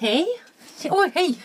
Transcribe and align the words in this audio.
Hej. 0.00 0.26
Oj, 0.90 1.10
hej. 1.14 1.38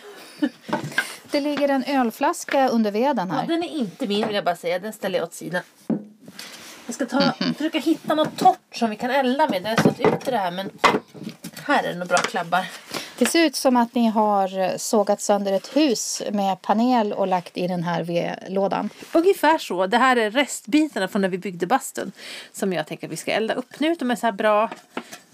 Det 1.30 1.40
ligger 1.40 1.68
en 1.68 1.84
ölflaska 1.84 2.68
under 2.68 2.90
veden 2.90 3.28
Ja, 3.28 3.34
här. 3.34 3.46
den 3.46 3.62
är 3.62 3.68
inte 3.68 4.06
min 4.06 4.26
vill 4.26 4.34
jag 4.36 4.44
bara 4.44 4.56
säga. 4.56 4.78
Den 4.78 4.92
ställer 4.92 5.18
jag 5.18 5.26
åt 5.26 5.34
sidan. 5.34 5.62
Jag 6.86 6.94
ska 6.94 7.06
ta, 7.06 7.32
försöka 7.56 7.78
hitta 7.78 8.14
något 8.14 8.36
torrt 8.38 8.76
som 8.76 8.90
vi 8.90 8.96
kan 8.96 9.10
elda 9.10 9.48
med. 9.48 9.62
Det 9.62 9.68
har 9.68 9.76
stått 9.76 10.00
ute 10.00 10.30
det 10.30 10.36
här 10.38 10.50
men 10.50 10.70
här 11.66 11.84
är 11.84 11.88
det 11.92 11.98
nog 11.98 12.08
bra 12.08 12.16
klabbar. 12.18 12.64
Det 13.18 13.26
ser 13.26 13.44
ut 13.46 13.56
som 13.56 13.76
att 13.76 13.94
ni 13.94 14.06
har 14.06 14.78
sågat 14.78 15.20
sönder 15.20 15.52
ett 15.52 15.76
hus 15.76 16.22
med 16.32 16.62
panel 16.62 17.12
och 17.12 17.26
lagt 17.26 17.56
i 17.56 17.66
den 17.68 17.82
här 17.82 18.02
vedlådan. 18.02 18.90
Ungefär 19.12 19.58
så. 19.58 19.86
Det 19.86 19.98
här 19.98 20.16
är 20.16 20.30
restbitarna 20.30 21.08
från 21.08 21.22
när 21.22 21.28
vi 21.28 21.38
byggde 21.38 21.66
bastun. 21.66 22.12
Som 22.52 22.72
jag 22.72 22.86
tänker 22.86 23.06
att 23.06 23.12
vi 23.12 23.16
ska 23.16 23.32
elda 23.32 23.54
upp 23.54 23.80
nu. 23.80 23.94
De 23.94 24.10
är 24.10 24.16
så 24.16 24.26
här 24.26 24.32
bra 24.32 24.70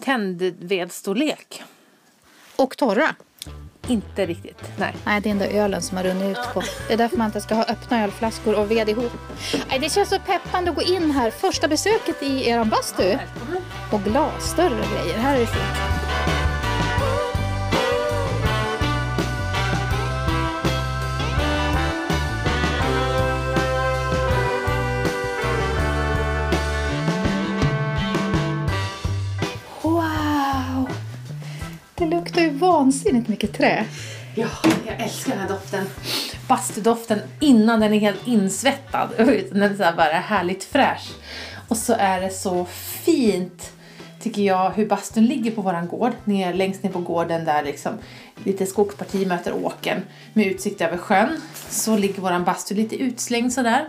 tändvedstorlek. 0.04 1.62
Och 2.56 2.76
torra. 2.76 3.14
Inte 3.88 4.26
riktigt. 4.26 4.62
Nej. 4.76 4.94
Nej, 5.04 5.20
det 5.20 5.28
är 5.30 5.34
den 5.34 5.38
där 5.38 5.60
ölen 5.64 5.82
som 5.82 5.96
har 5.96 6.04
runnit 6.04 6.38
ut 6.38 6.54
på. 6.54 6.62
Det 6.88 6.94
är 6.94 6.98
därför 6.98 7.16
man 7.16 7.26
inte 7.26 7.40
ska 7.40 7.54
ha 7.54 7.64
öppna 7.64 8.04
ölflaskor 8.04 8.54
och 8.54 8.70
ved 8.70 8.88
ihop. 8.88 9.12
Nej, 9.68 9.78
det 9.78 9.92
känns 9.92 10.08
så 10.08 10.18
peppande 10.18 10.70
att 10.70 10.76
gå 10.76 10.82
in 10.82 11.10
här. 11.10 11.30
Första 11.30 11.68
besöket 11.68 12.22
i 12.22 12.48
er 12.48 12.64
bastu. 12.64 13.18
Och 13.92 14.00
glasdörrar 14.04 14.80
och 14.80 15.04
grejer. 15.04 15.18
Här 15.18 15.36
är 15.36 15.40
det 15.40 15.46
fint. 15.46 15.91
Vansinnigt 32.62 33.28
mycket 33.28 33.52
trä. 33.52 33.84
Ja, 34.34 34.48
jag 34.86 35.00
älskar 35.00 35.30
den 35.30 35.40
här 35.40 35.48
doften. 35.48 35.84
Bastudoften 36.48 37.18
innan 37.40 37.80
den 37.80 37.92
är 37.92 37.98
helt 37.98 38.26
insvettad. 38.26 39.08
Den 39.52 39.62
är 39.62 39.76
så 39.76 39.82
här 39.82 39.96
bara 39.96 40.12
härligt 40.12 40.64
fräsch. 40.64 41.12
Och 41.68 41.76
så 41.76 41.94
är 41.98 42.20
det 42.20 42.30
så 42.30 42.64
fint, 43.04 43.72
tycker 44.20 44.42
jag, 44.42 44.70
hur 44.70 44.86
bastun 44.86 45.26
ligger 45.26 45.50
på 45.50 45.62
våran 45.62 45.88
gård. 45.88 46.12
Ner, 46.24 46.54
längst 46.54 46.82
ner 46.82 46.90
på 46.90 46.98
gården 46.98 47.44
där 47.44 47.62
liksom 47.62 47.92
lite 48.44 48.66
skogsparti 48.66 49.26
möter 49.26 49.64
åken 49.64 50.02
med 50.32 50.46
utsikt 50.46 50.80
över 50.80 50.96
sjön. 50.96 51.40
Så 51.68 51.96
ligger 51.96 52.22
våran 52.22 52.44
bastu 52.44 52.74
lite 52.74 52.96
utslängd 52.96 53.52
sådär. 53.52 53.88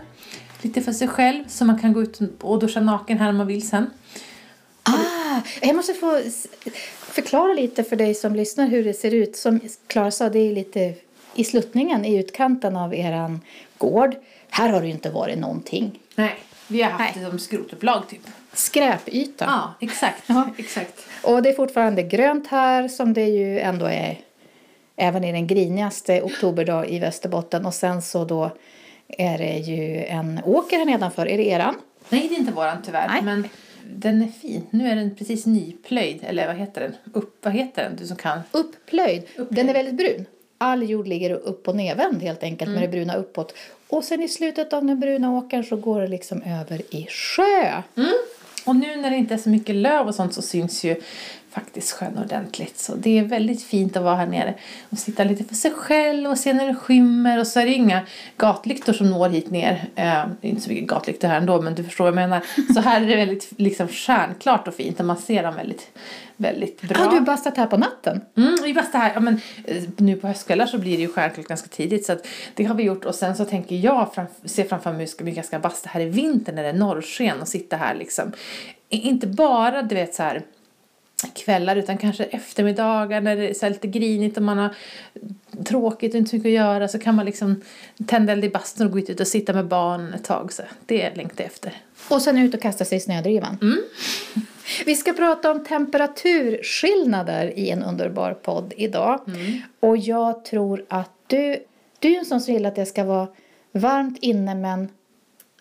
Lite 0.62 0.82
för 0.82 0.92
sig 0.92 1.08
själv 1.08 1.44
så 1.48 1.66
man 1.66 1.80
kan 1.80 1.94
gå 1.94 2.02
ut 2.02 2.20
och 2.42 2.60
duscha 2.60 2.80
naken 2.80 3.18
här 3.18 3.30
om 3.30 3.38
man 3.38 3.48
vill 3.48 3.70
sen. 3.70 3.90
Jag 5.62 5.76
måste 5.76 5.94
få 5.94 6.22
förklara 7.00 7.54
lite 7.54 7.84
för 7.84 7.96
dig 7.96 8.16
som 8.16 8.36
lyssnar 8.36 8.68
hur 8.68 8.84
det 8.84 8.94
ser 8.94 9.14
ut. 9.14 9.36
Som 9.36 9.60
Klara 9.88 10.12
sa, 10.12 10.30
det 10.30 10.40
är 10.40 10.52
lite 10.52 10.94
i 11.36 11.44
sluttningen, 11.44 12.06
i 12.06 12.18
utkanten 12.18 12.76
av 12.76 12.96
eran 12.96 13.42
gård. 13.78 14.16
Här 14.50 14.70
har 14.70 14.82
det 14.82 14.88
inte 14.88 15.10
varit 15.10 15.38
någonting. 15.38 16.00
Nej, 16.16 16.36
vi 16.68 16.82
har 16.82 16.92
haft 16.92 17.16
Nej. 17.16 17.24
det 17.24 17.30
som 17.30 17.40
skrotupplag 17.40 18.04
typ. 18.10 18.22
Skräpyta. 18.54 19.46
Ja, 19.46 19.88
exakt. 19.88 20.24
Ja. 20.26 20.50
exakt. 20.58 21.00
Och 21.24 21.44
det 21.44 21.50
är 21.50 21.54
fortfarande 21.54 22.04
grönt 22.04 22.48
här 22.48 22.88
som 22.88 23.14
det 23.14 23.26
ju 23.26 23.60
ändå 23.60 23.86
är 23.86 24.20
även 24.96 25.24
i 25.24 25.32
den 25.32 25.48
grinigaste 25.48 26.22
oktoberdag 26.22 26.90
i 26.90 27.00
Västerbotten. 27.00 27.66
Och 27.66 27.74
sen 27.74 28.02
så 28.02 28.26
då 28.26 28.52
är 29.08 29.38
det 29.38 29.58
ju 29.58 30.04
en 30.06 30.42
åker 30.44 30.78
här 30.78 30.86
nedanför. 30.86 31.28
Är 31.28 31.38
det 31.38 31.48
eran? 31.48 31.76
Nej, 32.10 32.28
det 32.28 32.36
är 32.36 32.40
inte 32.40 32.52
våran 32.52 32.78
tyvärr. 32.86 33.08
Nej. 33.08 33.22
Men 33.22 33.50
den 33.96 34.22
är 34.22 34.28
fin. 34.28 34.68
Nu 34.70 34.88
är 34.88 34.96
den 34.96 35.16
precis 35.16 35.46
nyplöjd. 35.46 36.20
Eller 36.24 36.48
vad 36.48 36.56
heter 36.56 36.82
den? 36.82 36.96
Upp, 37.14 37.38
vad 37.42 37.54
heter 37.54 37.84
den? 37.84 37.96
Du 37.96 38.08
som 38.08 38.18
kan. 38.18 38.40
Upplöjd. 38.52 39.24
Den 39.50 39.70
är 39.70 39.74
väldigt 39.74 39.96
brun. 39.96 40.26
All 40.58 40.90
jord 40.90 41.08
ligger 41.08 41.32
upp 41.32 41.68
och 41.68 41.76
nedvänd 41.76 42.22
helt 42.22 42.44
enkelt 42.44 42.72
med 42.72 42.82
det 42.84 42.88
bruna 42.88 43.16
uppåt. 43.16 43.54
Och 43.88 44.04
sen 44.04 44.24
i 44.24 44.28
slutet 44.28 44.74
av 44.74 44.86
den 44.86 45.00
bruna 45.00 45.38
åkern 45.38 45.64
så 45.64 45.76
går 45.76 46.02
det 46.02 46.08
liksom 46.08 46.42
över 46.42 46.96
i 46.96 47.08
sjö. 47.10 47.82
Och 48.66 48.76
nu 48.76 48.96
när 48.96 49.10
det 49.10 49.16
inte 49.16 49.34
är 49.34 49.38
så 49.38 49.50
mycket 49.50 49.76
löv 49.76 50.08
och 50.08 50.16
sånt 50.16 50.34
så 50.34 50.42
syns 50.42 50.84
ju 50.84 50.96
faktiskt 51.54 51.92
sjön 51.92 52.18
ordentligt. 52.18 52.80
Så 52.80 52.96
det 52.96 53.20
är 53.20 53.24
väldigt 53.24 53.64
fint 53.64 53.98
att 53.98 54.04
vara 54.04 54.16
här 54.16 54.28
nere 54.28 54.54
och 54.90 54.98
sitta 54.98 55.24
lite 55.24 55.44
för 55.44 55.56
sig 55.56 55.72
själv 55.72 56.30
och 56.30 56.38
se 56.38 56.54
när 56.54 56.68
det 56.68 56.76
skymmer. 56.76 57.40
Och 57.40 57.48
så 57.48 57.60
är 57.60 57.66
det 57.66 57.74
inga 57.74 58.02
gatlyktor 58.38 58.94
som 58.94 59.10
når 59.10 59.30
hit 59.30 59.52
ner. 59.52 59.90
Eh, 59.96 60.24
inte 60.42 60.62
så 60.62 60.70
mycket 60.70 60.88
gatlyktor 60.88 61.28
här 61.28 61.38
ändå 61.38 61.62
men 61.62 61.76
du 61.76 61.84
förstår 61.84 62.04
vad 62.06 62.12
jag 62.12 62.30
menar. 62.30 62.42
Så 62.74 62.80
här 62.80 63.02
är 63.02 63.08
det 63.08 63.16
väldigt 63.16 63.50
liksom 63.58 63.88
stjärnklart 63.88 64.68
och 64.68 64.74
fint 64.74 65.00
och 65.00 65.06
man 65.06 65.18
ser 65.18 65.44
dem 65.44 65.56
väldigt, 65.56 65.88
väldigt 66.38 66.82
bra. 66.82 67.04
Har 67.04 67.12
du 67.12 67.22
bastat 67.22 67.58
här 67.58 67.68
på 67.68 67.78
natten? 67.78 68.22
Mm, 68.38 68.56
vi 68.64 68.74
bastar 68.74 69.00
här, 69.00 69.12
ja, 69.14 69.20
men, 69.20 69.42
eh, 69.66 69.84
nu 69.98 70.16
på 70.16 70.28
höstkvällar 70.28 70.66
så 70.66 70.78
blir 70.78 70.98
det 70.98 71.02
ju 71.02 71.10
stjärnklart 71.10 71.48
ganska 71.48 71.68
tidigt 71.68 72.06
så 72.06 72.18
det 72.54 72.64
har 72.64 72.76
vi 72.76 72.84
gjort 72.84 73.06
och 73.06 73.16
sen 73.16 73.36
så 73.36 73.46
tänker 73.46 73.76
jag 73.76 74.14
fram, 74.14 74.26
se 74.46 74.64
framför 74.64 74.92
mig 74.92 75.08
hur 75.18 75.26
mycket 75.26 75.38
jag 75.38 75.46
ska 75.46 75.60
basta 75.60 75.90
här 75.90 76.02
i 76.02 76.06
vinter 76.06 76.54
när 76.54 76.64
det 76.64 76.70
är 76.70 76.74
norrsken 76.74 77.42
och 77.42 77.48
sitta 77.48 77.78
här 77.78 77.96
liksom. 77.96 78.32
Inte 78.90 79.28
bara 79.28 79.82
du 79.82 79.96
vet 79.96 80.16
så 80.16 80.24
här 80.24 80.42
kvällar 81.34 81.76
utan 81.76 81.98
kanske 81.98 82.24
eftermiddagar 82.24 83.22
när 83.22 83.36
det 83.36 83.64
är 83.64 83.70
lite 83.70 83.88
grinigt 83.88 84.38
och 84.38 84.44
man 84.44 84.58
har 84.58 84.76
tråkigt 85.66 86.14
och 86.14 86.18
inte 86.18 86.30
så 86.30 86.36
mycket 86.36 86.50
att 86.50 86.54
göra 86.54 86.88
så 86.88 87.00
kan 87.00 87.16
man 87.16 87.26
liksom 87.26 87.62
tända 88.08 88.34
eld 88.34 88.44
i 88.44 88.50
bastun 88.50 88.88
och 88.88 88.94
gå 88.94 89.00
ut 89.00 89.20
och 89.20 89.28
sitta 89.28 89.54
med 89.54 89.66
barnen 89.66 90.14
ett 90.14 90.24
tag. 90.24 90.54
Så 90.54 90.64
det 90.86 91.16
längtar 91.16 91.44
jag 91.44 91.52
efter. 91.52 91.74
Och 92.10 92.22
sen 92.22 92.38
ut 92.38 92.54
och 92.54 92.62
kasta 92.62 92.86
sig 92.86 92.98
i 92.98 93.02
snödrivan. 93.02 93.58
Vi 94.86 94.96
ska 94.96 95.14
prata 95.14 95.52
om 95.52 95.66
temperaturskillnader 95.66 97.60
i 97.60 97.70
en 97.70 97.84
underbar 97.84 98.34
podd 98.34 98.74
idag. 98.78 99.20
Och 99.80 99.98
jag 99.98 100.46
tror 100.46 100.86
att 100.88 101.12
du, 101.28 101.58
du 102.00 102.14
är 102.14 102.20
en 102.20 102.26
sån 102.26 102.42
som 102.42 102.54
vill 102.54 102.66
att 102.66 102.76
det 102.76 102.86
ska 102.86 103.04
vara 103.04 103.28
varmt 103.72 104.18
inne 104.22 104.56
men 104.56 104.90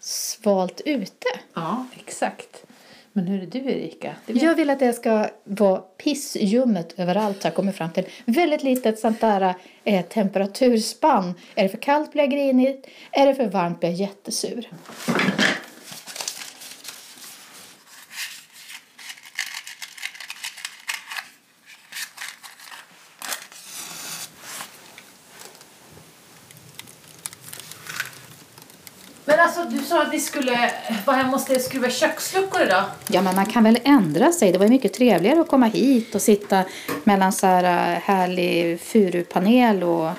svalt 0.01 0.81
ute. 0.85 1.27
Ja, 1.55 1.87
exakt. 1.97 2.65
Men 3.13 3.27
hur 3.27 3.43
är 3.43 3.47
du 3.47 3.59
Erika? 3.59 4.15
Det 4.27 4.33
vet- 4.33 4.43
Jag 4.43 4.55
vill 4.55 4.71
att 4.71 4.79
det 4.79 4.93
ska 4.93 5.27
vara 5.45 5.79
pissljummet 5.79 6.95
överallt 6.99 7.43
har 7.43 7.51
jag 7.51 7.55
kommit 7.57 7.77
fram 7.77 7.91
till. 7.93 8.05
Väldigt 8.25 8.63
litet 8.63 8.99
sånt 8.99 9.21
där 9.21 9.55
eh, 9.85 10.05
temperaturspann. 10.07 11.35
Är 11.55 11.63
det 11.63 11.69
för 11.69 11.79
kallt 11.79 12.13
blir 12.13 12.23
jag 12.23 12.31
grinig. 12.31 12.85
Är 13.13 13.27
det 13.27 13.35
för 13.35 13.47
varmt 13.47 13.81
blir 13.81 13.91
jag 13.91 13.99
jättesur. 13.99 14.69
Men 29.25 29.41
alltså 29.41 29.65
du 29.65 29.82
sa 29.93 30.03
att 30.03 30.13
vi 30.13 30.21
skulle 30.21 30.71
vara 31.07 31.17
hemma 31.17 31.35
och 31.35 31.61
skruva 31.61 31.91
köksluckor 31.91 32.63
idag. 32.63 32.85
Ja, 33.09 33.23
men 33.23 33.37
man 33.37 33.47
kan 33.47 33.65
väl 33.65 33.79
ändra 33.85 34.33
sig. 34.33 34.53
Det 34.53 34.59
var 34.59 34.69
mycket 34.69 34.93
trevligare 34.93 35.41
att 35.41 35.49
komma 35.49 35.67
hit 35.67 36.15
och 36.15 36.23
sitta 36.23 36.65
mellan 37.05 37.33
så 37.33 37.47
här 37.47 37.65
äh, 37.65 37.99
härlig 37.99 38.81
furupanel 38.81 39.83
och 39.83 40.11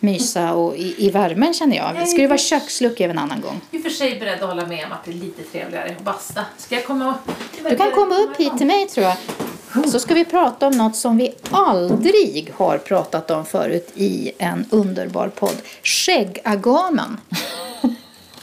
mysa 0.00 0.52
och 0.52 0.76
i, 0.76 1.06
i 1.06 1.10
värmen 1.10 1.54
känner 1.54 1.76
jag. 1.76 2.08
Skruva 2.08 2.38
köksluckor 2.38 3.08
en 3.08 3.18
annan 3.18 3.40
gång. 3.40 3.60
Jag 3.70 3.78
är 3.78 3.82
för 3.82 3.90
sig 3.90 4.18
beredd 4.20 4.42
att 4.42 4.48
hålla 4.48 4.66
med 4.66 4.86
om 4.86 4.92
att 4.92 5.04
det 5.04 5.10
är 5.10 5.14
lite 5.14 5.42
trevligare 5.42 5.94
att 5.98 6.04
basta. 6.04 6.44
Ska 6.58 6.74
jag 6.74 6.86
komma 6.86 7.08
och... 7.08 7.32
Du 7.70 7.76
kan 7.76 7.90
komma 7.90 8.14
upp 8.14 8.36
hit 8.36 8.58
till 8.58 8.66
mig 8.66 8.88
tror 8.88 9.06
jag. 9.06 9.16
Så 9.90 10.00
ska 10.00 10.14
vi 10.14 10.24
prata 10.24 10.66
om 10.66 10.72
något 10.72 10.96
som 10.96 11.16
vi 11.16 11.34
aldrig 11.50 12.52
har 12.56 12.78
pratat 12.78 13.30
om 13.30 13.44
förut 13.44 13.92
i 13.94 14.32
en 14.38 14.66
underbar 14.70 15.28
podd. 15.28 15.56
Skäggagamen. 15.82 17.20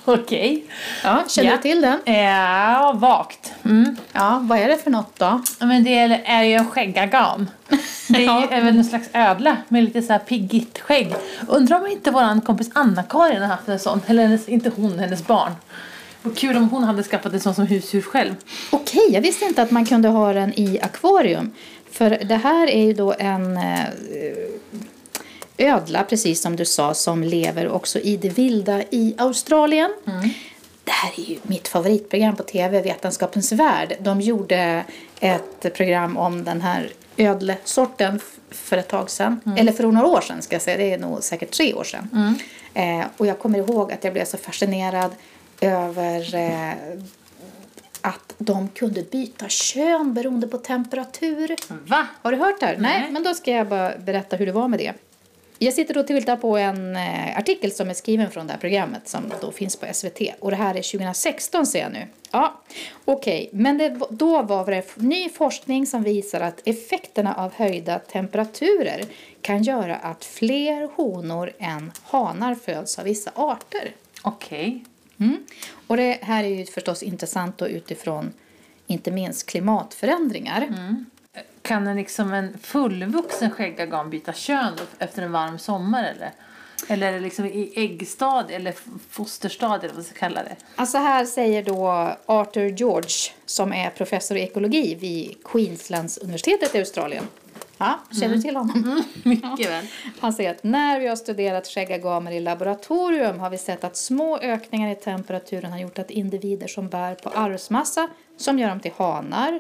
Okej. 0.06 0.64
Ja, 1.04 1.24
känner 1.28 1.50
Ja. 1.50 1.56
du 1.56 1.62
till 1.62 1.82
den? 1.82 2.16
Ja, 2.16 2.94
vagt. 2.96 3.54
Mm. 3.66 3.96
Ja, 4.14 4.40
vad 4.44 4.60
är 4.60 4.68
det 4.68 4.78
för 4.78 4.92
något 4.92 5.20
då? 5.20 5.42
Men 5.60 5.84
det 5.84 5.98
är, 6.00 6.22
är 6.26 6.44
ju 6.44 6.54
en 6.54 6.68
skäggagam. 6.72 7.48
Det 8.10 8.16
är 8.16 8.20
ju 8.20 8.26
Ja. 8.26 8.48
även 8.52 8.78
en 8.78 8.86
slags 8.86 9.10
ödla 9.14 9.58
med 9.68 9.84
lite 9.84 10.02
så 10.02 10.12
här 10.14 10.20
piggigt 10.20 10.80
skägg. 10.80 11.14
Undrar 11.48 11.80
om 11.82 11.88
inte 11.88 12.12
våran 12.12 12.42
kompis 12.42 12.70
Anna-Karin 12.74 13.42
har 13.42 13.48
haft 13.48 13.68
en 13.68 13.80
sån. 13.80 14.02
Eller 14.08 14.24
hennes, 14.24 14.50
inte 14.50 14.72
hon, 14.76 15.00
hennes 15.00 15.28
barn. 15.28 15.52
Vad 16.24 16.38
kul 16.38 16.58
om 16.58 16.70
hon 16.70 16.84
hade 16.84 17.04
skaffat 17.04 17.34
en 17.34 17.40
sån 17.40 17.56
som 17.56 17.68
husdjur 17.68 18.02
själv. 18.02 18.36
Okej, 18.70 19.08
jag 19.12 19.22
visste 19.22 19.46
inte 19.46 19.62
att 19.62 19.72
man 19.72 19.86
kunde 19.86 20.10
ha 20.10 20.34
den 20.34 20.54
i 20.60 20.80
akvarium. 20.82 21.52
För 21.92 22.10
det 22.10 22.36
här 22.36 22.68
är 22.68 22.84
ju 22.86 22.94
då 22.94 23.14
en 23.20 23.58
eh, 23.58 23.80
ödla, 25.62 26.04
precis 26.04 26.42
som 26.42 26.56
du 26.56 26.66
sa, 26.66 26.94
som 26.94 27.24
lever 27.24 27.70
också 27.70 28.00
i 28.00 28.18
det 28.18 28.30
vilda 28.30 28.84
i 28.84 29.16
Australien. 29.18 29.92
Det 30.84 30.92
här 30.92 31.12
är 31.18 31.30
ju 31.30 31.38
mitt 31.44 31.68
favoritprogram 31.68 32.36
på 32.36 32.44
tv, 32.44 32.82
Vetenskapens 32.82 33.52
Värld. 33.52 33.98
De 34.00 34.22
gjorde 34.22 34.84
ett 35.20 35.74
program 35.74 36.18
om 36.18 36.44
den 36.44 36.62
här 36.62 36.90
ödlesorten 37.18 38.20
för 38.52 38.78
ett 38.78 38.88
tag 38.88 39.10
sedan. 39.10 39.42
Eller 39.58 39.72
för 39.72 39.84
några 39.84 40.08
år 40.08 40.22
sedan 40.22 40.42
ska 40.42 40.56
jag 40.56 40.62
säga, 40.62 40.78
det 40.78 40.94
är 40.94 40.98
nog 40.98 41.24
säkert 41.24 41.52
tre 41.52 41.74
år 41.74 41.84
sedan. 41.84 42.36
Eh, 42.74 43.06
och 43.18 43.28
jag 43.28 43.40
kommer 43.40 43.60
ihåg 43.60 43.92
att 43.92 44.04
jag 44.04 44.14
blev 44.14 44.26
så 44.26 44.38
fascinerad 44.38 45.12
över 45.62 46.36
eh, 46.36 46.74
att 48.02 48.34
de 48.38 48.68
kunde 48.70 49.02
byta 49.04 49.50
kön 49.50 50.14
beroende 50.14 50.48
på 50.48 50.58
temperatur. 50.58 51.56
Va? 51.88 52.08
Har 52.22 52.32
du 52.32 52.38
hört 52.38 52.60
det 52.60 52.66
här? 52.66 52.78
Nej. 52.78 53.00
Nej. 53.02 53.12
men 53.12 53.24
då 53.24 53.34
ska 53.34 53.52
jag 53.52 53.68
bara 53.68 53.98
berätta 53.98 54.36
hur 54.36 54.46
det 54.46 54.52
var 54.52 54.68
med 54.68 54.80
det. 54.80 54.94
Jag 55.64 55.74
sitter 55.74 55.98
och 55.98 56.08
tittar 56.08 56.38
på 56.38 56.58
en 56.58 56.96
eh, 56.96 57.38
artikel 57.38 57.72
som 57.72 57.90
är 57.90 57.94
skriven 57.94 58.32
från 58.32 58.48
det 58.48 58.54
här 58.54 58.60
programmet 58.60 59.08
som 59.08 59.34
då 59.42 59.52
finns 59.52 59.76
på 59.76 59.86
SVT. 59.94 60.22
Och 60.40 60.52
det 60.52 60.58
här 60.58 60.76
är 60.76 60.92
2016 60.92 61.66
ser 61.66 61.80
jag 61.80 61.92
nu. 61.92 62.08
Ja, 62.32 62.62
okej. 63.06 63.50
Men 63.54 63.78
det, 63.78 64.00
då 64.10 64.42
var 64.42 64.72
det 64.72 64.96
ny 64.96 65.30
forskning 65.30 65.88
som 65.88 66.04
visar 66.04 66.42
att 66.42 66.68
effekterna 66.68 67.34
av 67.34 67.54
höjda 67.54 68.00
temperaturer 68.00 69.04
kan 69.42 69.64
göra 69.64 69.96
att 69.96 70.26
fler 70.26 70.90
honor 70.96 71.52
än 71.60 71.92
hanar 72.04 72.56
föds 72.56 73.00
av 73.00 73.06
vissa 73.06 73.32
arter. 73.36 73.92
Okej. 74.22 74.84
Mm. 75.20 75.38
Och 75.88 75.98
det 75.98 76.18
här 76.22 76.44
är 76.44 76.48
ju 76.48 76.66
förstås 76.66 77.04
intressant 77.04 77.58
då 77.58 77.68
utifrån 77.68 78.34
inte 78.88 79.12
minst 79.12 79.46
klimatförändringar. 79.46 80.68
Kan 81.62 81.88
en, 81.88 81.98
liksom 81.98 82.34
en 82.34 82.58
fullvuxen 82.62 83.52
skäggagam 83.52 84.10
byta 84.10 84.34
kön 84.34 84.74
efter 85.00 85.22
en 85.22 85.32
varm 85.32 85.60
sommar 85.60 86.04
eller? 86.04 86.32
Eller 86.88 87.20
liksom 87.20 87.46
i 87.46 87.74
äggstadiet 87.76 88.60
eller 88.60 88.72
f- 88.72 88.86
fosterstadiet 89.10 89.84
eller 89.84 89.94
vad 89.94 89.96
man 89.98 90.04
ska 90.04 90.16
kalla 90.20 90.44
det? 90.44 90.56
Alltså 90.76 90.98
här 90.98 91.26
säger 91.26 91.64
då 91.64 91.88
Arthur 92.26 92.70
George 92.70 93.10
som 93.46 93.74
är 93.74 93.90
professor 93.90 94.38
i 94.38 94.42
ekologi 94.42 94.96
vid 94.96 95.44
Queenslands 95.44 96.18
universitetet 96.18 96.76
i 96.76 96.80
Australien. 96.80 97.24
Ja, 97.78 98.00
känner 98.20 98.36
du 98.36 98.42
till 98.42 98.56
honom? 98.56 99.04
Mycket 99.24 99.70
väl. 99.70 99.86
Han 100.20 100.34
säger 100.34 100.52
att 100.52 100.64
när 100.64 101.00
vi 101.00 101.08
har 101.08 101.16
studerat 101.16 101.68
skäggagamer 101.68 102.32
i 102.32 102.40
laboratorium 102.40 103.40
har 103.40 103.50
vi 103.50 103.58
sett 103.58 103.84
att 103.84 103.96
små 103.98 104.38
ökningar 104.38 104.92
i 104.92 104.96
temperaturen 104.96 105.72
har 105.72 105.80
gjort 105.80 106.00
att 106.00 106.12
individer 106.12 106.68
som 106.68 106.90
bär 106.90 107.16
på 107.16 107.30
arvsmassa 107.30 108.08
som 108.38 108.60
gör 108.60 108.70
dem 108.70 108.80
till 108.80 108.92
hanar 108.98 109.60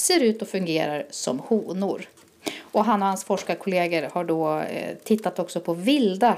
ser 0.00 0.20
ut 0.20 0.42
och 0.42 0.48
fungerar 0.48 1.06
som 1.10 1.38
honor. 1.38 2.08
Och 2.60 2.84
han 2.84 3.02
och 3.02 3.08
hans 3.08 3.24
forskarkollegor 3.24 4.08
har 4.12 4.24
då 4.24 4.58
eh, 4.58 4.96
tittat 5.04 5.38
också 5.38 5.60
på 5.60 5.74
vilda 5.74 6.36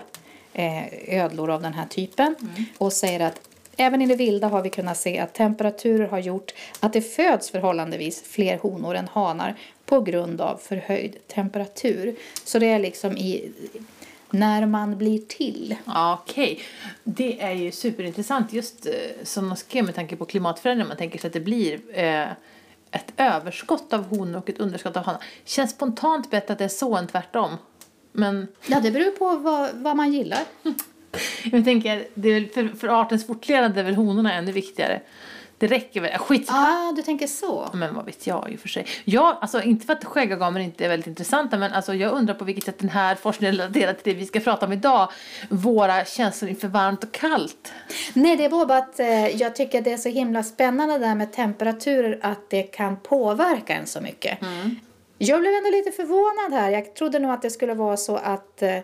eh, 0.52 1.18
ödlor 1.18 1.50
av 1.50 1.62
den 1.62 1.74
här 1.74 1.86
typen 1.86 2.34
och 2.78 2.92
säger 2.92 3.20
att 3.20 3.40
även 3.76 4.02
i 4.02 4.06
det 4.06 4.16
vilda 4.16 4.48
har 4.48 4.62
vi 4.62 4.70
kunnat 4.70 4.96
se 4.96 5.18
att 5.18 5.34
temperaturer 5.34 6.06
har 6.06 6.18
gjort 6.18 6.54
att 6.80 6.92
det 6.92 7.02
föds 7.02 7.50
förhållandevis 7.50 8.22
fler 8.22 8.58
honor 8.58 8.94
än 8.94 9.08
hanar 9.08 9.54
på 9.86 10.00
grund 10.00 10.40
av 10.40 10.56
förhöjd 10.56 11.16
temperatur. 11.28 12.16
Så 12.44 12.58
det 12.58 12.66
är 12.66 12.78
liksom 12.78 13.16
i 13.16 13.52
när 14.30 14.66
man 14.66 14.98
blir 14.98 15.18
till. 15.18 15.76
Okej, 16.22 16.60
det 17.04 17.40
är 17.40 17.52
ju 17.52 17.72
superintressant 17.72 18.52
just 18.52 18.86
eh, 18.86 18.92
som 19.22 19.48
de 19.48 19.56
skrev 19.56 19.84
med 19.84 19.94
tanke 19.94 20.16
på 20.16 20.24
klimatförändringar. 20.24 20.88
Man 20.88 20.96
tänker 20.96 21.18
sig 21.18 21.28
att 21.28 21.34
det 21.34 21.40
blir 21.40 21.80
eh, 21.92 22.26
ett 22.92 23.12
överskott 23.16 23.92
av 23.92 24.04
honor 24.04 24.38
och 24.38 24.48
ett 24.48 24.60
underskott 24.60 24.96
av 24.96 25.04
hanar. 25.04 25.22
Känns 25.44 25.70
spontant 25.70 26.30
bättre 26.30 26.52
att 26.52 26.58
det 26.58 26.64
är 26.64 26.68
så 26.68 26.96
än 26.96 27.06
tvärtom. 27.06 27.56
Men 28.12 28.48
Ja, 28.66 28.80
det 28.80 28.90
beror 28.90 29.10
på 29.10 29.36
vad, 29.36 29.70
vad 29.74 29.96
man 29.96 30.12
gillar. 30.12 30.40
jag 31.44 31.64
tänker, 31.64 32.06
det 32.14 32.28
är 32.28 32.46
för, 32.46 32.68
för 32.68 32.88
artens 32.88 33.26
fortlevnad 33.26 33.78
är 33.78 33.82
väl 33.82 33.94
honorna 33.94 34.32
ännu 34.32 34.52
viktigare. 34.52 35.00
Det 35.62 35.68
räcker 35.68 36.00
väl, 36.00 36.18
skit 36.18 36.48
Ah, 36.50 36.92
du 36.92 37.02
tänker 37.02 37.26
så. 37.26 37.68
Men 37.72 37.94
vad 37.94 38.04
vet 38.04 38.26
jag 38.26 38.52
i 38.52 38.56
och 38.56 38.60
för 38.60 38.68
sig. 38.68 38.86
Jag, 39.04 39.36
alltså 39.40 39.62
inte 39.62 39.86
för 39.86 39.92
att 39.92 40.04
skäggagamer 40.04 40.60
inte 40.60 40.84
är 40.84 40.88
väldigt 40.88 41.06
intressanta 41.06 41.58
men 41.58 41.72
alltså 41.72 41.94
jag 41.94 42.12
undrar 42.12 42.34
på 42.34 42.44
vilket 42.44 42.64
sätt 42.64 42.78
den 42.78 42.88
här 42.88 43.14
forskningen 43.14 43.56
relaterar 43.56 43.92
till 43.92 44.12
det 44.12 44.18
vi 44.18 44.26
ska 44.26 44.40
prata 44.40 44.66
om 44.66 44.72
idag. 44.72 45.08
Våra 45.48 46.04
känslor 46.04 46.50
inför 46.50 46.68
varmt 46.68 47.04
och 47.04 47.12
kallt. 47.12 47.72
Nej, 48.14 48.36
det 48.36 48.44
är 48.44 48.48
bara 48.48 48.78
att 48.78 49.00
eh, 49.00 49.26
jag 49.36 49.56
tycker 49.56 49.82
det 49.82 49.92
är 49.92 49.96
så 49.96 50.08
himla 50.08 50.42
spännande 50.42 50.98
där 50.98 51.14
med 51.14 51.32
temperaturer 51.32 52.18
att 52.22 52.50
det 52.50 52.62
kan 52.62 52.96
påverka 52.96 53.74
en 53.74 53.86
så 53.86 54.00
mycket. 54.00 54.38
Jag 55.18 55.40
blev 55.40 55.52
ändå 55.54 55.70
lite 55.70 55.90
förvånad 55.90 56.60
här. 56.60 56.70
Jag 56.70 56.94
trodde 56.94 57.18
nog 57.18 57.30
att 57.30 57.42
det 57.42 57.50
skulle 57.50 57.74
vara 57.74 57.96
så 57.96 58.16
att 58.16 58.62
eh, 58.62 58.78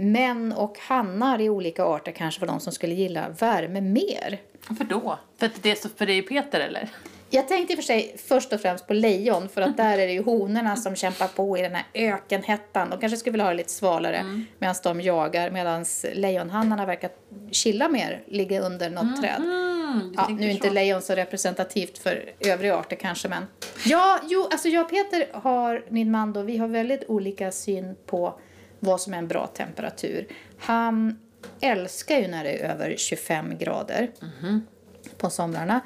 män 0.00 0.52
och 0.52 0.78
hannar 0.78 1.40
i 1.40 1.48
olika 1.48 1.84
arter 1.84 2.12
kanske 2.12 2.40
var 2.40 2.48
de 2.48 2.60
som 2.60 2.72
skulle 2.72 2.94
gilla 2.94 3.28
värme 3.28 3.80
mer. 3.80 4.38
Varför 4.68 4.84
då? 4.84 5.18
För 5.38 5.46
att 5.46 5.62
det 5.62 5.70
är 5.70 5.74
så, 5.74 5.88
för 5.88 6.06
det 6.06 6.12
är 6.12 6.22
Peter 6.22 6.60
eller? 6.60 6.88
Jag 7.30 7.48
tänkte 7.48 7.72
i 7.72 7.76
och 7.76 7.78
för 7.78 7.84
sig 7.86 8.16
först 8.28 8.52
och 8.52 8.60
främst 8.60 8.86
på 8.86 8.94
lejon 8.94 9.48
för 9.48 9.62
att 9.62 9.76
där 9.76 9.98
är 9.98 10.06
det 10.06 10.12
ju 10.12 10.22
honorna 10.22 10.76
som 10.76 10.96
kämpar 10.96 11.28
på 11.28 11.58
i 11.58 11.62
den 11.62 11.74
här 11.74 11.84
ökenhettan. 11.94 12.90
De 12.90 13.00
kanske 13.00 13.16
skulle 13.16 13.32
vilja 13.32 13.44
ha 13.44 13.50
det 13.50 13.56
lite 13.56 13.72
svalare 13.72 14.44
medan 14.58 14.74
de 14.82 15.00
jagar 15.00 15.50
medan 15.50 15.84
lejonhannarna 16.14 16.86
verkar 16.86 17.10
chilla 17.50 17.88
mer, 17.88 18.22
ligga 18.26 18.60
under 18.60 18.90
något 18.90 19.22
träd. 19.22 19.36
Mm, 19.36 20.08
du 20.08 20.14
Ja, 20.16 20.28
nu 20.28 20.46
är 20.46 20.50
inte 20.50 20.68
så. 20.68 20.74
lejon 20.74 21.02
så 21.02 21.14
representativt 21.14 21.98
för 21.98 22.30
övriga 22.40 22.76
arter 22.76 22.96
kanske 22.96 23.28
men. 23.28 23.46
Ja, 23.84 24.20
jo, 24.28 24.48
alltså 24.50 24.68
jag 24.68 24.84
och 24.84 24.90
Peter 24.90 25.26
har, 25.32 25.84
min 25.88 26.10
man 26.10 26.32
då, 26.32 26.42
vi 26.42 26.56
har 26.56 26.68
väldigt 26.68 27.04
olika 27.08 27.50
syn 27.50 27.96
på 28.06 28.40
vad 28.80 29.00
som 29.00 29.14
är 29.14 29.18
en 29.18 29.28
bra 29.28 29.46
temperatur. 29.46 30.26
Han 30.58 31.18
älskar 31.60 32.18
ju 32.18 32.28
när 32.28 32.44
det 32.44 32.50
är 32.50 32.70
över 32.70 32.94
25 32.96 33.58
grader 33.58 34.10
på 35.18 35.30
somrarna. 35.30 35.80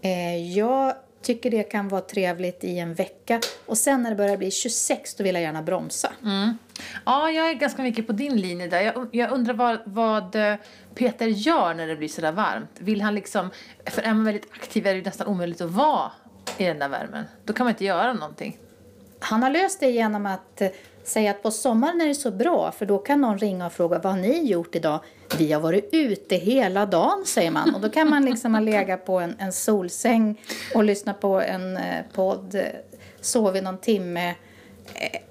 Eh, 0.00 0.52
jag 0.52 0.94
tycker 1.22 1.50
det 1.50 1.62
kan 1.62 1.88
vara 1.88 2.00
trevligt 2.00 2.64
i 2.64 2.78
en 2.78 2.94
vecka 2.94 3.40
och 3.66 3.78
sen 3.78 4.02
när 4.02 4.10
det 4.10 4.16
börjar 4.16 4.36
bli 4.36 4.50
26 4.50 5.14
då 5.14 5.24
vill 5.24 5.34
jag 5.34 5.42
gärna 5.42 5.62
bromsa. 5.62 6.12
Mm. 6.22 6.58
Ja, 7.04 7.30
jag 7.30 7.50
är 7.50 7.54
ganska 7.54 7.82
mycket 7.82 8.06
på 8.06 8.12
din 8.12 8.36
linje 8.36 8.66
där. 8.66 8.80
Jag, 8.80 9.08
jag 9.12 9.30
undrar 9.30 9.54
vad, 9.54 9.78
vad 9.84 10.34
eh, 10.34 10.54
Peter 10.94 11.26
gör 11.26 11.74
när 11.74 11.86
det 11.86 11.96
blir 11.96 12.08
sådär 12.08 12.32
varmt. 12.32 12.70
Vill 12.78 13.02
han 13.02 13.14
liksom, 13.14 13.50
för 13.86 14.02
är 14.02 14.14
man 14.14 14.24
väldigt 14.24 14.52
aktiv 14.52 14.86
är 14.86 14.94
det 14.94 15.02
nästan 15.02 15.26
omöjligt 15.26 15.60
att 15.60 15.70
vara 15.70 16.12
i 16.58 16.64
den 16.64 16.78
där 16.78 16.88
värmen. 16.88 17.24
Då 17.44 17.52
kan 17.52 17.64
man 17.64 17.70
inte 17.70 17.84
göra 17.84 18.12
någonting. 18.12 18.58
Han 19.20 19.42
har 19.42 19.50
löst 19.50 19.80
det 19.80 19.90
genom 19.90 20.26
att 20.26 20.60
eh, 20.60 20.68
säga 21.06 21.30
att 21.30 21.42
på 21.42 21.50
sommaren 21.50 22.00
är 22.00 22.06
det 22.06 22.14
så 22.14 22.30
bra 22.30 22.72
för 22.72 22.86
då 22.86 22.98
kan 22.98 23.20
någon 23.20 23.38
ringa 23.38 23.66
och 23.66 23.72
fråga 23.72 23.98
vad 23.98 24.12
har 24.12 24.20
ni 24.20 24.44
gjort 24.44 24.74
idag? 24.74 25.00
Vi 25.38 25.52
har 25.52 25.60
varit 25.60 25.88
ute 25.92 26.36
hela 26.36 26.86
dagen 26.86 27.24
säger 27.26 27.50
man 27.50 27.74
och 27.74 27.80
då 27.80 27.88
kan 27.88 28.10
man 28.10 28.24
liksom 28.24 28.54
ha 28.54 28.60
legat 28.60 29.06
på 29.06 29.20
en, 29.20 29.36
en 29.38 29.52
solsäng 29.52 30.40
och 30.74 30.84
lyssna 30.84 31.14
på 31.14 31.40
en 31.40 31.76
eh, 31.76 32.04
podd, 32.12 32.54
eh, 32.54 32.62
sovit 33.20 33.62
någon 33.62 33.78
timme, 33.78 34.34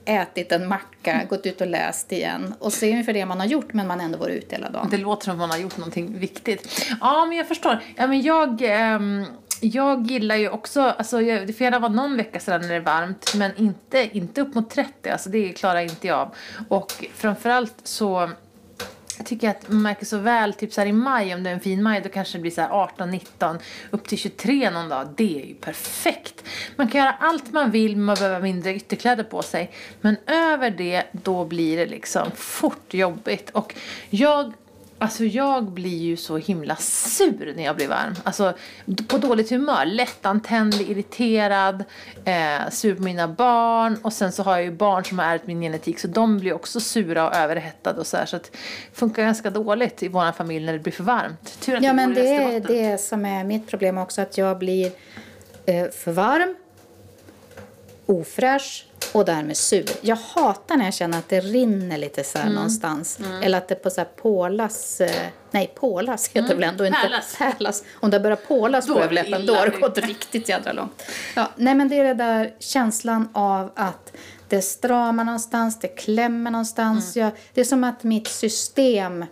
ätit 0.06 0.52
en 0.52 0.68
macka, 0.68 1.22
gått 1.30 1.46
ut 1.46 1.62
och 1.62 1.68
läst 1.68 2.12
igen 2.12 2.54
och 2.60 2.74
se 2.74 3.04
för 3.04 3.14
det 3.14 3.26
man 3.26 3.40
har 3.40 3.48
gjort 3.48 3.74
men 3.74 3.88
man 3.88 4.00
har 4.00 4.06
ändå 4.06 4.18
varit 4.18 4.44
ute 4.44 4.56
hela 4.56 4.70
dagen. 4.70 4.88
Det 4.92 4.98
låter 4.98 5.24
som 5.24 5.32
att 5.32 5.38
man 5.38 5.52
har 5.52 5.58
gjort 5.58 5.78
någonting 5.78 6.20
viktigt. 6.20 6.86
Ja, 7.02 7.26
men 7.26 7.38
jag 7.38 7.48
förstår. 7.48 7.80
Ja, 7.96 8.08
men 8.08 8.22
jag, 8.22 8.62
ehm, 8.62 9.26
jag 9.62 10.12
gillar 10.12 10.36
ju 10.36 10.50
också, 10.50 10.82
alltså 10.82 11.22
jag, 11.22 11.48
det 11.48 11.54
får 11.54 11.64
gärna 11.64 11.80
vara 11.80 11.92
någon 11.92 12.18
vecka 12.18 12.40
sedan 12.40 12.62
när 12.62 12.68
det 12.68 12.76
är 12.76 12.80
varmt, 12.80 13.34
men 13.36 13.52
inte, 13.58 14.10
inte 14.18 14.42
upp 14.42 14.56
mot 14.56 14.70
30, 14.70 15.10
alltså 15.10 15.30
det 15.30 15.54
klarar 15.54 15.80
inte 15.80 16.08
jag 16.08 16.20
av. 16.20 16.36
Och 16.70 17.06
framförallt 17.16 17.76
så 17.84 18.30
jag 19.18 19.26
tycker 19.26 19.50
att 19.50 19.70
man 19.70 19.82
märker 19.82 20.06
så 20.06 20.18
väl, 20.18 20.54
typ 20.54 20.74
så 20.74 20.82
här 20.82 20.88
i 20.88 20.92
maj, 20.92 21.34
om 21.34 21.44
det 21.44 21.50
är 21.50 21.54
en 21.54 21.60
fin 21.60 21.84
maj, 21.84 22.02
då 22.02 22.10
kanske 22.10 22.38
det 22.38 22.42
blir 22.42 22.52
så 22.52 22.62
här 22.62 22.70
18, 22.70 23.12
19, 23.12 23.60
upp 23.92 24.08
till 24.08 24.18
23 24.18 24.70
någon 24.70 24.90
dag. 24.90 25.08
Det 25.16 25.42
är 25.42 25.46
ju 25.46 25.54
perfekt. 25.54 26.44
Man 26.76 26.88
kan 26.88 27.02
göra 27.02 27.16
allt 27.20 27.52
man 27.52 27.72
vill, 27.72 27.98
man 27.98 28.16
behöver 28.16 28.42
mindre 28.42 28.76
ytterkläder 28.76 29.24
på 29.24 29.42
sig. 29.42 29.72
Men 30.02 30.18
över 30.28 30.70
det, 30.70 31.04
då 31.12 31.46
blir 31.46 31.78
det 31.78 31.86
liksom 31.86 32.32
fort 32.36 32.94
jobbigt. 32.94 33.50
Och 33.50 33.76
jag 34.10 34.54
Alltså 34.98 35.24
jag 35.24 35.64
blir 35.64 36.04
ju 36.04 36.18
så 36.18 36.38
himla 36.38 36.76
sur 36.76 37.54
när 37.56 37.64
jag 37.64 37.76
blir 37.76 37.88
varm. 37.88 38.14
Alltså 38.24 38.54
på 39.08 39.18
dåligt 39.18 39.50
humör, 39.50 39.86
lättantändlig, 39.86 40.90
irriterad, 40.90 41.84
eh, 42.26 42.70
sur 42.72 42.96
på 42.96 43.04
mina 43.04 43.28
barn. 43.28 43.98
Och 44.02 44.14
sen 44.14 44.32
så 44.32 44.44
har 44.44 44.56
jag 44.56 44.64
ju 44.64 44.72
barn 44.72 45.06
som 45.06 45.20
har 45.20 45.26
ärvt 45.26 45.48
min 45.48 45.62
genetik. 45.62 46.00
Så 46.00 46.08
de 46.08 46.40
blir 46.40 46.54
också 46.54 46.80
sura 46.80 47.28
och 47.28 47.36
överhettade 47.36 48.00
och 48.00 48.08
så 48.08 48.18
här. 48.18 48.26
Så 48.26 48.36
att 48.36 48.44
det 48.44 48.58
funkar 48.94 49.24
ganska 49.24 49.50
dåligt 49.50 50.04
i 50.04 50.08
vår 50.08 50.32
familj 50.32 50.66
när 50.66 50.74
det 50.74 50.80
blir 50.80 50.94
för 50.94 51.04
varmt. 51.04 51.60
Tur 51.60 51.76
att 51.76 51.84
Ja 51.84 51.94
men 51.94 52.14
det 52.14 52.36
är 52.36 52.60
det 52.60 52.98
som 52.98 53.26
är 53.26 53.44
mitt 53.44 53.68
problem 53.68 53.98
också. 53.98 54.22
Att 54.22 54.38
jag 54.38 54.58
blir 54.58 54.92
eh, 55.66 55.90
för 55.90 56.12
varm, 56.12 56.56
ofräsch 58.06 58.86
och 59.14 59.26
därmed 59.26 59.58
sur. 59.58 59.86
Jag 60.02 60.16
hatar 60.16 60.78
när 60.78 60.86
jag 60.86 60.94
känner 60.94 61.18
att 61.18 61.30
det 61.30 61.40
rinner 61.40 61.98
lite 61.98 62.24
så 62.24 62.38
här 62.38 62.50
någonstans. 62.50 63.20
Eller 63.44 63.58
att 63.58 63.68
det 63.68 63.76
på 63.76 63.90
så 63.90 64.02
här 64.02 64.08
pålas, 64.16 65.02
eh, 65.02 65.28
nej 65.52 65.72
pålas 65.76 66.28
heter 66.28 66.48
det 66.48 66.56
väl 66.56 66.64
ändå 66.64 66.86
inte 66.86 67.00
Pärlas. 67.00 67.36
pärlas. 67.38 67.84
Om 67.94 68.10
det 68.10 68.20
börjar 68.20 68.38
pålas 68.38 68.88
på 68.88 69.00
överläppen 69.00 69.46
då 69.46 69.56
har 69.56 69.68
det 69.68 69.80
gått 69.80 69.98
riktigt 69.98 70.50
jädra 70.50 70.72
långt. 70.74 71.04
Ja, 71.36 71.52
nej 71.56 71.76
men 71.76 71.90
det 71.90 72.00
är 72.00 72.04
det 72.04 72.14
där 72.14 72.54
känslan 72.60 73.30
av 73.34 73.72
att 73.76 74.12
det 74.50 74.62
stramar 74.62 75.24
någonstans, 75.24 75.80
det 75.80 75.88
klämmer 75.88 76.52
någonstans. 76.52 77.18
Jag, 77.18 77.32
det 77.54 77.62
är 77.62 77.66
som 77.66 77.84
att 77.84 78.04
mitt 78.04 78.28
system 78.28 79.26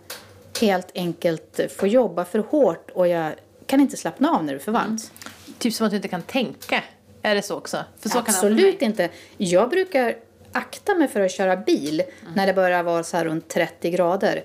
helt 0.60 0.90
enkelt 0.94 1.60
får 1.78 1.88
jobba 1.88 2.24
för 2.24 2.38
hårt 2.38 2.90
och 2.94 3.08
jag 3.08 3.32
kan 3.66 3.80
inte 3.80 3.96
slappna 3.96 4.30
av 4.30 4.44
när 4.44 4.52
det 4.52 4.58
är 4.58 4.64
för 4.64 4.72
varmt. 4.72 5.12
Typ 5.58 5.74
som 5.74 5.86
att 5.86 5.90
du 5.90 5.96
inte 5.96 6.08
kan 6.08 6.22
tänka. 6.22 6.82
Är 7.24 7.34
det 7.34 7.42
så 7.42 7.56
också? 7.56 7.84
Så 8.04 8.18
Absolut 8.18 8.82
inte. 8.82 9.08
Jag 9.36 9.70
brukar 9.70 10.16
akta 10.52 10.94
mig 10.94 11.08
för 11.08 11.20
att 11.20 11.30
köra 11.32 11.56
bil 11.56 12.00
Mm. 12.00 12.34
när 12.34 12.46
det 12.46 12.52
börjar 12.52 12.82
vara 12.82 13.02
så 13.02 13.16
här 13.16 13.24
runt 13.24 13.48
30 13.48 13.90
grader. 13.90 14.42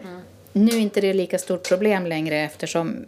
Nu 0.53 0.71
är 0.71 0.79
inte 0.79 1.01
det 1.01 1.13
lika 1.13 1.37
stort 1.39 1.67
problem 1.67 2.05
längre 2.05 2.39
eftersom 2.39 3.05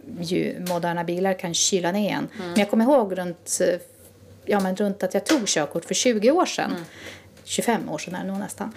moderna 0.68 1.04
bilar 1.04 1.38
kan 1.38 1.54
kyla 1.54 1.92
ner 1.92 2.12
en. 2.12 2.28
Men 2.38 2.54
jag 2.60 2.70
kommer 2.70 2.84
ihåg 2.84 3.18
runt, 3.18 3.58
ja, 4.44 4.60
men 4.60 4.76
runt 4.76 5.02
att 5.02 5.14
jag 5.14 5.24
tog 5.26 5.46
körkort 5.46 5.84
för 5.84 5.94
20 5.94 6.30
år 6.30 6.46
sedan. 6.46 6.74
25 7.44 7.88
år 7.88 7.98
sedan 7.98 8.14
är 8.14 8.20
det 8.24 8.30
nog 8.30 8.38
nästan. 8.38 8.72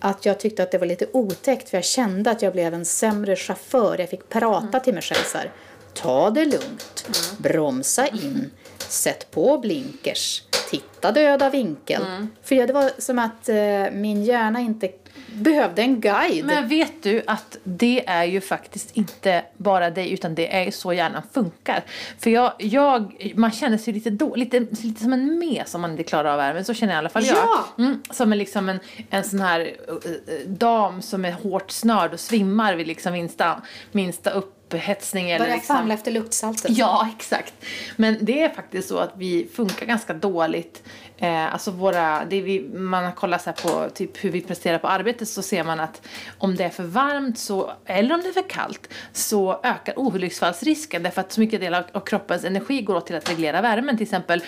Att 0.00 0.26
jag 0.26 0.40
tyckte 0.40 0.62
att 0.62 0.70
det 0.70 0.78
var 0.78 0.86
lite 0.86 1.06
otäckt 1.12 1.68
för 1.68 1.76
jag 1.76 1.84
kände 1.84 2.30
att 2.30 2.42
jag 2.42 2.52
blev 2.52 2.74
en 2.74 2.84
sämre 2.84 3.36
chaufför. 3.36 3.96
Jag 3.98 4.08
fick 4.10 4.28
prata 4.28 4.80
till 4.80 4.94
mig 4.94 5.02
själv 5.02 5.24
så 5.24 5.38
här. 5.38 5.50
Ta 5.94 6.30
det 6.30 6.44
lugnt. 6.44 7.08
Bromsa 7.38 8.06
in. 8.06 8.50
Sätt 8.78 9.30
på 9.30 9.58
blinkers. 9.58 10.42
Titta 10.70 11.12
döda 11.12 11.50
vinkel. 11.50 12.02
För 12.42 12.66
det 12.66 12.72
var 12.72 12.90
som 12.98 13.18
att 13.18 13.48
eh, 13.48 13.56
min 13.92 14.24
hjärna 14.24 14.60
inte 14.60 14.88
behövde 15.32 15.82
en 15.82 16.00
guide. 16.00 16.44
Men 16.44 16.68
vet 16.68 17.02
du 17.02 17.22
att 17.26 17.58
det 17.64 18.04
är 18.06 18.24
ju 18.24 18.40
faktiskt 18.40 18.96
inte 18.96 19.44
bara 19.56 19.90
dig 19.90 20.12
utan 20.12 20.34
det 20.34 20.56
är 20.56 20.70
så 20.70 20.92
hjärnan 20.92 21.22
funkar. 21.32 21.84
För 22.18 22.30
jag, 22.30 22.52
jag 22.58 23.32
man 23.36 23.50
känner 23.50 23.78
sig 23.78 23.94
lite, 23.94 24.10
då, 24.10 24.34
lite, 24.34 24.60
lite 24.60 25.02
som 25.02 25.12
en 25.12 25.38
mes 25.38 25.74
om 25.74 25.80
man 25.80 25.90
inte 25.90 26.02
klarar 26.02 26.30
av 26.30 26.36
värmen. 26.36 26.64
Så 26.64 26.74
känner 26.74 26.94
i 26.94 26.96
alla 26.96 27.08
fall 27.08 27.24
jag. 27.24 27.36
Ja! 27.36 27.66
Mm, 27.78 28.02
som 28.10 28.32
en, 28.32 28.38
liksom 28.38 28.68
en, 28.68 28.80
en 29.10 29.24
sån 29.24 29.40
här 29.40 29.60
eh, 29.88 30.48
dam 30.48 31.02
som 31.02 31.24
är 31.24 31.32
hårt 31.32 31.70
snörd 31.70 32.12
och 32.12 32.20
svimmar 32.20 32.74
vid 32.74 32.86
liksom 32.86 33.12
minsta, 33.12 33.62
minsta 33.92 34.30
upphetsning. 34.74 35.30
Eller 35.30 35.44
Börja 35.44 35.54
liksom. 35.54 35.76
famla 35.76 35.94
efter 35.94 36.10
luktsaltet. 36.10 36.70
Ja, 36.78 37.08
exakt. 37.16 37.54
Men 37.96 38.18
det 38.20 38.42
är 38.42 38.48
faktiskt 38.48 38.88
så 38.88 38.98
att 38.98 39.12
vi 39.16 39.48
funkar 39.54 39.86
ganska 39.86 40.14
dåligt. 40.14 40.82
Eh, 41.18 41.52
alltså 41.52 41.70
våra, 41.70 42.24
det 42.24 42.40
vi, 42.40 42.68
man 42.74 43.04
har 43.04 43.12
kollat 43.12 43.42
så 43.42 43.50
här 43.50 43.56
på 43.56 43.90
typ 43.90 44.24
hur 44.24 44.30
vi 44.30 44.40
presterar 44.40 44.78
på 44.78 44.88
arbetet 44.88 45.28
så 45.28 45.42
ser 45.42 45.64
man 45.64 45.80
att 45.80 46.06
om 46.38 46.56
det 46.56 46.64
är 46.64 46.70
för 46.70 46.84
varmt 46.84 47.38
så, 47.38 47.72
eller 47.84 48.14
om 48.14 48.20
det 48.20 48.28
är 48.28 48.32
för 48.32 48.48
kallt 48.48 48.88
så 49.12 49.60
ökar 49.62 49.98
olycksfallsrisken 49.98 51.02
därför 51.02 51.20
att 51.20 51.32
så 51.32 51.40
mycket 51.40 51.60
del 51.60 51.74
av, 51.74 51.84
av 51.92 52.00
kroppens 52.00 52.44
energi 52.44 52.82
går 52.82 52.94
åt 52.94 53.06
till 53.06 53.16
att 53.16 53.30
reglera 53.30 53.60
värmen. 53.60 53.96
Till 53.96 54.04
exempel 54.04 54.42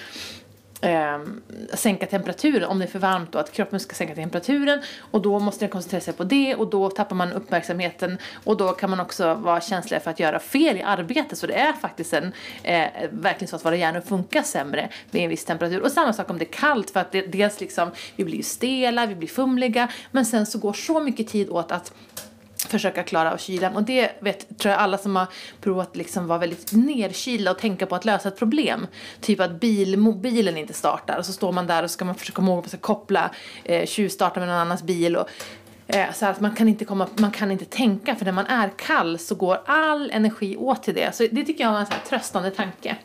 eh, 0.81 1.19
sänka 1.75 2.07
temperaturen, 2.07 2.69
om 2.69 2.79
det 2.79 2.85
är 2.85 2.89
för 2.89 2.99
varmt 2.99 3.35
och 3.35 3.41
att 3.41 3.53
kroppen 3.53 3.81
ska 3.81 3.95
sänka 3.95 4.15
temperaturen. 4.15 4.83
Och 5.11 5.23
då 5.23 5.39
måste 5.39 5.65
den 5.65 5.71
koncentrera 5.71 6.01
sig 6.01 6.15
på 6.15 6.25
det. 6.25 6.55
Och 6.55 6.71
då 6.71 6.91
tappar 6.91 7.17
man 7.17 7.33
uppmärksamheten. 7.33 8.19
Och 8.45 8.57
då 8.57 8.73
kan 8.73 8.91
man 8.91 9.01
också 9.01 9.35
vara 9.35 9.61
känslig 9.61 10.03
för 10.03 10.11
att 10.11 10.21
göra 10.21 10.39
fel 10.39 10.77
i 10.77 10.83
arbetet. 10.83 11.39
Så 11.39 11.47
det 11.47 11.55
är 11.55 11.73
faktiskt 11.73 12.13
en, 12.13 12.33
eh, 12.63 12.87
verkligen 13.11 13.49
så 13.49 13.57
att 13.57 13.65
våra 13.65 13.77
hjärnor 13.77 14.01
funkar 14.01 14.43
sämre 14.43 14.89
vid 15.11 15.23
en 15.23 15.29
viss 15.29 15.45
temperatur. 15.45 15.83
Och 15.83 15.93
samma 15.93 16.13
sak 16.13 16.31
om 16.31 16.39
det 16.39 16.45
är 16.45 16.53
kallt 16.53 16.91
för 16.91 17.01
att 17.01 17.13
det, 17.13 17.23
dels 17.23 17.61
liksom, 17.61 17.91
vi 18.17 18.25
blir 18.25 18.37
ju 18.37 18.43
stela, 18.43 19.07
vi 19.07 19.15
blir 19.15 19.29
fumliga. 19.29 19.89
Men 20.11 20.27
sen 20.27 20.47
så 20.47 20.59
går 20.59 20.73
så 20.73 21.01
mycket 21.01 21.29
tid 21.29 21.49
åt 21.51 21.73
att 21.73 21.93
försöka 22.69 23.03
klara 23.03 23.33
av 23.33 23.37
kylan. 23.37 23.77
Och 23.77 23.83
det 23.83 24.11
vet, 24.21 24.59
tror 24.59 24.73
jag 24.73 24.81
alla 24.81 24.99
som 24.99 25.17
har 25.17 25.27
provat 25.61 25.97
liksom 25.97 26.27
vara 26.27 26.39
väldigt 26.39 26.73
nerkylda 26.73 27.51
och 27.51 27.59
tänka 27.59 27.87
på 27.87 27.95
att 27.95 28.05
lösa 28.05 28.29
ett 28.29 28.39
problem. 28.39 28.87
Typ 29.21 29.41
att 29.41 29.61
bil, 29.61 29.99
mobilen 29.99 30.57
inte 30.57 30.73
startar 30.73 31.19
och 31.19 31.27
så 31.27 31.33
står 31.33 31.53
man 31.53 31.67
där 31.67 31.83
och 31.83 31.91
ska 31.91 32.05
man 32.05 32.15
försöka 32.15 32.37
komma 32.37 32.53
ihåg 32.53 32.65
att 32.67 32.83
koppla, 32.83 33.31
eh, 33.65 33.87
tjuvstarta 33.87 34.41
med 34.41 34.49
någon 34.49 34.59
annans 34.59 34.83
bil 34.83 35.17
och 35.17 35.29
eh, 35.87 36.13
så 36.13 36.27
att 36.27 36.41
man 36.41 36.55
kan, 36.55 36.69
inte 36.69 36.85
komma, 36.85 37.07
man 37.17 37.31
kan 37.31 37.51
inte 37.51 37.65
tänka 37.65 38.17
för 38.17 38.25
när 38.25 38.33
man 38.33 38.47
är 38.47 38.71
kall 38.77 39.19
så 39.19 39.35
går 39.35 39.61
all 39.67 40.11
energi 40.11 40.57
åt 40.57 40.83
till 40.83 40.95
det. 40.95 41.15
Så 41.15 41.27
det 41.31 41.45
tycker 41.45 41.65
jag 41.65 41.73
var 41.73 41.81
en 41.81 41.87
så 41.87 41.93
här 41.93 42.01
tröstande 42.09 42.51
tanke. 42.51 42.97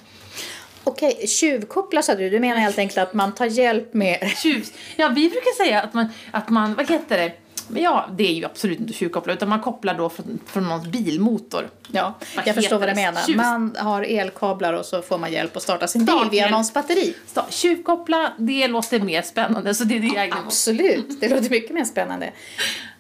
Okej, 0.84 1.28
tjuvkoppla 1.28 2.02
sa 2.02 2.16
du. 2.16 2.30
Du 2.30 2.40
menar 2.40 2.58
helt 2.58 2.78
enkelt 2.78 2.98
att 2.98 3.14
man 3.14 3.36
tar 3.36 3.46
hjälp 3.46 3.94
med... 3.94 4.32
Tjus. 4.38 4.74
Ja, 4.96 5.08
vi 5.08 5.30
brukar 5.30 5.64
säga 5.64 5.82
att 5.82 5.94
man, 5.94 6.08
att 6.32 6.50
man 6.50 6.76
vad 6.76 6.90
heter 6.90 7.18
det? 7.18 7.43
Men 7.68 7.84
ja, 7.84 8.10
det 8.18 8.28
är 8.28 8.34
ju 8.34 8.46
absolut 8.46 8.80
inte 8.80 8.94
tjuvkoppla 8.94 9.34
utan 9.34 9.50
man 9.50 9.62
kopplar 9.62 9.94
då 9.94 10.10
från, 10.10 10.40
från 10.46 10.64
någons 10.64 10.88
bilmotor. 10.88 11.70
Ja, 11.92 12.14
Vad 12.36 12.48
jag 12.48 12.56
förstår 12.56 12.80
vad 12.80 12.90
du 12.90 12.96
menar. 12.96 13.22
Tjus. 13.22 13.36
Man 13.36 13.76
har 13.80 14.02
elkablar 14.02 14.74
och 14.74 14.86
så 14.86 15.02
får 15.02 15.18
man 15.18 15.32
hjälp 15.32 15.58
att 15.58 15.64
starta 15.64 15.88
sin 15.88 16.06
bil 16.06 16.16
via 16.32 16.50
någons 16.50 16.74
batteri. 16.74 17.16
Tjuvkoppla, 17.50 18.34
det 18.38 18.68
låter 18.68 19.00
mer 19.00 19.22
spännande 19.22 19.76
så 19.76 19.84
det 19.84 19.96
är 19.96 20.00
det 20.00 20.08
jag 20.08 20.30
åt. 20.30 20.46
Absolut, 20.46 21.22
det 21.22 21.30
låter 21.30 21.50
mycket 21.50 21.74
mer 21.74 21.86
spännande. 21.86 22.32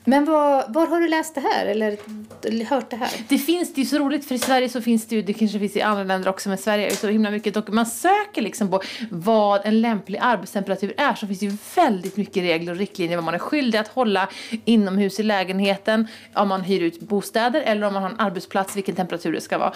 Men 0.05 0.25
var, 0.25 0.65
var 0.67 0.87
har 0.87 0.99
du 0.99 1.07
läst 1.07 1.35
det 1.35 1.41
här 1.41 1.65
eller 1.65 1.97
hört 2.65 2.89
det 2.89 2.95
här? 2.95 3.09
Det 3.27 3.37
finns, 3.37 3.73
det 3.73 3.81
är 3.81 3.85
så 3.85 3.99
roligt 3.99 4.27
för 4.27 4.35
i 4.35 4.39
Sverige 4.39 4.69
så 4.69 4.81
finns 4.81 5.07
det 5.07 5.15
ju, 5.15 5.21
det 5.21 5.33
kanske 5.33 5.59
finns 5.59 5.75
i 5.75 5.81
andra 5.81 6.03
länder 6.03 6.29
också 6.29 6.49
men 6.49 6.57
Sverige 6.57 6.91
är 6.91 6.95
så 6.95 7.07
himla 7.07 7.31
mycket 7.31 7.57
och 7.57 7.73
man 7.73 7.85
söker 7.85 8.41
liksom 8.41 8.69
på 8.69 8.81
vad 9.11 9.61
en 9.65 9.81
lämplig 9.81 10.19
arbetstemperatur 10.21 10.93
är 10.97 11.13
så 11.13 11.27
finns 11.27 11.39
det 11.39 11.45
ju 11.45 11.57
väldigt 11.75 12.17
mycket 12.17 12.43
regler 12.43 12.71
och 12.71 12.77
riktlinjer 12.77 13.17
vad 13.17 13.23
man 13.23 13.33
är 13.33 13.39
skyldig 13.39 13.79
att 13.79 13.87
hålla 13.87 14.29
inomhus 14.65 15.19
i 15.19 15.23
lägenheten 15.23 16.07
om 16.33 16.47
man 16.47 16.61
hyr 16.61 16.81
ut 16.81 16.99
bostäder 16.99 17.61
eller 17.61 17.87
om 17.87 17.93
man 17.93 18.03
har 18.03 18.09
en 18.09 18.19
arbetsplats 18.19 18.75
vilken 18.75 18.95
temperatur 18.95 19.33
det 19.33 19.41
ska 19.41 19.57
vara. 19.57 19.73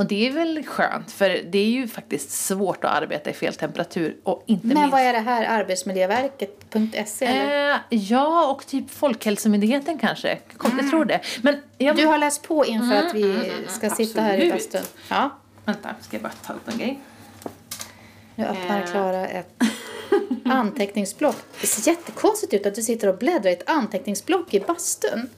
Och 0.00 0.06
det 0.06 0.26
är 0.26 0.32
väl 0.32 0.66
skönt 0.66 1.12
för 1.12 1.40
det 1.50 1.58
är 1.58 1.70
ju 1.70 1.88
faktiskt 1.88 2.30
svårt 2.30 2.84
att 2.84 3.02
arbeta 3.02 3.30
i 3.30 3.32
fel 3.32 3.54
temperatur 3.54 4.16
och 4.22 4.44
inte 4.46 4.66
Men 4.66 4.76
minst 4.76 4.92
vad 4.92 5.00
är 5.00 5.12
det 5.12 5.18
här? 5.18 5.60
Arbetsmiljöverket.se? 5.60 7.26
Eh, 7.26 7.76
ja, 7.88 8.46
och 8.46 8.66
typ 8.66 8.90
Folkhälsomyndigheten 8.90 9.98
kanske. 9.98 10.38
Kom, 10.56 10.78
Jag 10.78 10.90
tror 10.90 11.04
det. 11.04 11.20
Men 11.42 11.56
jag... 11.78 11.96
Du 11.96 12.06
har 12.06 12.18
läst 12.18 12.42
på 12.42 12.66
inför 12.66 12.94
att 12.94 13.14
vi 13.14 13.52
ska 13.68 13.90
sitta 13.90 14.20
här 14.20 14.38
i 14.38 14.52
absolut. 14.52 14.72
bastun. 14.72 15.00
Ja. 15.08 15.30
Vänta, 15.64 15.94
ska 16.00 16.16
jag 16.16 16.22
bara 16.22 16.32
ta 16.46 16.52
upp 16.52 16.68
en 16.68 16.78
grej. 16.78 17.00
Nu 18.34 18.44
öppnar 18.44 18.80
Eh. 18.80 18.90
Klara 18.90 19.28
ett 19.28 19.62
anteckningsblock. 20.44 21.36
Det 21.60 21.66
ser 21.66 21.92
jättekonstigt 21.92 22.54
ut 22.54 22.66
att 22.66 22.74
du 22.74 22.82
sitter 22.82 23.08
och 23.08 23.18
bläddrar 23.18 23.50
i 23.50 23.52
ett 23.52 23.70
anteckningsblock 23.70 24.54
i 24.54 24.60
bastun. 24.60 25.30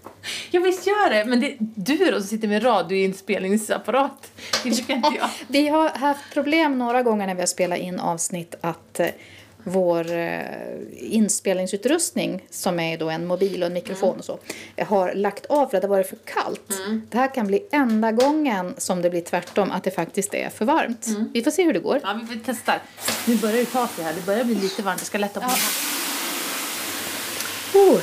Ja, 0.50 0.60
visst 0.60 0.86
gör 0.86 1.10
det. 1.10 1.24
Men 1.24 1.40
det 1.40 1.52
är 1.52 1.56
du 1.60 2.10
då 2.10 2.18
som 2.18 2.28
sitter 2.28 2.48
med 2.48 2.64
radioinspelningsapparat. 2.64 4.32
Det 4.62 4.68
inte 4.68 4.92
jag. 4.92 5.28
Vi 5.48 5.68
har 5.68 5.88
haft 5.88 6.32
problem 6.32 6.78
några 6.78 7.02
gånger 7.02 7.26
när 7.26 7.34
vi 7.34 7.40
har 7.40 7.46
spelat 7.46 7.78
in 7.78 8.00
avsnitt 8.00 8.54
att 8.60 9.00
eh, 9.00 9.06
vår 9.64 10.12
eh, 10.12 10.40
inspelningsutrustning 10.98 12.42
som 12.50 12.80
är 12.80 12.98
då 12.98 13.10
en 13.10 13.26
mobil 13.26 13.62
och 13.62 13.66
en 13.66 13.72
mikrofon 13.72 14.18
och 14.18 14.24
så 14.24 14.38
har 14.78 15.14
lagt 15.14 15.46
av 15.46 15.66
för 15.66 15.76
att 15.76 15.82
det 15.82 15.88
har 15.88 15.94
varit 15.96 16.08
för 16.08 16.18
kallt. 16.24 16.72
Det 17.10 17.18
här 17.18 17.34
kan 17.34 17.46
bli 17.46 17.66
enda 17.70 18.12
gången 18.12 18.74
som 18.78 19.02
det 19.02 19.10
blir 19.10 19.20
tvärtom 19.20 19.70
att 19.70 19.84
det 19.84 19.90
faktiskt 19.90 20.34
är 20.34 20.48
för 20.50 20.64
varmt. 20.64 21.06
Vi 21.32 21.42
får 21.42 21.50
se 21.50 21.64
hur 21.64 21.72
det 21.72 21.80
går. 21.80 22.00
Ja, 22.02 22.20
vi 22.20 22.26
får 22.26 22.44
testa. 22.44 22.74
Nu 23.26 23.36
börjar 23.36 23.56
det 23.56 23.64
ta 23.64 23.88
sig 23.88 24.04
här. 24.04 24.12
Det 24.14 24.26
börjar 24.26 24.44
bli 24.44 24.54
lite 24.54 24.82
varmt. 24.82 25.00
Jag 25.00 25.06
ska 25.06 25.18
lätta 25.18 25.40
på 25.40 25.46
den 25.46 25.50
här. 25.50 25.60
Oh. 27.74 28.00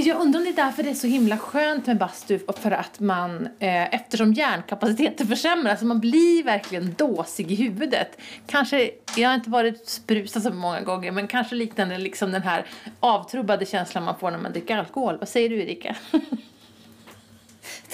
Jag 0.00 0.20
undrar 0.20 0.40
om 0.40 0.44
det 0.44 0.50
är 0.50 0.64
därför 0.64 0.82
det 0.82 0.90
är 0.90 0.94
så 0.94 1.06
himla 1.06 1.38
skönt 1.38 1.86
med 1.86 1.98
bastu 1.98 2.38
och 2.46 2.58
för 2.58 2.70
att 2.70 3.00
man, 3.00 3.48
eh, 3.58 3.94
eftersom 3.94 4.32
hjärnkapaciteten 4.32 5.26
försämras, 5.26 5.82
man 5.82 6.00
blir 6.00 6.44
verkligen 6.44 6.94
dåsig 6.98 7.52
i 7.52 7.54
huvudet. 7.54 8.18
Kanske, 8.46 8.90
jag 9.16 9.28
har 9.28 9.34
inte 9.34 9.50
varit 9.50 9.88
sprusad 9.88 10.42
så 10.42 10.50
många 10.50 10.80
gånger, 10.80 11.12
men 11.12 11.26
kanske 11.26 11.54
liknande 11.54 11.98
liksom 11.98 12.32
den 12.32 12.42
här 12.42 12.66
avtrubbade 13.00 13.66
känslan 13.66 14.04
man 14.04 14.18
får 14.18 14.30
när 14.30 14.38
man 14.38 14.52
dricker 14.52 14.76
alkohol. 14.76 15.18
Vad 15.18 15.28
säger 15.28 15.48
du 15.48 15.62
Erika? 15.62 15.96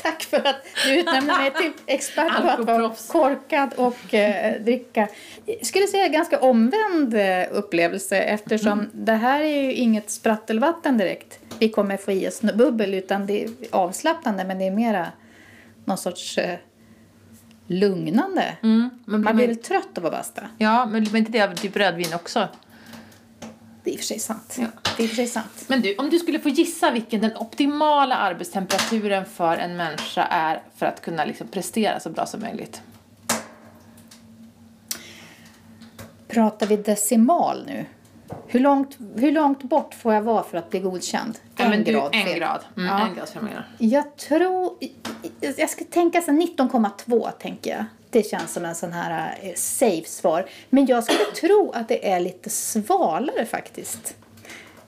Tack 0.03 0.23
för 0.23 0.37
att 0.37 0.67
du 0.87 1.01
utnämner 1.01 1.39
mig 1.39 1.53
till 1.55 1.73
expert 1.87 2.43
på 2.43 2.49
att 2.49 2.61
vara 2.61 2.95
korkad 3.09 3.75
och 3.77 4.15
eh, 4.15 4.63
dricka. 4.63 5.09
Jag 5.47 5.67
skulle 5.67 5.87
säga 5.87 6.09
ganska 6.09 6.41
omvänd 6.41 7.15
eh, 7.15 7.45
upplevelse 7.51 8.19
eftersom 8.19 8.91
det 8.93 9.13
här 9.13 9.41
är 9.41 9.63
ju 9.63 9.73
inget 9.73 10.11
sprattelvatten 10.11 10.99
direkt. 10.99 11.39
Vi 11.59 11.69
kommer 11.69 11.97
få 11.97 12.13
i 12.13 12.29
oss 12.29 12.41
bubbel 12.41 12.95
utan 12.95 13.27
det 13.27 13.45
är 13.45 13.51
avslappnande 13.71 14.45
men 14.45 14.59
det 14.59 14.67
är 14.67 14.71
mera 14.71 15.13
någon 15.85 15.99
sorts 15.99 16.39
eh, 16.39 16.59
lugnande. 17.67 18.57
Mm, 18.63 18.91
men 19.05 19.23
Man 19.23 19.37
blir 19.37 19.47
väl 19.47 19.57
trött 19.57 19.99
av 19.99 20.07
att 20.07 20.13
basta. 20.13 20.43
Ja, 20.59 20.87
men 20.87 21.05
blir 21.05 21.17
inte 21.17 21.33
det 21.33 21.41
av 21.41 21.55
typ 21.55 21.77
rödvin 21.77 22.15
också? 22.15 22.49
Det 23.85 23.91
är 23.91 23.95
i 23.95 23.97
och 23.97 24.01
för 24.01 24.07
sig 24.07 24.19
sant. 24.19 24.57
Ja. 24.59 24.67
Det 24.97 25.05
är 25.05 25.09
för 25.09 25.17
sig 25.17 25.27
sant. 25.27 25.65
Men 25.67 25.81
du, 25.81 25.97
om 25.97 26.11
du 26.11 26.19
skulle 26.19 26.39
få 26.39 26.49
gissa 26.49 26.91
vilken 26.91 27.21
den 27.21 27.37
optimala 27.37 28.17
arbetstemperaturen 28.17 29.25
för 29.25 29.57
en 29.57 29.77
människa 29.77 30.25
är 30.25 30.63
för 30.77 30.87
att 30.87 31.01
kunna 31.01 31.25
liksom 31.25 31.49
prestera 31.49 32.01
så 32.01 32.11
bra 32.11 32.27
som 32.27 32.41
möjligt? 32.41 32.83
Pratar 36.29 36.67
vi 36.67 36.77
decimal 36.77 37.65
nu? 37.67 37.85
Hur 38.47 38.61
långt, 38.61 38.99
hur 39.17 39.33
långt 39.33 39.62
bort 39.62 39.95
får 39.95 40.14
jag 40.14 40.23
vara 40.23 40.43
för 40.43 40.59
att 40.59 40.71
bli 40.71 40.81
godkänd? 40.81 41.38
Ja, 41.57 41.69
men 41.69 41.85
du, 41.85 42.00
en 42.00 42.11
fel. 42.12 42.38
grad. 42.38 42.61
Mm, 42.76 42.88
Ja. 42.88 43.07
En 43.09 43.14
grad 43.14 43.29
ska 43.29 43.41
jag 43.79 44.17
tror... 44.17 44.73
Jag 45.57 45.71
ska 45.71 45.85
tänka 45.85 46.21
så 46.21 46.31
19,2 46.31 47.31
tänker 47.31 47.71
jag. 47.71 47.85
Det 48.11 48.23
känns 48.23 48.53
som 48.53 48.64
en 48.64 48.75
sån 48.75 48.93
här 48.93 49.38
eh, 49.43 49.55
safe 49.55 50.09
svar. 50.09 50.47
Men 50.71 50.87
jag 50.87 51.05
skulle 51.05 51.25
tro 51.41 51.73
att 51.75 51.88
det 51.88 52.11
är 52.11 52.21
lite 52.21 52.50
svalare 52.50 53.47
faktiskt. 53.47 54.17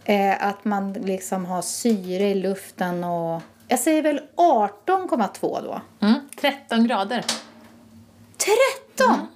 Eh, 0.05 0.47
att 0.47 0.65
man 0.65 0.93
liksom 0.93 1.45
har 1.45 1.62
syre 1.62 2.29
i 2.29 2.35
luften 2.35 3.05
och... 3.05 3.43
Jag 3.69 3.79
säger 3.81 4.03
väl 4.03 4.21
18,2 4.37 5.62
då. 5.62 5.81
Mm, 6.07 6.21
13 6.41 6.87
grader. 6.87 7.25
13! 8.97 9.26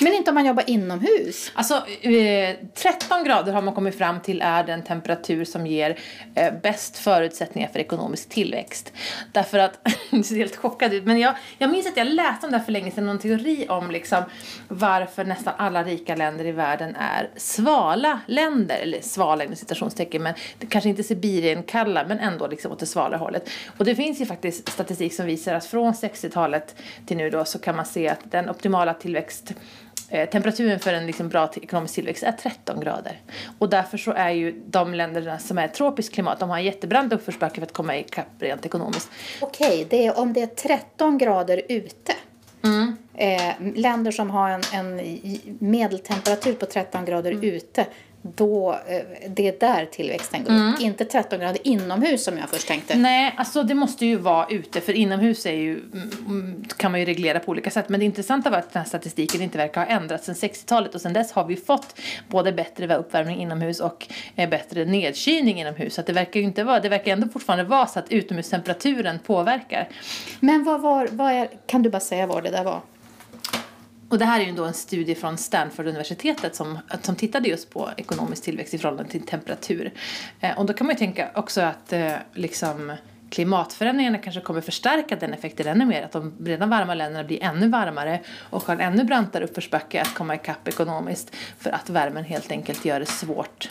Men 0.00 0.12
inte 0.12 0.30
om 0.30 0.34
man 0.34 0.46
jobbar 0.46 0.64
inomhus? 0.66 1.52
Alltså, 1.54 1.74
eh, 2.02 2.56
13 2.74 3.24
grader 3.24 3.52
har 3.52 3.62
man 3.62 3.74
kommit 3.74 3.98
fram 3.98 4.20
till 4.20 4.42
är 4.42 4.64
den 4.64 4.82
temperatur 4.82 5.44
som 5.44 5.66
ger 5.66 5.98
eh, 6.34 6.54
bäst 6.62 6.98
förutsättningar 6.98 7.68
för 7.68 7.78
ekonomisk 7.78 8.28
tillväxt. 8.28 8.92
Därför 9.32 9.58
att, 9.58 9.80
det 10.10 10.22
ser 10.22 10.36
helt 10.36 10.56
chockad 10.56 10.94
ut, 10.94 11.04
men 11.04 11.18
jag, 11.18 11.34
jag 11.58 11.70
minns 11.70 11.86
att 11.86 11.96
jag 11.96 12.06
läste 12.06 12.46
om 12.46 12.52
det 12.52 12.58
här 12.58 12.64
för 12.64 12.72
länge 12.72 12.90
sedan, 12.90 13.06
någon 13.06 13.18
teori 13.18 13.66
om 13.68 13.90
liksom 13.90 14.22
varför 14.68 15.24
nästan 15.24 15.54
alla 15.56 15.84
rika 15.84 16.16
länder 16.16 16.44
i 16.44 16.52
världen 16.52 16.96
är 16.96 17.30
svala 17.36 18.20
länder, 18.26 18.78
eller 18.82 19.00
svala 19.00 19.44
inom 19.44 19.56
citationstecken, 19.56 20.22
men 20.22 20.34
det 20.58 20.66
kanske 20.66 20.90
inte 20.90 21.02
Sibirien 21.02 21.62
kalla, 21.62 22.04
men 22.06 22.18
ändå 22.18 22.46
liksom 22.46 22.72
åt 22.72 22.78
det 22.78 22.86
svala 22.86 23.16
hållet. 23.16 23.50
Och 23.76 23.84
det 23.84 23.94
finns 23.94 24.20
ju 24.20 24.26
faktiskt 24.26 24.68
statistik 24.68 25.14
som 25.14 25.26
visar 25.26 25.54
att 25.54 25.66
från 25.66 25.92
60-talet 25.92 26.76
till 27.06 27.16
nu 27.16 27.30
då 27.30 27.44
så 27.44 27.58
kan 27.58 27.76
man 27.76 27.86
se 27.86 28.08
att 28.08 28.30
den 28.30 28.50
optimala 28.50 28.94
tillväxt 28.94 29.54
temperaturen 30.10 30.80
för 30.80 30.92
en 30.92 31.06
liksom 31.06 31.28
bra 31.28 31.50
ekonomisk 31.62 31.94
tillväxt 31.94 32.22
är 32.22 32.32
13 32.32 32.80
grader. 32.80 33.20
Och 33.58 33.70
därför 33.70 33.98
så 33.98 34.12
är 34.12 34.30
ju 34.30 34.62
de 34.66 34.94
länderna 34.94 35.38
som 35.38 35.58
är 35.58 35.68
tropiskt 35.68 36.14
klimat, 36.14 36.40
de 36.40 36.50
har 36.50 36.56
en 36.58 36.64
jättebrant 36.64 37.12
uppförsbacke 37.12 37.54
för 37.54 37.62
att 37.62 37.72
komma 37.72 37.96
ikapp 37.96 38.26
rent 38.38 38.66
ekonomiskt. 38.66 39.10
Okej, 39.40 39.86
det 39.90 40.06
är 40.06 40.18
om 40.18 40.32
det 40.32 40.42
är 40.42 40.46
13 40.46 41.18
grader 41.18 41.62
ute. 41.68 42.12
Mm. 42.62 42.96
Eh, 43.14 43.52
länder 43.74 44.10
som 44.10 44.30
har 44.30 44.50
en, 44.50 44.62
en 44.72 45.00
medeltemperatur 45.58 46.54
på 46.54 46.66
13 46.66 47.04
grader 47.04 47.32
Mm. 47.32 47.44
ute, 47.44 47.86
då, 48.22 48.72
eh, 48.72 49.30
det 49.30 49.48
är 49.48 49.60
där 49.60 49.86
tillväxten 49.86 50.44
går 50.44 50.52
upp. 50.52 50.80
Inte 50.80 51.04
13 51.04 51.40
grader 51.40 51.58
inomhus 51.64 52.24
som 52.24 52.38
jag 52.38 52.48
först 52.48 52.68
tänkte. 52.68 52.96
Nej, 52.98 53.34
alltså 53.36 53.62
det 53.62 53.74
måste 53.74 54.06
ju 54.06 54.16
vara 54.16 54.46
ute 54.50 54.80
för 54.80 54.92
inomhus 54.92 55.46
är 55.46 55.52
ju, 55.52 55.78
mm, 55.78 56.10
mm, 56.26 56.64
kan 56.76 56.90
man 56.90 57.00
ju 57.00 57.06
reglera 57.06 57.40
på 57.40 57.50
olika 57.50 57.70
sätt. 57.70 57.88
Men 57.88 58.00
det 58.00 58.06
intressanta 58.06 58.50
var 58.50 58.58
att 58.58 58.72
den 58.72 58.82
här 58.82 58.88
statistiken 58.88 59.42
inte 59.42 59.58
verkar 59.58 59.80
ha 59.80 59.88
ändrats 59.88 60.26
sedan 60.26 60.34
60-talet 60.34 60.94
och 60.94 61.00
sedan 61.00 61.12
dess 61.12 61.32
har 61.32 61.44
vi 61.44 61.56
fått 61.56 62.00
både 62.28 62.52
bättre 62.52 62.96
uppvärmning 62.96 63.40
inomhus 63.40 63.80
och 63.80 64.06
eh, 64.36 64.48
bättre 64.48 64.84
nedkylning 64.84 65.60
inomhus. 65.60 65.94
Så 65.94 66.02
det 66.02 66.12
verkar 66.12 66.40
ju 66.40 66.46
inte 66.46 66.64
vara, 66.64 66.80
det 66.80 66.88
verkar 66.88 67.12
ändå 67.12 67.28
fortfarande 67.28 67.64
vara 67.64 67.86
så 67.86 67.98
att 67.98 68.12
utomhustemperaturen 68.12 69.18
påverkar. 69.18 69.88
Men 70.40 70.64
vad 70.64 70.80
var, 70.80 71.08
vad 71.12 71.32
är, 71.32 71.48
kan 71.66 71.82
du 71.82 71.90
bara 71.90 72.00
säga 72.00 72.26
vad 72.26 72.44
det 72.44 72.50
där 72.50 72.64
var? 72.64 72.80
Och 74.10 74.18
det 74.18 74.24
här 74.24 74.40
är 74.40 74.44
ju 74.44 74.52
då 74.52 74.64
en 74.64 74.74
studie 74.74 75.14
från 75.14 75.38
Stanford-universitetet 75.38 76.54
som, 76.54 76.78
som 77.02 77.16
tittade 77.16 77.48
just 77.48 77.70
på 77.70 77.90
ekonomisk 77.96 78.42
tillväxt 78.42 78.74
i 78.74 78.78
förhållande 78.78 79.10
till 79.10 79.26
temperatur. 79.26 79.92
Eh, 80.40 80.58
och 80.58 80.66
då 80.66 80.72
kan 80.72 80.86
man 80.86 80.94
ju 80.94 80.98
tänka 80.98 81.30
också 81.34 81.60
att 81.60 81.92
eh, 81.92 82.12
liksom 82.32 82.92
klimatförändringarna 83.30 84.18
kanske 84.18 84.40
kommer 84.40 84.60
förstärka 84.60 85.16
den 85.16 85.34
effekten 85.34 85.66
ännu 85.66 85.84
mer. 85.84 86.02
Att 86.02 86.12
de 86.12 86.32
redan 86.44 86.70
varma 86.70 86.94
länderna 86.94 87.24
blir 87.24 87.42
ännu 87.42 87.68
varmare 87.68 88.20
och 88.50 88.62
har 88.62 88.74
en 88.74 88.80
ännu 88.80 89.04
brantare 89.04 89.44
uppförsbacke 89.44 90.02
att 90.02 90.14
komma 90.14 90.34
ikapp 90.34 90.68
ekonomiskt. 90.68 91.36
För 91.58 91.70
att 91.70 91.90
värmen 91.90 92.24
helt 92.24 92.50
enkelt 92.50 92.84
gör 92.84 93.00
det 93.00 93.06
svårt 93.06 93.68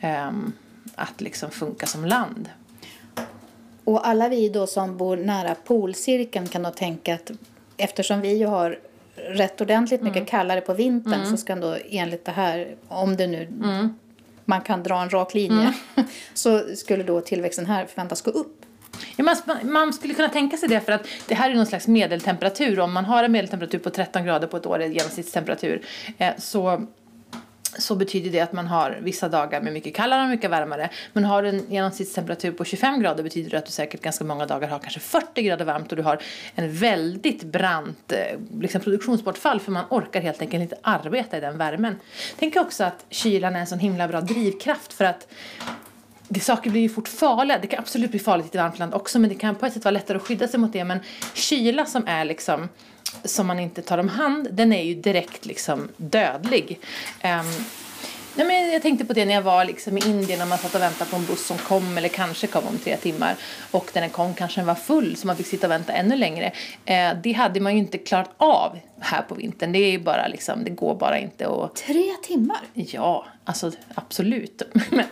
ehm, 0.00 0.52
att 0.94 1.20
liksom 1.20 1.50
funka 1.50 1.86
som 1.86 2.04
land. 2.04 2.48
Och 3.84 4.08
alla 4.08 4.28
vi 4.28 4.48
då 4.48 4.66
som 4.66 4.96
bor 4.96 5.16
nära 5.16 5.54
polcirkeln 5.54 6.48
kan 6.48 6.62
då 6.62 6.70
tänka 6.70 7.14
att 7.14 7.30
eftersom 7.76 8.20
vi 8.20 8.36
ju 8.36 8.46
har 8.46 8.78
rätt 9.16 9.60
ordentligt 9.60 10.02
mycket 10.02 10.26
kallare 10.26 10.60
på 10.60 10.74
vintern 10.74 11.26
så 11.26 11.36
ska 11.36 11.54
då 11.54 11.76
enligt 11.90 12.24
det 12.24 12.32
här, 12.32 12.76
om 12.88 13.16
det 13.16 13.26
nu 13.26 13.48
man 14.44 14.60
kan 14.60 14.82
dra 14.82 15.02
en 15.02 15.10
rak 15.10 15.34
linje, 15.34 15.74
så 16.34 16.76
skulle 16.76 17.02
då 17.02 17.20
tillväxten 17.20 17.66
här 17.66 17.86
förväntas 17.86 18.22
gå 18.22 18.30
upp. 18.30 18.66
Ja, 19.16 19.24
man, 19.24 19.72
man 19.72 19.92
skulle 19.92 20.14
kunna 20.14 20.28
tänka 20.28 20.56
sig 20.56 20.68
det 20.68 20.80
för 20.80 20.92
att 20.92 21.06
det 21.28 21.34
här 21.34 21.50
är 21.50 21.54
någon 21.54 21.66
slags 21.66 21.88
medeltemperatur. 21.88 22.80
Om 22.80 22.92
man 22.92 23.04
har 23.04 23.24
en 23.24 23.32
medeltemperatur 23.32 23.78
på 23.78 23.90
13 23.90 24.24
grader 24.24 24.46
på 24.46 24.56
ett 24.56 24.66
år, 24.66 24.82
en 24.82 24.92
genomsnittstemperatur, 24.92 25.82
eh, 26.18 26.32
så 26.38 26.86
så 27.78 27.94
betyder 27.94 28.30
det 28.30 28.40
att 28.40 28.52
man 28.52 28.66
har 28.66 28.98
vissa 29.02 29.28
dagar 29.28 29.60
med 29.60 29.72
mycket 29.72 29.94
kallare 29.94 30.22
och 30.22 30.28
mycket 30.28 30.50
varmare. 30.50 30.90
Men 31.12 31.24
har 31.24 31.42
du 31.42 31.48
en 31.48 31.66
genomsnittstemperatur 31.68 32.52
på 32.52 32.64
25 32.64 33.00
grader 33.00 33.22
betyder 33.22 33.50
det 33.50 33.58
att 33.58 33.66
du 33.66 33.72
säkert 33.72 34.02
ganska 34.02 34.24
många 34.24 34.46
dagar 34.46 34.68
har 34.68 34.78
kanske 34.78 35.00
40 35.00 35.42
grader 35.42 35.64
varmt 35.64 35.90
och 35.90 35.96
du 35.96 36.02
har 36.02 36.22
en 36.54 36.72
väldigt 36.72 37.42
brant 37.42 38.12
eh, 38.12 38.38
liksom 38.60 38.80
produktionsbortfall 38.80 39.60
för 39.60 39.72
man 39.72 39.84
orkar 39.90 40.20
helt 40.20 40.42
enkelt 40.42 40.62
inte 40.62 40.76
arbeta 40.82 41.36
i 41.36 41.40
den 41.40 41.58
värmen. 41.58 41.96
Tänk 42.38 42.56
också 42.56 42.84
att 42.84 43.04
kylan 43.10 43.56
är 43.56 43.60
en 43.60 43.66
sån 43.66 43.78
himla 43.78 44.08
bra 44.08 44.20
drivkraft 44.20 44.92
för 44.92 45.04
att 45.04 45.28
det, 46.28 46.40
saker 46.40 46.70
blir 46.70 46.80
ju 46.80 46.88
fort 46.88 47.08
farliga. 47.08 47.58
Det 47.58 47.66
kan 47.66 47.78
absolut 47.78 48.10
bli 48.10 48.20
farligt 48.20 48.46
i 48.46 48.48
ett 48.48 48.54
varmt 48.54 48.78
land 48.78 48.94
också 48.94 49.18
men 49.18 49.30
det 49.30 49.36
kan 49.36 49.54
på 49.54 49.66
ett 49.66 49.72
sätt 49.72 49.84
vara 49.84 49.92
lättare 49.92 50.16
att 50.16 50.22
skydda 50.22 50.48
sig 50.48 50.60
mot 50.60 50.72
det. 50.72 50.84
Men 50.84 50.98
kyla 51.34 51.86
som 51.86 52.06
är 52.06 52.24
liksom 52.24 52.68
som 53.24 53.46
man 53.46 53.58
inte 53.58 53.82
tar 53.82 53.98
om 53.98 54.08
hand, 54.08 54.48
den 54.52 54.72
är 54.72 54.82
ju 54.82 54.94
direkt 54.94 55.46
liksom 55.46 55.88
dödlig. 55.96 56.80
Ehm, 57.20 57.46
nej 58.34 58.46
men 58.46 58.72
jag 58.72 58.82
tänkte 58.82 59.04
på 59.04 59.12
det 59.12 59.24
när 59.24 59.34
jag 59.34 59.42
var 59.42 59.64
liksom 59.64 59.98
i 59.98 60.00
Indien 60.06 60.42
och 60.42 60.48
man 60.48 60.58
satt 60.58 60.74
och 60.74 60.80
väntade 60.80 61.10
på 61.10 61.16
en 61.16 61.26
buss 61.26 61.46
som 61.46 61.58
kom 61.58 61.98
eller 61.98 62.08
kanske 62.08 62.46
kom 62.46 62.66
om 62.66 62.78
tre 62.78 62.96
timmar. 62.96 63.36
Och 63.70 63.90
när 63.94 64.02
den 64.02 64.10
kom 64.10 64.34
kanske 64.34 64.60
den 64.60 64.66
var 64.66 64.74
full 64.74 65.16
så 65.16 65.26
man 65.26 65.36
fick 65.36 65.46
sitta 65.46 65.66
och 65.66 65.70
vänta 65.70 65.92
ännu 65.92 66.16
längre. 66.16 66.52
Eh, 66.84 67.10
det 67.22 67.32
hade 67.32 67.60
man 67.60 67.72
ju 67.72 67.78
inte 67.78 67.98
klarat 67.98 68.30
av 68.36 68.78
här 69.00 69.22
på 69.22 69.34
vintern. 69.34 69.72
Det 69.72 69.78
är 69.78 69.90
ju 69.90 69.98
bara 69.98 70.28
liksom, 70.28 70.64
det 70.64 70.70
går 70.70 70.94
bara 70.94 71.18
inte 71.18 71.48
att 71.48 71.76
Tre 71.76 72.10
timmar? 72.22 72.60
Ja, 72.74 73.26
alltså 73.44 73.72
absolut. 73.94 74.62
Men, 74.90 75.04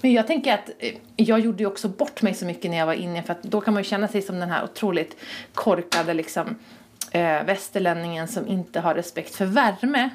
men 0.00 0.12
jag 0.12 0.26
tänker 0.26 0.54
att 0.54 0.70
eh, 0.78 0.94
jag 1.16 1.40
gjorde 1.40 1.62
ju 1.62 1.66
också 1.66 1.88
bort 1.88 2.22
mig 2.22 2.34
så 2.34 2.44
mycket 2.44 2.70
när 2.70 2.78
jag 2.78 2.86
var 2.86 2.94
inne 2.94 3.22
för 3.22 3.32
att 3.32 3.42
då 3.42 3.60
kan 3.60 3.74
man 3.74 3.82
ju 3.82 3.88
känna 3.88 4.08
sig 4.08 4.22
som 4.22 4.40
den 4.40 4.50
här 4.50 4.64
otroligt 4.64 5.16
korkade 5.54 6.14
liksom 6.14 6.56
eh, 7.12 7.44
västerlänningen 7.44 8.28
som 8.28 8.48
inte 8.48 8.80
har 8.80 8.94
respekt 8.94 9.34
för 9.34 9.46
värme. 9.46 10.10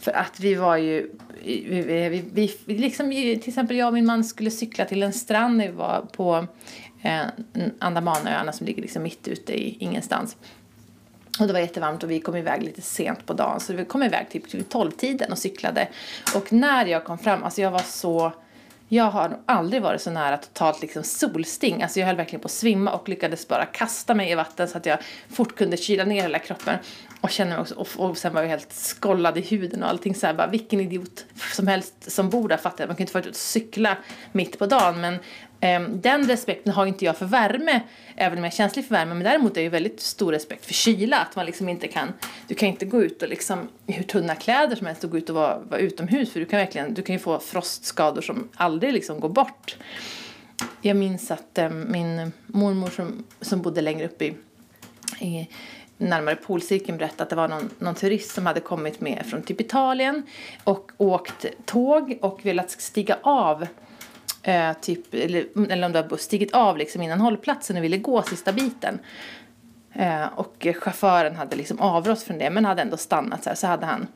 För 0.00 0.12
att 0.12 0.40
vi 0.40 0.54
var 0.54 0.76
ju, 0.76 1.10
vi, 1.44 1.64
vi, 1.68 2.08
vi, 2.08 2.24
vi, 2.32 2.56
vi 2.64 2.78
liksom, 2.78 3.10
till 3.10 3.48
exempel 3.48 3.76
jag 3.76 3.88
och 3.88 3.94
min 3.94 4.06
man 4.06 4.24
skulle 4.24 4.50
cykla 4.50 4.84
till 4.84 5.02
en 5.02 5.12
strand 5.12 5.56
när 5.56 5.66
vi 5.66 5.74
var 5.74 6.06
på 6.12 6.46
eh, 7.02 7.22
Andamanöarna 7.78 8.52
som 8.52 8.66
ligger 8.66 8.82
liksom 8.82 9.02
mitt 9.02 9.28
ute 9.28 9.52
i 9.62 9.76
ingenstans. 9.80 10.36
Och 11.40 11.46
det 11.46 11.52
var 11.52 11.60
jättevarmt 11.60 12.02
och 12.02 12.10
vi 12.10 12.20
kom 12.20 12.36
iväg 12.36 12.62
lite 12.62 12.82
sent 12.82 13.26
på 13.26 13.32
dagen 13.32 13.60
så 13.60 13.72
vi 13.72 13.84
kom 13.84 14.02
iväg 14.02 14.26
typ 14.30 14.48
till 14.48 14.64
tolvtiden 14.64 15.32
och 15.32 15.38
cyklade. 15.38 15.88
Och 16.34 16.52
när 16.52 16.86
jag 16.86 17.04
kom 17.04 17.18
fram, 17.18 17.44
alltså 17.44 17.60
jag 17.60 17.70
var 17.70 17.82
så... 17.82 18.32
Jag 18.88 19.04
har 19.04 19.28
nog 19.28 19.38
aldrig 19.46 19.82
varit 19.82 20.02
så 20.02 20.10
nära 20.10 20.36
totalt 20.36 20.82
liksom 20.82 21.02
solsting. 21.02 21.82
Alltså 21.82 22.00
jag 22.00 22.06
höll 22.06 22.16
verkligen 22.16 22.40
på 22.40 22.46
att 22.46 22.52
svimma 22.52 22.92
och 22.92 23.08
lyckades 23.08 23.48
bara 23.48 23.66
kasta 23.66 24.14
mig 24.14 24.30
i 24.30 24.34
vatten 24.34 24.68
så 24.68 24.78
att 24.78 24.86
jag 24.86 24.98
fort 25.28 25.56
kunde 25.56 25.76
kyla 25.76 26.04
ner 26.04 26.22
hela 26.22 26.38
kroppen. 26.38 26.78
Och 27.20 27.30
kände 27.30 27.54
mig 27.54 27.60
också, 27.60 27.74
och, 27.74 27.88
och 27.96 28.18
sen 28.18 28.34
var 28.34 28.42
jag 28.42 28.48
helt 28.48 28.72
skollad 28.72 29.38
i 29.38 29.40
huden 29.40 29.82
och 29.82 29.88
allting 29.88 30.14
så 30.14 30.26
här, 30.26 30.34
bara 30.34 30.46
vilken 30.46 30.80
idiot 30.80 31.24
som 31.52 31.66
helst 31.66 32.10
som 32.12 32.30
bor 32.30 32.48
där 32.48 32.56
fattar 32.56 32.84
jag. 32.84 32.88
Man 32.88 32.96
kan 32.96 33.02
inte 33.02 33.12
få 33.12 33.18
ut 33.18 33.26
och 33.26 33.34
cykla 33.34 33.96
mitt 34.32 34.58
på 34.58 34.66
dagen 34.66 35.00
men 35.00 35.18
Ehm, 35.60 36.00
den 36.00 36.28
respekten 36.28 36.72
har 36.72 36.86
inte 36.86 37.04
jag 37.04 37.16
för 37.16 37.26
värme, 37.26 37.80
även 38.16 38.38
om 38.38 38.44
jag 38.44 38.52
är 38.52 38.56
känslig 38.56 38.84
för 38.84 38.94
värme. 38.94 39.14
Men 39.14 39.24
däremot 39.24 39.56
är 39.56 39.62
jag 39.62 39.70
väldigt 39.70 40.00
stor 40.00 40.32
respekt 40.32 40.66
för 40.66 40.74
kyla. 40.74 41.18
Att 41.18 41.36
man 41.36 41.46
liksom 41.46 41.68
inte 41.68 41.88
kan, 41.88 42.12
du 42.48 42.54
kan 42.54 42.68
inte 42.68 42.86
gå 42.86 43.02
ut 43.02 43.22
och 43.22 43.28
liksom 43.28 43.68
i 43.86 43.92
hur 43.92 44.04
tunna 44.04 44.34
kläder 44.34 44.76
som 44.76 44.86
helst 44.86 45.04
och 45.04 45.10
gå 45.10 45.18
ut 45.18 45.30
och 45.30 45.36
vara, 45.36 45.58
vara 45.58 45.80
utomhus. 45.80 46.32
För 46.32 46.40
du 46.40 46.46
kan 46.46 46.58
verkligen, 46.58 46.94
du 46.94 47.02
kan 47.02 47.14
ju 47.14 47.18
få 47.18 47.38
frostskador 47.38 48.22
som 48.22 48.48
aldrig 48.54 48.92
liksom 48.92 49.20
går 49.20 49.28
bort. 49.28 49.76
Jag 50.82 50.96
minns 50.96 51.30
att 51.30 51.58
eh, 51.58 51.70
min 51.70 52.32
mormor 52.46 52.90
som, 52.90 53.24
som 53.40 53.62
bodde 53.62 53.80
längre 53.80 54.06
upp 54.06 54.22
i, 54.22 54.34
i 55.20 55.48
närmare 55.98 56.36
polcirkeln 56.36 56.98
berättade 56.98 57.22
att 57.22 57.30
det 57.30 57.36
var 57.36 57.48
någon, 57.48 57.70
någon 57.78 57.94
turist 57.94 58.34
som 58.34 58.46
hade 58.46 58.60
kommit 58.60 59.00
med 59.00 59.26
från 59.26 59.42
typ 59.42 59.60
Italien 59.60 60.22
och 60.64 60.92
åkt 60.96 61.46
tåg 61.64 62.18
och 62.20 62.46
velat 62.46 62.70
stiga 62.70 63.18
av 63.22 63.66
eh, 64.46 64.72
typ, 64.80 65.14
eller, 65.14 65.46
mm, 65.56 65.70
eller 65.70 65.86
om 65.86 65.92
det 65.92 66.02
var 66.02 66.08
buss, 66.08 66.22
stigit 66.22 66.52
av 66.52 66.78
liksom 66.78 67.02
innan 67.02 67.20
hållplatsen 67.20 67.76
och 67.76 67.84
ville 67.84 67.96
gå 67.96 68.22
sista 68.22 68.52
biten. 68.52 68.98
Eh, 69.92 70.26
och 70.34 70.66
chauffören 70.80 71.36
hade 71.36 71.56
liksom 71.56 71.80
avrått 71.80 72.22
från 72.22 72.38
det 72.38 72.50
men 72.50 72.64
hade 72.64 72.82
ändå 72.82 72.96
stannat 72.96 73.42
så 73.42 73.50
här. 73.50 73.56
Så 73.56 73.66
hade 73.66 73.86
han 73.86 74.06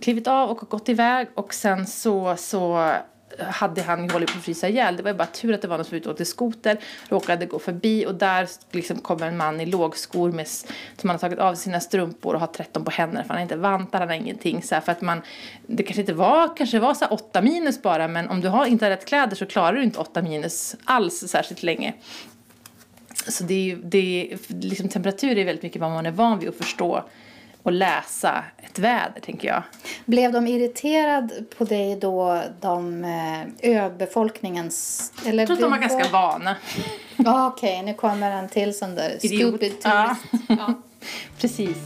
klivit 0.00 0.26
av 0.26 0.50
och 0.50 0.58
gått 0.68 0.88
iväg 0.88 1.28
och 1.34 1.54
sen 1.54 1.86
så, 1.86 2.36
så 2.36 2.92
hade 3.38 3.82
han 3.82 4.04
ju 4.04 4.10
hållit 4.10 4.32
på 4.32 4.38
att 4.38 4.44
frysa 4.44 4.68
ihjäl. 4.68 4.96
Det 4.96 5.02
var 5.02 5.10
ju 5.10 5.16
bara 5.16 5.26
tur 5.26 5.54
att 5.54 5.62
det 5.62 5.68
var 5.68 5.76
någon 5.76 5.84
som 5.84 6.00
var 6.04 6.12
ute 6.12 6.24
skoter, 6.24 6.78
råkade 7.08 7.46
gå 7.46 7.58
förbi 7.58 8.06
och 8.06 8.14
där 8.14 8.48
liksom 8.70 8.98
kommer 8.98 9.26
en 9.26 9.36
man 9.36 9.60
i 9.60 9.66
lågskor 9.66 10.32
med, 10.32 10.48
som 10.96 11.10
har 11.10 11.18
tagit 11.18 11.38
av 11.38 11.54
sina 11.54 11.80
strumpor 11.80 12.34
och 12.34 12.40
har 12.40 12.46
13 12.46 12.84
på 12.84 12.90
händerna 12.90 13.22
för 13.22 13.28
han 13.28 13.36
har 13.36 13.42
inte 13.42 13.56
vantar, 13.56 13.98
han 13.98 14.08
har 14.08 14.16
ingenting 14.16 14.62
så 14.62 14.74
här, 14.74 14.82
för 14.82 14.92
att 14.92 15.00
man, 15.00 15.22
det 15.66 15.82
kanske 15.82 16.00
inte 16.00 16.14
var, 16.14 16.56
kanske 16.56 16.78
var 16.78 16.94
så 16.94 17.06
8 17.06 17.42
minus 17.42 17.82
bara 17.82 18.08
men 18.08 18.28
om 18.28 18.40
du 18.40 18.48
har 18.48 18.66
inte 18.66 18.84
har 18.84 18.90
rätt 18.90 19.04
kläder 19.04 19.36
så 19.36 19.46
klarar 19.46 19.72
du 19.72 19.82
inte 19.82 19.98
8 19.98 20.22
minus 20.22 20.76
alls 20.84 21.24
särskilt 21.28 21.62
länge. 21.62 21.94
Så 23.28 23.44
det 23.44 23.54
är 23.54 23.64
ju, 23.64 23.76
det 23.82 24.32
är, 24.32 24.38
liksom 24.54 24.88
temperatur 24.88 25.38
är 25.38 25.44
väldigt 25.44 25.62
mycket 25.62 25.80
vad 25.80 25.90
man 25.90 26.06
är 26.06 26.10
van 26.10 26.38
vid 26.38 26.48
att 26.48 26.56
förstå 26.56 27.04
och 27.62 27.72
läsa 27.72 28.44
ett 28.58 28.78
väder, 28.78 29.20
tänker 29.20 29.48
jag. 29.48 29.62
Blev 30.04 30.32
de 30.32 30.46
irriterad 30.46 31.32
på 31.58 31.64
dig 31.64 31.96
då, 31.96 32.42
de 32.60 33.04
eh, 33.04 33.70
öbefolkningens... 33.84 35.12
Eller 35.26 35.38
Jag 35.38 35.46
tror 35.46 35.56
att 35.56 35.60
de 35.62 35.70
var 35.70 35.78
ganska 35.78 36.12
vana. 36.12 36.56
Ja, 37.16 37.46
okej, 37.46 37.82
nu 37.82 37.94
kommer 37.94 38.30
en 38.30 38.48
till 38.48 38.78
sån 38.78 38.94
där 38.94 39.18
Idiot. 39.22 39.48
stupid 39.54 39.72
Ja. 39.84 40.16
tourist. 40.30 40.44
Ja. 40.48 40.74
Precis. 41.40 41.76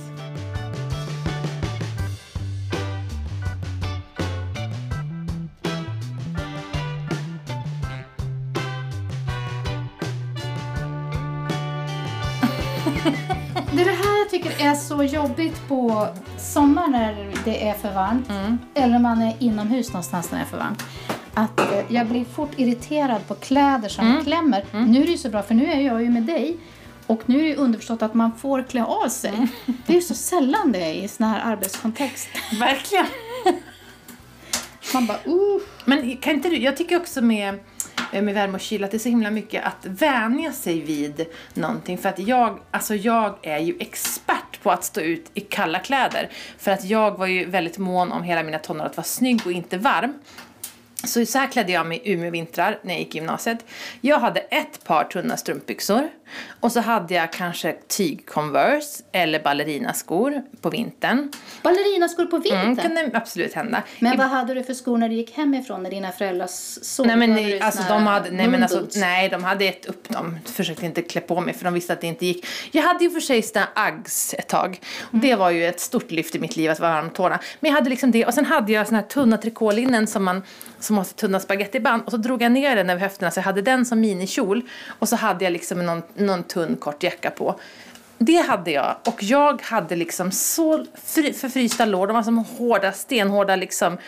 Så 14.77 15.03
jobbigt 15.03 15.69
på 15.69 16.09
sommaren 16.39 16.91
när 16.91 17.33
det 17.45 17.69
är 17.69 17.75
för 17.75 17.93
varmt 17.93 18.29
eller 18.75 18.99
man 18.99 19.23
är 19.23 19.35
inomhus 19.39 19.89
någonstans 19.89 20.31
när 20.31 20.39
det 20.39 20.45
är 20.45 20.49
för 20.49 20.59
varmt. 20.59 20.83
Att 21.35 21.61
eh, 21.61 21.81
jag 21.89 22.07
blir 22.07 22.25
fort 22.25 22.51
irriterad 22.57 23.29
på 23.29 23.35
kläder 23.35 23.89
som 23.89 24.25
klämmer. 24.25 24.65
Nu 24.73 25.01
är 25.03 25.05
det 25.05 25.13
ju 25.13 25.19
så 25.19 25.29
bra 25.29 25.43
för 25.43 25.55
nu 25.55 25.73
är 25.73 25.81
jag 25.81 26.03
ju 26.03 26.11
med 26.11 26.23
dig 26.23 26.57
och 27.07 27.23
nu 27.27 27.39
är 27.39 27.43
det 27.43 27.49
ju 27.49 27.55
underförstått 27.55 28.03
att 28.03 28.15
man 28.15 28.33
får 28.33 28.63
klä 28.63 28.85
av 28.85 29.09
sig. 29.09 29.49
Det 29.87 29.93
är 29.93 29.97
ju 29.97 30.03
så 30.03 30.15
sällan 30.15 30.73
det 30.73 30.79
är 30.79 30.93
i 30.93 31.09
sån 31.09 31.27
här 31.27 31.53
arbetskontext. 31.53 32.29
Verkligen. 32.61 33.07
Man 34.95 35.07
bara, 35.07 35.19
uh. 35.27 35.61
Men 35.85 36.17
kan 36.17 36.35
inte 36.35 36.49
du, 36.49 36.57
jag 36.57 36.77
tycker 36.77 36.97
också 36.97 37.23
med, 37.23 37.59
Eh, 38.13 38.23
med 38.23 38.35
värme 38.35 38.55
och 38.55 38.61
kyla 38.61 38.85
att 38.85 38.91
det 38.91 38.97
är 38.97 38.99
så 38.99 39.09
himla 39.09 39.31
mycket 39.31 39.65
att 39.65 39.87
vänja 39.87 40.53
sig 40.53 40.81
vid 40.81 41.27
någonting. 41.55 41.99
För 41.99 42.09
att 42.09 42.19
jag, 42.19 42.59
alltså 42.71 42.95
jag 42.95 43.37
är 43.43 43.59
ju 43.59 43.77
expert 43.81 44.63
på 44.63 44.71
att 44.71 44.85
stå 44.85 45.01
ut 45.01 45.31
i 45.35 45.41
kalla 45.41 45.79
kläder. 45.79 46.31
För 46.59 46.71
att 46.71 46.85
jag 46.85 47.19
var 47.19 47.27
ju 47.27 47.45
väldigt 47.45 47.79
mån 47.79 48.13
om 48.13 48.23
hela 48.23 48.43
mina 48.43 48.59
tonår 48.59 48.85
att 48.85 48.97
vara 48.97 49.05
snygg 49.05 49.41
och 49.47 49.53
inte 49.53 49.79
varm. 49.79 50.15
Så 51.07 51.27
så 51.27 51.39
här 51.39 51.47
klädde 51.47 51.73
jag 51.73 51.87
mig 51.87 52.01
i 52.05 52.13
Umeå-vintrar 52.13 52.79
när 52.83 52.95
jag 52.95 52.99
gick 52.99 53.15
i 53.15 53.19
gymnasiet. 53.19 53.65
Jag 54.01 54.19
hade 54.19 54.41
ett 54.41 54.85
par 54.85 55.05
tunna 55.05 55.37
strumpbyxor. 55.37 56.09
Och 56.61 56.73
så 56.73 56.81
hade 56.81 57.15
jag 57.15 57.33
kanske 57.33 57.77
tyg-converse 57.89 59.03
eller 59.13 59.43
ballerinaskor 59.43 60.43
på 60.61 60.71
vintern. 60.71 61.33
Ballerinaskor 61.63 62.27
på 62.27 62.39
vintern. 62.39 62.61
Mm, 62.61 62.77
kunde 62.77 63.11
absolut 63.15 63.55
hända. 63.55 63.83
Men 63.99 64.19
vad 64.19 64.27
hade 64.27 64.55
du 64.55 64.63
för 64.63 64.75
skor 64.75 64.99
när 64.99 65.09
du 65.09 65.15
gick 65.15 65.37
hemifrån 65.37 65.83
när 65.83 65.91
dina 65.91 66.13
föräldrar 66.13 66.47
såg? 66.83 67.07
Nej 67.07 67.17
men, 67.17 67.35
du 67.35 67.59
alltså, 67.59 67.83
de 67.89 68.07
hade, 68.07 68.31
nej, 68.31 68.49
men 68.49 68.63
alltså, 68.63 68.87
nej, 68.95 69.29
de 69.29 69.45
hade 69.45 69.65
ett 69.65 69.87
upp 69.87 70.09
dem. 70.09 70.39
Försökte 70.45 70.87
inte 70.87 71.03
klä 71.03 71.21
på 71.21 71.41
mig 71.41 71.55
för 71.55 71.65
de 71.65 71.75
visste 71.75 71.93
att 71.93 72.01
det 72.01 72.07
inte 72.07 72.27
gick. 72.27 72.47
Jag 72.71 72.83
hade 72.83 73.05
ju 73.05 73.11
för 73.11 73.21
sig 73.21 73.43
såna 73.43 73.69
Uggs 73.89 74.35
ett 74.35 74.49
tag. 74.49 74.81
Och 75.01 75.19
Det 75.19 75.35
var 75.35 75.51
ju 75.51 75.67
ett 75.67 75.81
stort 75.81 76.11
lyft 76.11 76.35
i 76.35 76.39
mitt 76.39 76.57
liv 76.57 76.71
att 76.71 76.81
vara 76.81 76.93
varm 76.93 77.11
tårna. 77.11 77.39
Men 77.61 77.69
jag 77.71 77.77
hade 77.77 77.91
liksom 77.91 78.11
det. 78.11 78.27
Och 78.27 78.35
sen 78.35 78.45
hade 78.45 78.73
jag 78.73 78.87
såna 78.87 78.99
här 78.99 79.07
tunna 79.07 79.37
trikålinnen 79.39 80.07
som 80.07 80.25
man 80.25 80.43
som 80.81 80.96
har 80.97 81.05
så 81.05 81.15
tunna 81.15 81.41
spagettiband. 81.41 82.03
Och 82.05 82.11
så 82.11 82.17
drog 82.17 82.43
jag 82.43 82.53
ner 82.53 82.77
den 82.77 82.91
över 82.91 83.01
höfterna 83.01 83.31
så 83.31 83.39
jag 83.39 83.45
hade 83.45 83.63
den 83.63 83.87
som 83.87 84.01
minikjol. 84.01 84.63
Och 84.87 85.09
så 85.09 85.17
hade 85.17 85.45
jag 85.45 85.53
liksom 85.53 85.87
någon, 85.87 86.03
någon 86.15 86.43
tunn 86.43 86.77
kort 86.77 87.03
jacka 87.03 87.31
på. 87.31 87.61
Det 88.19 88.37
hade 88.37 88.71
jag. 88.71 88.97
Och 89.05 89.23
jag 89.23 89.63
hade 89.63 89.97
liksom 89.97 90.33
så 90.33 90.87
fri, 91.05 91.33
förfrysta 91.33 91.85
lår. 91.85 92.07
De 92.07 92.17
var 92.17 92.23
som 92.23 92.39
hårda, 92.39 92.93
stenhårda 92.93 93.57
liksom 93.57 93.99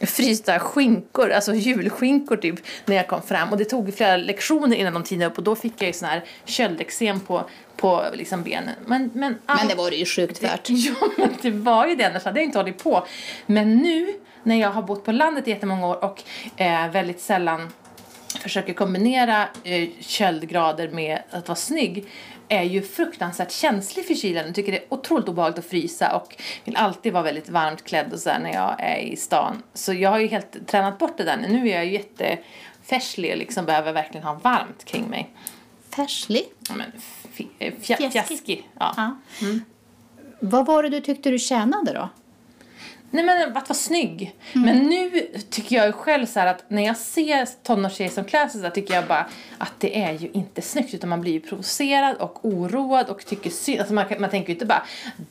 frysta 0.00 0.58
skinkor, 0.58 1.30
alltså 1.30 1.54
julskinkor 1.54 2.36
typ, 2.36 2.54
när 2.84 2.96
jag 2.96 3.08
kom 3.08 3.22
fram. 3.22 3.48
Och 3.50 3.58
det 3.58 3.64
tog 3.64 3.94
flera 3.94 4.16
lektioner 4.16 4.76
innan 4.76 4.92
de 4.92 5.02
tinade 5.02 5.30
upp 5.30 5.38
och 5.38 5.44
då 5.44 5.56
fick 5.56 5.72
jag 5.78 5.86
ju 5.86 5.92
sån 5.92 6.08
här 6.08 6.24
köldexem 6.44 7.20
på, 7.20 7.44
på 7.76 8.04
liksom 8.14 8.42
benen. 8.42 8.74
Men, 8.86 9.10
men, 9.14 9.38
Men 9.46 9.68
det 9.68 9.74
var 9.74 9.90
det 9.90 9.96
ju 9.96 10.06
sjukt 10.06 10.42
värt. 10.42 10.68
Ja, 10.68 10.94
men 11.16 11.28
det 11.42 11.50
var 11.50 11.86
ju 11.86 11.94
det, 11.96 12.04
annars 12.04 12.24
hade 12.24 12.40
jag 12.40 12.44
inte 12.44 12.58
hållit 12.58 12.82
på. 12.82 13.06
Men 13.46 13.76
nu, 13.76 14.14
när 14.46 14.56
jag 14.60 14.70
har 14.70 14.82
bott 14.82 15.04
på 15.04 15.12
landet 15.12 15.48
i 15.48 15.50
jättemånga 15.50 15.86
år 15.86 16.04
och 16.04 16.22
eh, 16.60 16.90
väldigt 16.90 17.20
sällan 17.20 17.68
försöker 18.40 18.72
kombinera 18.74 19.48
eh, 19.64 19.88
köldgrader 20.00 20.88
med 20.88 21.22
att 21.30 21.48
vara 21.48 21.56
snygg 21.56 22.04
är 22.48 22.62
ju 22.62 22.82
fruktansvärt 22.82 23.50
känslig 23.52 24.06
för 24.06 24.14
kylan 24.14 24.48
och 24.48 24.54
tycker 24.54 24.72
det 24.72 24.78
är 24.78 24.84
otroligt 24.88 25.28
obehagligt 25.28 25.58
att 25.58 25.64
frysa 25.70 26.16
och 26.16 26.36
vill 26.64 26.76
alltid 26.76 27.12
vara 27.12 27.22
väldigt 27.22 27.48
varmt 27.48 27.84
klädd 27.84 28.12
och 28.12 28.18
så 28.18 28.28
när 28.38 28.52
jag 28.52 28.74
är 28.78 28.96
i 28.98 29.16
stan. 29.16 29.62
Så 29.74 29.92
jag 29.92 30.10
har 30.10 30.18
ju 30.18 30.26
helt 30.26 30.66
tränat 30.66 30.98
bort 30.98 31.18
det 31.18 31.24
där 31.24 31.36
nu. 31.36 31.48
Nu 31.48 31.68
är 31.68 31.74
jag 31.74 31.84
ju 31.86 31.92
jättefärslig 31.92 33.30
och 33.32 33.36
liksom 33.38 33.64
behöver 33.64 33.92
verkligen 33.92 34.26
ha 34.26 34.34
varmt 34.34 34.84
kring 34.84 35.04
mig. 35.08 35.30
Färslig. 35.96 36.44
Ja, 36.68 36.74
men 36.74 36.92
fi- 37.32 37.48
eh, 37.58 37.74
Fjäskig. 38.10 38.68
Ja. 38.78 38.94
Ja. 38.96 39.16
Vad 40.40 40.66
var 40.66 40.82
det 40.82 40.88
du 40.88 41.00
tyckte 41.00 41.30
du 41.30 41.38
tjänade 41.38 41.92
då? 41.92 42.08
Nej 43.10 43.24
men 43.24 43.48
att 43.56 43.68
vara 43.68 43.74
snygg. 43.74 44.34
Men 44.52 44.78
nu 44.78 45.26
tycker 45.50 45.76
jag 45.76 45.94
själv 45.94 46.26
så 46.26 46.40
här 46.40 46.46
att 46.46 46.64
när 46.68 46.82
jag 46.82 46.96
ser 46.96 47.48
tonårstjejer 47.62 48.10
som 48.10 48.24
klär 48.24 48.48
sig 48.48 48.60
så 48.62 48.70
tycker 48.70 48.94
jag 48.94 49.06
bara 49.06 49.26
att 49.58 49.72
det 49.78 50.02
är 50.02 50.12
ju 50.12 50.30
inte 50.32 50.62
snyggt 50.62 50.94
utan 50.94 51.10
man 51.10 51.20
blir 51.20 51.32
ju 51.32 51.40
provocerad 51.40 52.16
och 52.16 52.44
oroad 52.44 53.06
och 53.06 53.26
tycker 53.26 53.50
synd. 53.50 53.80
Alltså 53.80 53.94
man, 53.94 54.04
man 54.18 54.30
tänker 54.30 54.48
ju 54.48 54.54
inte 54.54 54.66
bara 54.66 54.82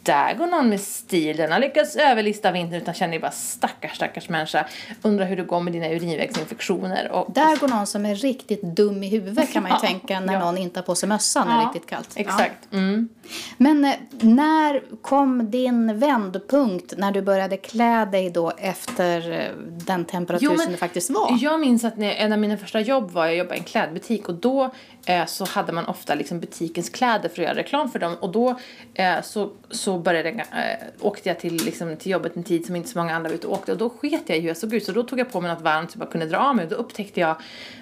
där 0.04 0.34
går 0.34 0.48
någon 0.48 0.70
med 0.70 0.82
stil, 0.82 1.38
den 1.38 1.52
har 1.52 1.60
lyckats 1.60 1.96
överlista 1.96 2.52
vintern 2.52 2.82
utan 2.82 2.94
känner 2.94 3.14
ju 3.14 3.20
bara 3.20 3.32
stackars 3.32 3.96
stackars 3.96 4.30
människa. 4.30 4.66
Undrar 5.02 5.26
hur 5.26 5.38
det 5.38 5.44
går 5.44 5.60
med 5.60 5.74
dina 5.74 5.90
urinvägsinfektioner. 5.90 7.12
Och, 7.12 7.32
Där 7.34 7.58
går 7.58 7.68
någon 7.68 7.88
som 7.88 8.06
är 8.06 8.16
riktigt 8.16 8.62
dum 8.62 9.04
i 9.04 9.10
huvudet 9.10 9.54
kan 9.54 9.64
man 9.64 9.72
ju 9.72 9.76
Ja, 9.82 9.88
tänka 9.88 10.20
när 10.20 10.34
ja. 10.34 10.40
någon 10.40 10.58
inte 10.58 10.80
har 10.80 10.86
på 10.86 10.96
sig 10.96 11.10
mössan 11.10 11.48
när 11.48 11.58
det 11.58 11.64
är 11.64 11.68
riktigt 11.68 11.90
kallt. 11.90 12.10
Exakt. 12.16 12.74
Mm. 12.74 13.10
Ja. 13.24 13.30
Men 13.58 13.86
eh, 13.86 13.94
när 14.20 14.82
kom 15.02 15.52
din 15.52 16.00
vändpunkt 16.00 16.94
när 16.98 17.12
du 17.12 17.22
började 17.22 17.58
klä 17.66 18.06
dig 18.06 18.30
då 18.30 18.52
efter 18.58 19.32
eh, 19.32 19.50
den 19.86 20.06
temperatur 20.06 20.58
som 20.58 20.72
det 20.72 20.78
faktiskt 20.78 21.10
var? 21.10 21.38
Jag 21.42 21.60
minns 21.60 21.84
att 21.84 21.98
när, 21.98 22.12
en 22.12 22.34
av 22.34 22.40
mina 22.40 22.58
första 22.58 22.80
jobb 22.80 23.12
var 23.12 23.26
jag 23.26 23.36
jobbade 23.36 23.56
i 23.56 23.60
en 23.60 23.64
klädbutik 23.64 24.30
och 24.30 24.36
då 24.36 24.72
eh, 25.06 25.26
så 25.26 25.46
hade 25.46 25.72
man 25.72 25.86
ofta 25.86 26.16
liksom 26.16 26.40
butikens 26.40 26.90
kläder 26.90 27.30
för 27.30 27.42
att 27.42 27.48
göra 27.48 27.56
reklam 27.56 27.90
för 27.90 28.00
dem 28.00 28.16
och 28.20 28.32
då 28.32 28.60
eh, 28.94 29.22
så, 29.24 29.52
så 29.70 29.98
började 29.98 30.30
jag, 30.30 30.40
eh, 30.40 30.78
åkte 31.00 31.30
jag 31.30 31.40
till, 31.40 31.56
liksom, 31.66 31.98
till 31.98 32.12
jobbet 32.12 32.36
en 32.36 32.44
tid 32.44 32.66
som 32.66 32.76
inte 32.76 32.90
så 32.90 32.98
många 32.98 33.16
andra 33.16 33.30
var 33.30 33.36
ute 33.36 33.48
och 33.48 33.54
åkte 33.54 33.72
och 33.72 33.78
då 33.78 33.90
sket 33.90 34.24
jag 34.26 34.38
i 34.38 34.42
hur 34.42 34.48
jag 34.48 34.58
såg 34.58 34.74
ut 34.74 34.86
så 34.86 34.92
då 34.92 35.04
tog 35.04 35.20
jag 35.20 35.32
på 35.32 35.42
mig 35.42 35.54
något 35.54 35.64
varmt 35.64 35.92
så 35.92 35.96
jag 35.96 36.08
bara 36.08 36.12
kunde 36.12 36.26
dra 36.26 36.38
av 36.38 36.56
mig 36.56 36.66
och 36.66 36.72
då 36.72 36.76
upptäckte 36.76 37.20
jag 37.20 37.36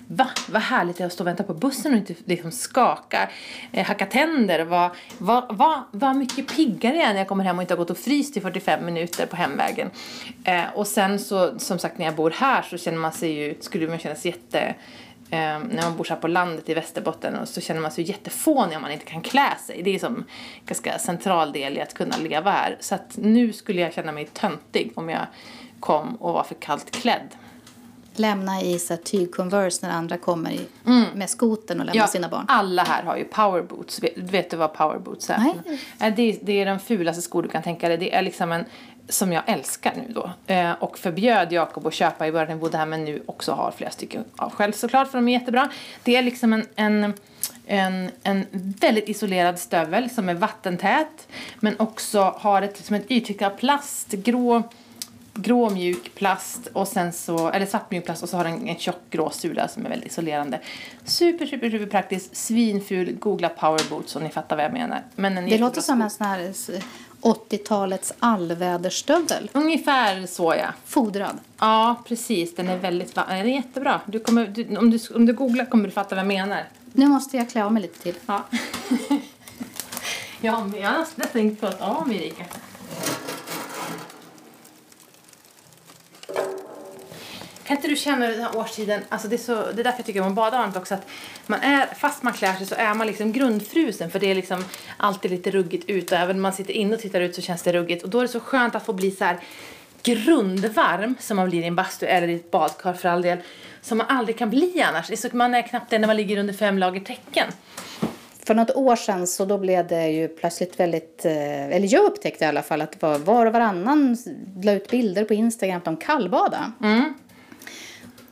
va, 0.08 0.30
vad 0.50 0.62
härligt 0.62 0.98
det 0.98 1.04
är 1.04 1.06
att 1.06 1.14
stå 1.14 1.24
och 1.24 1.28
vänta 1.28 1.44
på 1.44 1.54
bussen 1.54 1.92
och 1.92 1.98
inte 1.98 2.16
liksom 2.26 2.52
skaka, 2.52 3.30
eh, 3.72 3.86
hacka 3.86 4.06
tänder 4.06 4.66
vad 4.66 4.92
va, 5.18 5.48
va, 5.50 5.84
va 5.92 6.14
mycket 6.14 6.56
piggare 6.56 6.96
jag 6.96 7.10
är 7.10 7.14
när 7.14 7.20
jag 7.20 7.28
kommer 7.28 7.44
hem 7.44 7.58
och 7.58 7.64
inte 7.64 7.74
har 7.74 7.78
gått 7.78 7.90
och 7.90 7.98
fryst 7.98 8.38
i 8.38 8.42
45 8.42 8.86
minuter 8.86 9.26
på 9.26 9.36
hemvägen. 9.36 9.90
Eh, 10.44 10.64
och 10.76 10.88
sen 10.88 11.20
så, 11.20 11.60
som 11.60 11.80
sagt, 11.80 11.98
när 11.98 12.06
jag 12.06 12.16
bor 12.16 12.32
här 12.32 12.62
så 12.62 12.78
känner 12.78 12.98
man 12.98 13.12
sig 13.12 13.32
ju, 13.32 13.56
skulle 13.60 13.88
man 13.88 14.00
känna 14.00 14.16
sig 14.16 14.32
jätte 14.32 14.76
eh, 15.30 15.60
när 15.70 15.82
man 15.82 15.98
bor 15.98 16.04
så 16.04 16.14
här 16.14 16.22
på 16.22 16.28
landet 16.28 16.70
i 16.70 16.74
Västerbotten 16.74 17.36
och 17.36 17.48
så 17.48 17.62
känner 17.62 17.82
man 17.82 17.92
sig 17.92 18.04
jättefånig 18.04 18.76
om 18.76 18.82
man 18.82 18.92
inte 18.92 19.06
kan 19.06 19.22
klä 19.22 19.54
sig. 19.68 19.82
Det 19.84 19.96
är 19.96 20.00
som 20.00 20.16
en 20.16 20.26
ganska 20.66 21.00
central 21.00 21.52
del 21.52 21.78
i 21.78 21.82
att 21.82 21.94
kunna 21.94 22.18
leva 22.18 22.52
här. 22.52 22.78
Så 22.80 22.96
att 22.96 23.18
nu 23.18 23.54
skulle 23.54 23.82
jag 23.82 23.94
känna 23.94 24.12
mig 24.12 24.26
töntig 24.26 24.92
om 24.96 25.10
jag 25.10 25.26
kom 25.80 26.16
och 26.16 26.34
var 26.34 26.44
för 26.44 26.56
kallt 26.56 26.92
klädd. 26.92 27.28
Lämna 28.16 28.62
i 28.62 28.80
så 28.80 28.94
tyg-converse 28.98 29.80
när 29.88 29.90
andra 29.94 30.18
kommer 30.18 30.52
i, 30.52 30.60
med 31.16 31.30
skoten 31.30 31.80
och 31.80 31.86
lämnar 31.86 32.02
Ja, 32.02 32.08
sina 32.08 32.30
barn. 32.30 32.46
alla 32.48 32.84
här 32.84 33.04
har 33.04 33.18
ju 33.18 33.24
powerboots. 33.26 34.04
Vet, 34.04 34.18
vet 34.18 34.50
du 34.50 34.58
vad 34.58 34.74
powerboots 34.74 35.30
är? 35.30 35.38
Nej. 35.38 35.80
Eh, 36.00 36.16
Det, 36.16 36.40
det 36.42 36.62
är 36.62 36.66
den 36.66 36.80
fulaste 36.80 37.22
skor 37.22 37.44
du 37.44 37.50
kan 37.50 37.64
tänka 37.64 37.88
dig. 37.88 37.98
Det 37.98 38.16
är 38.16 38.22
liksom 38.22 38.52
en 38.52 38.66
som 39.10 39.34
jag 39.34 39.44
älskar 39.46 39.94
nu 39.96 40.14
då. 40.14 40.32
Eh, 40.54 40.72
och 40.72 40.98
förbjöd 40.98 41.52
Jakob 41.52 41.88
att 41.88 41.94
köpa 41.94 42.28
i 42.28 42.32
början 42.32 42.48
när 42.50 42.56
bodde 42.56 42.78
här 42.78 42.86
men 42.86 43.06
nu 43.06 43.24
också 43.26 43.52
har 43.52 43.72
flera 43.72 43.92
stycken 43.92 44.24
av 44.36 44.52
själv 44.52 44.72
såklart 44.72 45.12
för 45.12 45.18
de 45.18 45.28
är 45.28 45.34
jättebra. 45.34 45.70
Det 46.04 46.16
är 46.16 46.22
liksom 46.22 46.54
en, 46.54 46.66
en 46.76 47.14
en, 47.68 48.12
en 48.24 48.46
väldigt 48.80 49.10
isolerad 49.10 49.60
stövel 49.60 50.10
som 50.10 50.30
är 50.30 50.34
vattentät 50.34 51.28
men 51.60 51.80
också 51.80 52.34
har 52.38 52.62
ett, 52.62 52.86
som 52.86 52.96
ett 52.96 53.12
ytskikt 53.12 53.42
av 53.42 53.50
plast, 53.50 54.12
grå, 54.12 54.64
grå 55.34 55.70
mjuk 55.70 56.16
plast 56.16 56.68
och 56.74 56.88
sen 56.88 57.14
så, 57.14 57.50
eller 57.50 57.66
svart 57.66 57.92
mjuk 57.92 58.06
plast 58.06 58.24
och 58.24 58.30
så 58.30 58.38
har 58.38 58.44
den 58.44 58.68
en 58.68 58.76
tjock 58.78 59.02
grå 59.10 59.30
sula 59.30 59.68
som 59.68 59.86
är 59.86 59.90
väldigt 59.90 60.12
isolerande. 60.12 60.60
Super, 61.06 61.46
super, 61.46 61.70
super 61.70 61.86
praktiskt, 61.86 62.36
svinful, 62.36 63.12
googla 63.20 63.50
powerboots 63.50 64.16
om 64.16 64.24
ni 64.24 64.30
fattar 64.30 64.56
vad 64.56 64.66
jag 64.66 64.74
menar. 64.74 65.04
Men 65.16 65.38
en 65.38 65.46
Det 65.46 65.58
låter 65.58 65.82
som 65.82 66.02
en 66.02 66.10
sån 66.10 66.28
här 66.28 66.40
s- 66.40 66.70
80-talets 67.22 68.14
allväderstövel. 68.20 69.50
Ungefär 69.54 70.26
så 70.28 70.56
ja. 70.58 70.68
Fodrad. 70.86 71.38
Ja, 71.60 72.04
precis. 72.08 72.56
Den 72.56 72.70
är 72.70 72.78
väldigt 72.78 73.16
Den 73.16 73.24
är 73.30 73.44
jättebra. 73.46 74.02
Du 74.06 74.20
kommer, 74.20 74.48
du, 74.48 74.78
om, 74.78 74.92
du, 74.92 75.00
om 75.16 75.26
du 75.26 75.34
googlar 75.34 75.66
kommer 75.66 75.86
du 75.86 75.92
fatta 75.92 76.16
vad 76.16 76.20
jag 76.20 76.28
menar. 76.28 76.64
Nu 76.94 77.08
måste 77.08 77.38
jag 77.38 77.50
klä 77.50 77.66
av 77.66 77.74
mig 77.74 77.82
lite 77.82 78.00
till. 78.00 78.16
Ja. 78.26 78.44
jag 80.42 80.52
har 80.52 81.00
nästan 81.00 81.26
tänkt 81.32 81.62
på 81.62 81.68
att 81.68 81.78
ja, 81.80 82.06
Erika. 82.12 82.44
Kan 87.64 87.78
inte 87.78 87.88
du 87.88 87.96
känna 87.96 88.28
den 88.28 88.42
här 88.42 88.58
årstiden, 88.58 89.02
alltså 89.10 89.28
det 89.28 89.36
är, 89.36 89.38
så, 89.38 89.54
det 89.54 89.82
är 89.82 89.84
därför 89.84 90.00
jag 90.00 90.06
tycker 90.06 90.22
om 90.22 90.28
att 90.28 90.34
bada 90.34 90.58
varmt 90.58 90.78
också, 90.78 90.94
att 90.94 91.08
man 91.48 91.60
är, 91.60 91.86
fast 91.86 92.24
man 92.24 92.34
klär 92.34 92.54
sig 92.54 92.66
så 92.66 92.76
är 92.76 92.94
man 92.94 93.08
liksom 93.08 93.32
grundfrusen 93.32 94.12
för 94.12 94.20
det 94.20 94.32
är 94.32 94.36
liksom 94.36 94.66
alltid 94.98 95.32
lite 95.32 95.52
ruggigt 95.52 95.90
ut 95.90 96.12
och 96.12 96.18
även 96.18 96.36
när 96.36 96.42
man 96.42 96.54
sitter 96.54 96.74
inne 96.74 96.96
och 96.96 97.02
tittar 97.02 97.22
ut 97.22 97.36
så 97.36 97.42
känns 97.42 97.64
det 97.64 97.74
ruggigt 97.74 98.04
och 98.04 98.10
då 98.10 98.18
är 98.20 98.22
det 98.22 98.28
så 98.28 98.40
skönt 98.40 98.76
att 98.76 98.86
få 98.86 98.94
bli 98.94 99.12
så 99.12 99.24
här 99.24 99.40
grundvarm 100.04 101.16
som 101.20 101.38
man 101.38 101.50
blir 101.50 101.62
i 101.62 101.68
en 101.68 101.76
bastu 101.76 102.06
eller 102.06 102.28
i 102.28 102.36
ett 102.36 102.52
badkar 102.52 102.94
för 102.94 103.10
all 103.10 103.22
del 103.22 103.38
som 103.82 103.98
man 103.98 104.08
aldrig 104.08 104.38
kan 104.38 104.50
bli 104.50 104.82
annars. 104.82 105.08
Det 105.08 105.14
är 105.14 105.30
så, 105.30 105.30
man 105.32 105.56
är 105.56 105.62
knappt 105.62 105.90
det 105.90 106.00
när 106.00 106.08
man 106.08 106.18
ligger 106.18 106.38
under 106.38 106.54
fem 106.54 106.78
lager 106.78 107.00
täcken. 107.00 107.48
För 108.46 108.56
något 108.56 108.76
år 108.76 108.96
sedan 108.96 109.28
så 109.28 109.46
då 109.46 109.58
blev 109.58 109.88
det 109.88 110.08
ju 110.08 110.28
plötsligt 110.28 110.80
väldigt, 110.80 111.26
eh, 111.26 111.66
eller 111.66 111.94
jag 111.94 112.04
upptäckte 112.06 112.46
i 112.46 112.48
alla 112.48 112.62
fall 112.62 112.82
att 112.82 113.02
var 113.02 113.46
och 113.46 113.54
varannan 113.54 114.18
la 114.64 114.72
ut 114.72 114.90
bilder 114.90 115.26
på 115.26 115.34
Instagram 115.34 115.78
att 115.78 115.86
de 115.86 115.98
kallbada. 115.98 116.72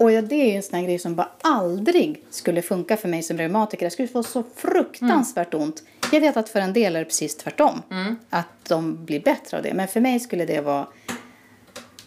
Och 0.01 0.11
ja, 0.11 0.21
det 0.21 0.35
är 0.35 0.55
en 0.55 0.63
sån 0.63 0.79
här 0.79 0.85
grej 0.85 0.99
som 0.99 1.15
bara 1.15 1.29
aldrig 1.41 2.23
skulle 2.29 2.61
funka 2.61 2.97
för 2.97 3.07
mig 3.07 3.23
som 3.23 3.37
reumatiker. 3.37 3.85
Jag 3.85 3.93
skulle 3.93 4.07
få 4.07 4.23
så 4.23 4.43
fruktansvärt 4.55 5.53
ont 5.53 5.83
Jag 6.11 6.21
vet 6.21 6.37
att 6.37 6.49
för 6.49 6.59
en 6.59 6.73
del 6.73 6.95
är 6.95 6.99
det 6.99 7.05
precis 7.05 7.37
tvärtom. 7.37 7.81
Att 8.29 8.47
de 8.67 9.05
blir 9.05 9.19
bättre 9.19 9.57
av 9.57 9.63
det. 9.63 9.73
Men 9.73 9.87
för 9.87 9.99
mig 9.99 10.19
skulle 10.19 10.45
det 10.45 10.61
vara... 10.61 10.87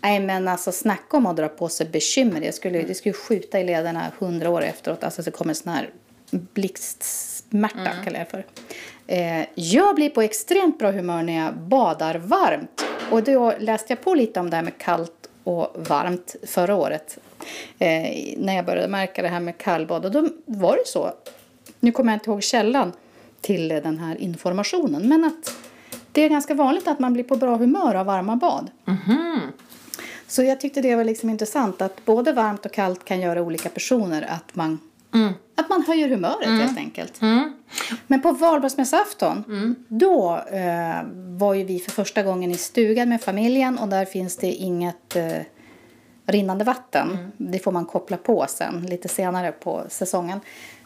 Nej 0.01 0.21
men 0.21 0.49
alltså 0.49 0.73
snacka 0.73 1.17
om 1.17 1.27
att 1.27 1.37
dra 1.37 1.49
på 1.49 1.69
sig 1.69 1.87
bekymmer. 1.87 2.41
Jag 2.41 2.55
skulle, 2.55 2.83
Det 2.83 2.95
skulle 2.95 3.13
skjuta 3.13 3.61
i 3.61 3.65
lederna 3.65 4.13
hundra 4.19 4.51
år 4.51 4.63
efteråt. 4.63 5.05
Alltså 5.05 5.23
det 5.23 5.31
kommer 5.31 5.55
sån 5.55 5.73
här 5.73 5.91
blixtsmärta 6.31 7.91
kallar 8.05 8.19
jag 8.19 8.29
för. 8.29 8.47
Eh, 9.07 9.47
jag 9.55 9.95
blir 9.95 10.11
på 10.11 10.23
extremt 10.23 10.79
bra 10.79 10.91
humör 10.91 11.23
när 11.23 11.45
jag 11.45 11.55
badar 11.55 12.15
varmt. 12.15 12.85
Och 13.11 13.23
då 13.23 13.55
läste 13.59 13.93
jag 13.93 14.01
på 14.01 14.15
lite 14.15 14.41
om 14.41 14.51
det 14.51 14.57
här 14.57 14.63
med 14.63 14.79
kallt 14.79 15.24
och 15.45 15.77
varmt 15.89 16.37
förra 16.43 16.75
året. 16.75 17.19
Eh, 17.79 18.35
när 18.37 18.57
jag 18.57 18.67
började 18.67 18.89
märka 18.89 19.23
det 19.23 19.29
här 19.29 19.41
med 19.41 19.59
kallbad. 19.59 20.05
Och 20.05 20.11
då 20.11 20.29
var 20.45 20.77
det 20.77 20.87
så. 20.87 21.13
Nu 21.81 21.93
kommer 21.93 22.13
jag 22.13 22.17
inte 22.17 22.31
ihåg 22.31 22.43
källan 22.43 22.93
till 23.41 23.69
den 23.69 23.99
här 23.99 24.21
informationen. 24.21 25.09
Men 25.09 25.25
att 25.25 25.57
det 26.13 26.23
är 26.23 26.29
ganska 26.29 26.55
vanligt 26.55 26.89
att 26.89 26.99
man 26.99 27.13
blir 27.13 27.25
på 27.25 27.37
bra 27.37 27.57
humör 27.57 27.95
av 27.95 28.07
varma 28.07 28.37
bad. 28.37 28.71
Så 30.27 30.43
jag 30.43 30.61
tyckte 30.61 30.81
det 30.81 30.97
var 30.97 31.05
liksom 31.05 31.31
intressant 31.31 31.83
att 31.83 32.05
både 32.05 32.33
varmt 32.33 32.67
och 32.67 32.73
kallt 32.73 33.05
kan 33.05 33.21
göra 33.21 33.43
olika 33.43 33.69
personer 33.69 34.23
att 34.23 34.55
man, 34.55 34.79
att 35.57 35.68
man 35.68 35.83
höjer 35.83 36.09
humöret 36.09 36.48
helt 36.48 36.79
enkelt. 36.79 37.20
Men 38.07 38.22
på 38.22 38.33
valborgsmässoafton 38.33 39.44
då 39.88 40.42
eh, 40.50 41.03
var 41.38 41.55
ju 41.55 41.64
vi 41.64 41.79
för 41.79 41.90
första 41.90 42.22
gången 42.22 42.50
i 42.50 42.57
stugan 42.57 43.09
med 43.09 43.20
familjen 43.20 43.79
och 43.79 43.88
där 43.88 44.05
finns 44.05 44.37
det 44.37 44.53
inget 44.53 45.16
eh, 45.16 45.33
rinnande 46.27 46.64
vatten. 46.64 47.33
Det 47.37 47.59
får 47.59 47.72
man 47.72 47.87
koppla 47.87 48.16
på 48.16 48.46
sen 48.48 48.87
lite 48.87 49.09
senare 49.09 49.53
på 49.53 49.83
säsongen. 49.88 50.40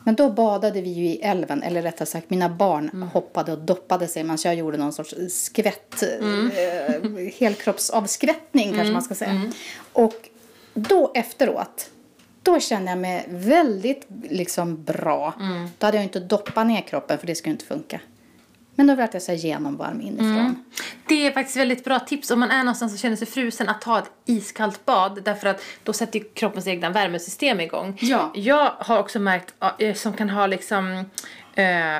Men 0.04 0.14
då 0.14 0.30
badade 0.30 0.80
vi 0.80 0.90
ju 0.90 1.06
i 1.06 1.20
älven, 1.20 1.62
eller 1.62 1.82
rättare 1.82 2.06
sagt 2.06 2.30
mina 2.30 2.48
barn 2.48 3.02
hoppade 3.12 3.52
och 3.52 3.58
doppade 3.58 4.06
sig 4.06 4.22
medan 4.22 4.38
jag 4.44 4.54
gjorde 4.54 4.76
någon 4.76 4.92
sorts 4.92 5.14
skvätt, 5.28 6.02
eh, 6.02 7.30
helkroppsavskvättning 7.38 8.74
kanske 8.74 8.92
man 8.92 9.02
ska 9.02 9.14
säga. 9.14 9.52
Och 9.92 10.28
då 10.74 11.12
efteråt, 11.14 11.90
då 12.42 12.60
kände 12.60 12.90
jag 12.90 12.98
mig 12.98 13.26
väldigt 13.28 14.06
liksom 14.30 14.84
bra. 14.84 15.34
Då 15.78 15.86
hade 15.86 15.96
jag 15.96 16.04
inte 16.04 16.20
doppat 16.20 16.66
ner 16.66 16.80
kroppen 16.80 17.18
för 17.18 17.26
det 17.26 17.34
skulle 17.34 17.52
inte 17.52 17.64
funka. 17.64 18.00
Men 18.78 18.86
då 18.86 18.96
blev 18.96 19.08
jag 19.12 19.20
här 19.20 19.34
genomvarm 19.34 20.00
inifrån. 20.00 20.64
Det 21.08 21.26
är 21.26 21.32
faktiskt 21.32 21.56
väldigt 21.56 21.84
bra 21.84 21.98
tips 21.98 22.30
om 22.30 22.40
man 22.40 22.50
är 22.50 22.58
någonstans 22.58 22.92
och 22.92 22.98
känner 22.98 23.16
sig 23.16 23.26
frusen 23.26 23.68
att 23.68 23.80
ta 23.80 23.98
ett 23.98 24.10
iskallt 24.26 24.86
bad 24.86 25.22
därför 25.24 25.48
att 25.48 25.64
då 25.82 25.92
sätter 25.92 26.34
kroppens 26.34 26.66
egna 26.66 26.90
värmesystem 26.90 27.60
igång. 27.60 27.98
Ja. 28.00 28.32
Jag 28.34 28.72
har 28.78 28.98
också 28.98 29.18
märkt 29.18 29.54
äh, 29.78 29.94
som 29.94 30.12
kan 30.12 30.30
ha 30.30 30.46
liksom 30.46 31.04
eh, 31.54 31.98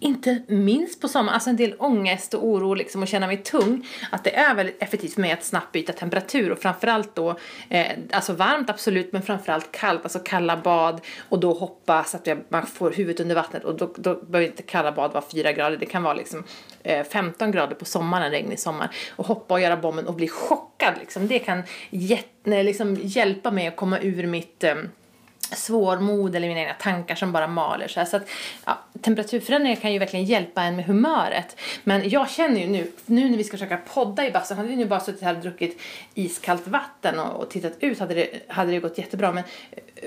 inte 0.00 0.42
minst 0.46 1.00
på 1.00 1.08
sommaren, 1.08 1.34
alltså 1.34 1.50
en 1.50 1.56
del 1.56 1.74
ångest 1.78 2.34
och 2.34 2.46
oro 2.46 2.74
liksom 2.74 3.02
och 3.02 3.08
känna 3.08 3.26
mig 3.26 3.36
tung. 3.36 3.88
Att 4.10 4.24
det 4.24 4.36
är 4.36 4.54
väldigt 4.54 4.82
effektivt 4.82 5.14
för 5.14 5.20
mig 5.20 5.32
att 5.32 5.44
snabbt 5.44 5.72
byta 5.72 5.92
temperatur 5.92 6.52
och 6.52 6.58
framförallt 6.58 7.14
då, 7.14 7.36
eh, 7.68 7.86
alltså 8.10 8.32
varmt 8.32 8.70
absolut 8.70 9.12
men 9.12 9.22
framförallt 9.22 9.72
kallt, 9.72 10.00
alltså 10.02 10.18
kalla 10.18 10.56
bad 10.56 11.00
och 11.28 11.40
då 11.40 11.52
hoppa 11.52 12.04
så 12.04 12.16
att 12.16 12.26
jag, 12.26 12.38
man 12.48 12.66
får 12.66 12.90
huvudet 12.90 13.20
under 13.20 13.34
vattnet 13.34 13.64
och 13.64 13.76
då, 13.76 13.94
då 13.96 14.14
behöver 14.14 14.50
inte 14.50 14.62
kalla 14.62 14.92
bad 14.92 15.12
vara 15.12 15.24
4 15.32 15.52
grader, 15.52 15.76
det 15.76 15.86
kan 15.86 16.02
vara 16.02 16.14
liksom 16.14 16.44
eh, 16.82 17.04
15 17.04 17.50
grader 17.50 17.74
på 17.74 17.84
sommaren, 17.84 18.30
regnig 18.30 18.60
sommar 18.60 18.94
och 19.16 19.26
hoppa 19.26 19.54
och 19.54 19.60
göra 19.60 19.76
bomben 19.76 20.06
och 20.06 20.14
bli 20.14 20.28
chockad 20.28 20.94
liksom. 21.00 21.28
Det 21.28 21.38
kan 21.38 21.62
jätt, 21.90 22.26
liksom, 22.44 22.96
hjälpa 23.02 23.50
mig 23.50 23.66
att 23.66 23.76
komma 23.76 23.98
ur 24.00 24.26
mitt 24.26 24.64
eh, 24.64 24.74
svårmod 25.56 26.36
eller 26.36 26.48
mina 26.48 26.60
egna 26.60 26.74
tankar 26.74 27.14
som 27.14 27.32
bara 27.32 27.46
maler. 27.46 27.88
Så, 27.88 28.00
här. 28.00 28.06
så 28.06 28.16
att, 28.16 28.28
ja, 28.64 28.78
temperaturförändringar 29.00 29.76
kan 29.76 29.92
ju 29.92 29.98
verkligen 29.98 30.24
hjälpa 30.24 30.62
en 30.62 30.76
med 30.76 30.84
humöret. 30.84 31.56
Men 31.84 32.08
jag 32.08 32.30
känner 32.30 32.60
ju 32.60 32.66
nu, 32.66 32.92
nu 33.06 33.30
när 33.30 33.38
vi 33.38 33.44
ska 33.44 33.56
försöka 33.56 33.76
podda 33.76 34.26
i 34.26 34.30
bastun, 34.30 34.56
hade 34.56 34.68
vi 34.68 34.76
nu 34.76 34.86
bara 34.86 35.00
suttit 35.00 35.22
här 35.22 35.36
och 35.36 35.42
druckit 35.42 35.80
iskallt 36.14 36.66
vatten 36.66 37.18
och, 37.18 37.42
och 37.42 37.50
tittat 37.50 37.72
ut 37.80 37.98
hade 37.98 38.14
det, 38.14 38.28
hade 38.48 38.70
det 38.70 38.78
gått 38.78 38.98
jättebra. 38.98 39.32
Men, 39.32 39.44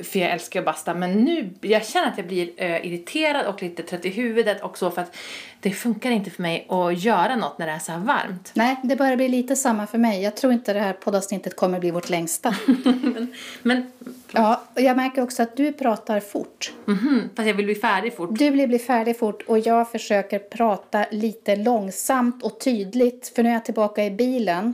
för 0.04 0.20
jag 0.20 0.32
älskar 0.32 0.60
att 0.60 0.66
basta. 0.66 0.94
Men 0.94 1.14
nu, 1.14 1.50
jag 1.62 1.86
känner 1.86 2.08
att 2.08 2.18
jag 2.18 2.28
blir 2.28 2.50
äh, 2.58 2.86
irriterad 2.86 3.46
och 3.46 3.62
lite 3.62 3.84
trött 3.84 4.06
i 4.06 4.10
huvudet 4.10 4.64
och 4.64 4.78
så 4.78 4.92
för 4.92 5.02
att 5.02 5.16
det 5.60 5.72
funkar 5.72 6.12
inte 6.12 6.32
för 6.32 6.42
mig 6.42 6.68
att 6.70 7.04
göra 7.04 7.36
något 7.36 7.58
när 7.58 7.66
det 7.66 7.72
är 7.72 7.80
så 7.80 7.92
här 7.92 8.00
varmt. 8.00 8.52
Nej, 8.54 8.76
det 8.84 8.96
börjar 8.96 9.16
bli 9.16 9.28
lite 9.28 9.56
samma 9.56 9.88
för 9.88 9.98
mig. 9.98 10.24
Jag 10.24 10.36
tror 10.36 10.54
inte 10.54 10.74
det 10.74 10.80
här 10.80 10.94
poddavsnittet 10.94 11.56
kommer 11.56 11.80
bli 11.80 11.92
vårt 11.92 12.10
längsta. 12.10 12.56
men, 12.84 13.34
men 13.62 13.92
Ja, 14.36 14.62
och 14.76 14.82
jag 14.82 14.98
märker 14.98 15.21
också 15.21 15.43
att 15.43 15.58
du 15.58 15.74
pratar 15.74 16.19
fort. 16.19 16.74
mhm, 16.86 17.30
fast 17.36 17.48
jag 17.48 17.54
vill 17.54 17.65
bli 17.65 17.76
färdig 17.76 18.15
fort. 18.15 18.30
Du 18.32 18.50
vill 18.50 18.67
bli 18.67 18.80
färdig 18.80 19.19
fort 19.19 19.43
och 19.48 19.60
jag 19.60 19.91
försöker 19.91 20.39
prata 20.39 21.06
lite 21.12 21.56
långsamt 21.56 22.43
och 22.43 22.60
tydligt. 22.60 23.32
För 23.36 23.43
nu 23.43 23.50
är 23.50 23.54
jag 23.54 23.65
tillbaka 23.65 24.06
i 24.06 24.12
bilen. 24.12 24.74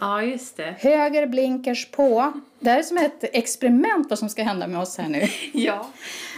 Ja, 0.00 0.22
just 0.22 0.56
det. 0.56 0.74
Höger 0.78 1.26
blinkers 1.26 1.90
på. 1.90 2.32
Det 2.60 2.70
här 2.70 2.78
är 2.78 2.82
som 2.82 2.96
ett 2.96 3.24
experiment 3.32 4.06
vad 4.10 4.18
som 4.18 4.28
ska 4.28 4.42
hända 4.42 4.66
med 4.66 4.80
oss 4.80 4.98
här 4.98 5.08
nu. 5.08 5.22
Ja. 5.52 5.86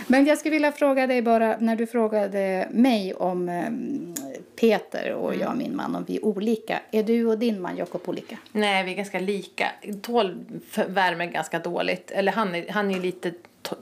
Men 0.07 0.27
jag 0.27 0.39
skulle 0.39 0.53
vilja 0.53 0.73
fråga 0.73 1.07
dig 1.07 1.23
bara, 1.23 1.57
när 1.59 1.77
du 1.77 1.87
frågade 1.87 2.69
mig 2.71 3.15
om 3.15 3.49
ehm, 3.49 4.15
Peter 4.61 5.13
och 5.13 5.35
jag, 5.35 5.57
min 5.57 5.77
man, 5.77 5.97
om 5.97 6.05
vi 6.05 6.17
är 6.17 6.25
olika. 6.25 6.81
Är 6.91 7.03
du 7.03 7.27
och 7.27 7.39
din 7.39 7.61
man 7.61 7.77
Jakob 7.77 8.03
olika? 8.05 8.39
Nej, 8.53 8.85
vi 8.85 8.93
är 8.93 8.97
ganska 8.97 9.19
lika. 9.21 9.71
Tål 10.03 10.45
värme 10.87 11.27
ganska 11.27 11.59
dåligt. 11.59 12.11
Eller 12.11 12.33
han 12.33 12.55
är, 12.55 12.69
han 12.71 12.91
är 12.91 13.01
lite, 13.01 13.33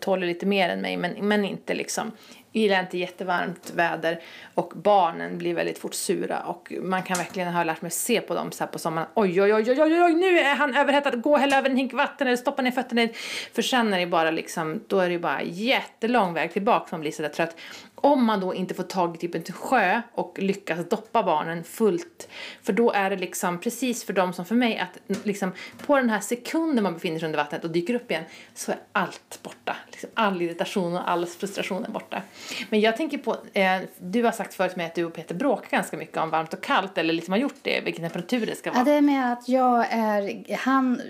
tål 0.01 0.21
lite 0.21 0.47
mer 0.47 0.69
än 0.69 0.81
mig, 0.81 0.97
men, 0.97 1.13
men 1.21 1.45
inte 1.45 1.75
liksom. 1.75 2.13
Gillar 2.53 2.81
inte 2.81 2.99
jättevarmt 2.99 3.73
väder 3.75 4.21
och 4.55 4.73
barnen 4.77 5.39
blir 5.39 5.55
väldigt 5.55 5.79
fort 5.79 5.95
sura 5.95 6.41
och 6.41 6.73
man 6.83 7.03
kan 7.03 7.19
verkligen 7.19 7.53
ha 7.53 7.65
lärt 7.65 7.83
mig 7.83 7.91
se 7.91 8.21
på 8.21 8.35
dem 8.35 8.53
så 8.53 8.65
här 8.65 8.71
på 8.71 8.79
sommaren. 8.79 9.09
Oj, 9.15 9.43
oj, 9.43 9.55
oj, 9.55 9.71
oj, 9.71 9.83
oj, 9.83 10.03
oj, 10.03 10.15
nu 10.15 10.39
är 10.39 10.55
han 10.55 10.77
överhettad. 10.77 11.11
Gå 11.11 11.33
och 11.33 11.39
häll 11.39 11.53
över 11.53 11.71
en 11.71 11.77
hink 11.77 11.93
vatten 11.93 12.27
eller 12.27 12.37
stoppa 12.37 12.63
ner 12.63 12.71
fötterna 12.71 13.03
i. 13.03 13.13
För 13.55 13.63
sen 13.63 13.95
är 13.95 13.99
det 13.99 14.07
bara 14.07 14.31
liksom, 14.31 14.85
då 14.87 14.99
är 15.01 15.11
det 15.11 15.19
bara 15.19 15.43
jättelång 15.43 16.35
väg 16.35 16.53
tillbaka 16.53 16.87
man 16.91 17.01
blir 17.01 17.13
så 17.13 17.23
där 17.23 17.29
trött. 17.29 17.57
Om 18.01 18.25
man 18.25 18.41
då 18.41 18.55
inte 18.55 18.75
får 18.75 18.83
tag 18.83 19.17
i 19.17 19.19
typ 19.19 19.35
en 19.35 19.43
sjö 19.53 20.03
och 20.15 20.39
lyckas 20.39 20.89
doppa 20.89 21.23
barnen 21.23 21.65
fullt. 21.65 22.29
För 22.63 22.73
då 22.73 22.93
är 22.93 23.11
det 23.11 23.17
liksom 23.17 23.61
precis 23.61 24.05
för 24.05 24.13
dem 24.13 24.33
som 24.33 24.45
för 24.45 24.55
mig 24.55 24.79
att 24.79 25.17
liksom 25.27 25.53
på 25.87 25.97
den 25.97 26.11
här 26.11 26.21
sekunden 26.21 26.83
man 26.85 26.95
befinner 26.95 27.19
sig 27.19 27.27
under 27.27 27.37
vattnet 27.37 27.65
och 27.65 27.71
dyker 27.71 27.95
upp 27.95 28.11
igen 28.11 28.25
så 28.55 28.73
är 28.73 28.79
allt 28.93 29.39
borta. 29.43 29.77
Liksom 29.91 30.11
all 30.15 30.43
irritation 30.43 30.97
och 30.97 31.11
all 31.11 31.27
frustration 31.27 31.85
är 31.85 31.91
borta. 31.91 32.23
Men 32.71 32.81
jag 32.81 32.97
tänker 32.97 33.19
på, 33.19 33.37
eh, 33.53 33.81
du 33.99 34.25
har 34.25 34.33
sagt 34.33 34.55
förut 34.55 34.77
med 34.77 34.87
att 34.87 34.95
du 34.95 35.05
och 35.05 35.15
Peter 35.15 35.35
bråkar 35.35 35.71
ganska 35.71 35.97
mycket 35.97 36.17
om 36.17 36.31
varmt 36.31 36.55
och 36.55 36.61
kallt 36.61 36.99
eller 36.99 37.15
liksom 37.15 37.33
har 37.33 37.39
gjort 37.39 37.59
det, 37.63 37.81
vilken 37.81 38.03
temperatur 38.03 38.47
det 38.47 38.57
ska 38.57 38.71
vara. 38.71 38.81
Ja, 38.81 38.85
det 38.85 38.93
är 38.93 39.01
med 39.01 39.33
att 39.33 39.49
jag 39.49 39.87
är, 39.91 40.57
han 40.57 41.01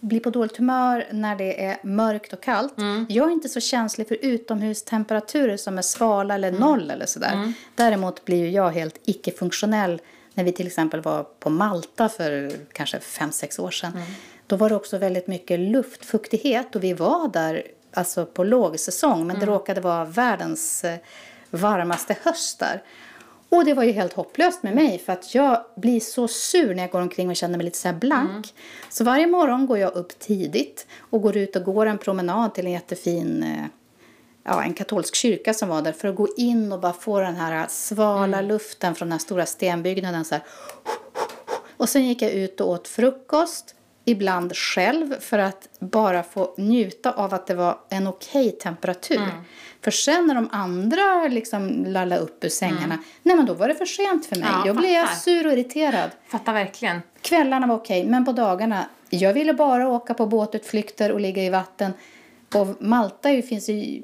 blir 0.00 0.20
på 0.20 0.30
dåligt 0.30 0.56
humör 0.56 1.06
när 1.10 1.36
det 1.36 1.64
är 1.64 1.76
mörkt 1.82 2.32
och 2.32 2.42
kallt. 2.42 2.74
Jag 3.08 3.28
är 3.28 3.32
inte 3.32 3.48
så 3.48 3.60
känslig 3.60 4.08
för 4.08 4.18
utomhustemperaturer 4.22 5.56
som 5.56 5.78
är 5.78 5.82
svala 6.12 6.34
eller 6.34 6.52
noll 6.52 6.90
eller 6.90 7.06
sådär. 7.06 7.52
Däremot 7.74 8.24
blir 8.24 8.48
jag 8.48 8.70
helt 8.70 8.98
icke-funktionell 9.04 10.00
när 10.34 10.44
vi 10.44 10.52
till 10.52 10.66
exempel 10.66 11.00
var 11.00 11.22
på 11.38 11.50
Malta 11.50 12.08
för 12.08 12.52
kanske 12.72 13.00
fem 13.00 13.32
sex 13.32 13.58
år 13.58 13.70
sedan. 13.70 13.92
Då 14.46 14.56
var 14.56 14.68
det 14.68 14.74
också 14.74 14.98
väldigt 14.98 15.26
mycket 15.26 15.60
luftfuktighet 15.60 16.76
och 16.76 16.84
vi 16.84 16.92
var 16.92 17.28
där 17.28 17.62
alltså 17.94 18.26
på 18.26 18.44
lågsäsong 18.44 19.26
men 19.26 19.40
det 19.40 19.46
råkade 19.46 19.80
vara 19.80 20.04
världens 20.04 20.84
eh, 20.84 20.98
varmaste 21.50 22.16
höst 22.22 22.58
där. 22.58 22.82
Och 23.48 23.64
det 23.64 23.74
var 23.74 23.82
ju 23.82 23.92
helt 23.92 24.12
hopplöst 24.12 24.62
med 24.62 24.74
mig 24.74 24.98
för 24.98 25.12
att 25.12 25.34
jag 25.34 25.64
blir 25.76 26.00
så 26.00 26.28
sur 26.28 26.74
när 26.74 26.82
jag 26.82 26.90
går 26.90 27.00
omkring 27.00 27.30
och 27.30 27.36
känner 27.36 27.56
mig 27.56 27.64
lite 27.64 27.78
så 27.78 27.92
blank. 27.92 28.54
Så 28.90 29.04
varje 29.04 29.26
morgon 29.26 29.66
går 29.66 29.78
jag 29.78 29.94
upp 29.94 30.18
tidigt 30.18 30.86
och 31.10 31.22
går 31.22 31.36
ut 31.36 31.56
och 31.56 31.64
går 31.64 31.86
en 31.86 31.98
promenad 31.98 32.54
till 32.54 32.66
en 32.66 32.72
jättefin 32.72 33.42
eh, 33.42 33.66
ja, 34.44 34.62
en 34.62 34.74
katolsk 34.74 35.14
kyrka 35.14 35.54
som 35.54 35.68
var 35.68 35.82
där 35.82 35.92
för 35.92 36.08
att 36.08 36.16
gå 36.16 36.28
in 36.36 36.72
och 36.72 36.80
bara 36.80 36.92
få 36.92 37.20
den 37.20 37.36
här 37.36 37.66
svala 37.68 38.40
luften 38.40 38.94
från 38.94 39.08
den 39.08 39.12
här 39.12 39.18
stora 39.18 39.46
stenbyggnaden 39.46 40.24
så 40.24 40.34
här. 40.34 40.44
Och 41.76 41.88
sen 41.88 42.08
gick 42.08 42.22
jag 42.22 42.30
ut 42.30 42.60
och 42.60 42.68
åt 42.68 42.88
frukost, 42.88 43.74
ibland 44.04 44.56
själv 44.56 45.20
för 45.20 45.38
att 45.38 45.68
bara 45.78 46.22
få 46.22 46.54
njuta 46.56 47.12
av 47.12 47.34
att 47.34 47.46
det 47.46 47.54
var 47.54 47.78
en 47.88 48.06
okej 48.06 48.50
temperatur. 48.50 49.28
För 49.80 49.90
sen 49.90 50.26
när 50.26 50.34
de 50.34 50.48
andra 50.52 51.28
liksom 51.28 51.84
lallade 51.86 52.22
upp 52.22 52.44
ur 52.44 52.48
sängarna, 52.48 52.98
nej 53.22 53.36
men 53.36 53.46
då 53.46 53.54
var 53.54 53.68
det 53.68 53.74
för 53.74 53.86
sent 53.86 54.26
för 54.26 54.36
mig. 54.36 54.48
Ja, 54.52 54.66
jag 54.66 54.76
blev 54.76 55.02
fattar. 55.02 55.16
sur 55.16 55.46
och 55.46 55.52
irriterad. 55.52 56.10
Fattar 56.28 56.52
verkligen. 56.52 57.02
Kvällarna 57.22 57.66
var 57.66 57.74
okej, 57.74 58.04
men 58.04 58.24
på 58.24 58.32
dagarna, 58.32 58.86
jag 59.10 59.32
ville 59.32 59.54
bara 59.54 59.88
åka 59.88 60.14
på 60.14 60.26
båtutflykter 60.26 61.12
och 61.12 61.20
ligga 61.20 61.42
i 61.42 61.50
vatten. 61.50 61.92
Och 62.54 62.82
Malta 62.82 63.30
är 63.30 63.34
ju, 63.34 63.42
finns 63.42 63.68
ju, 63.68 64.02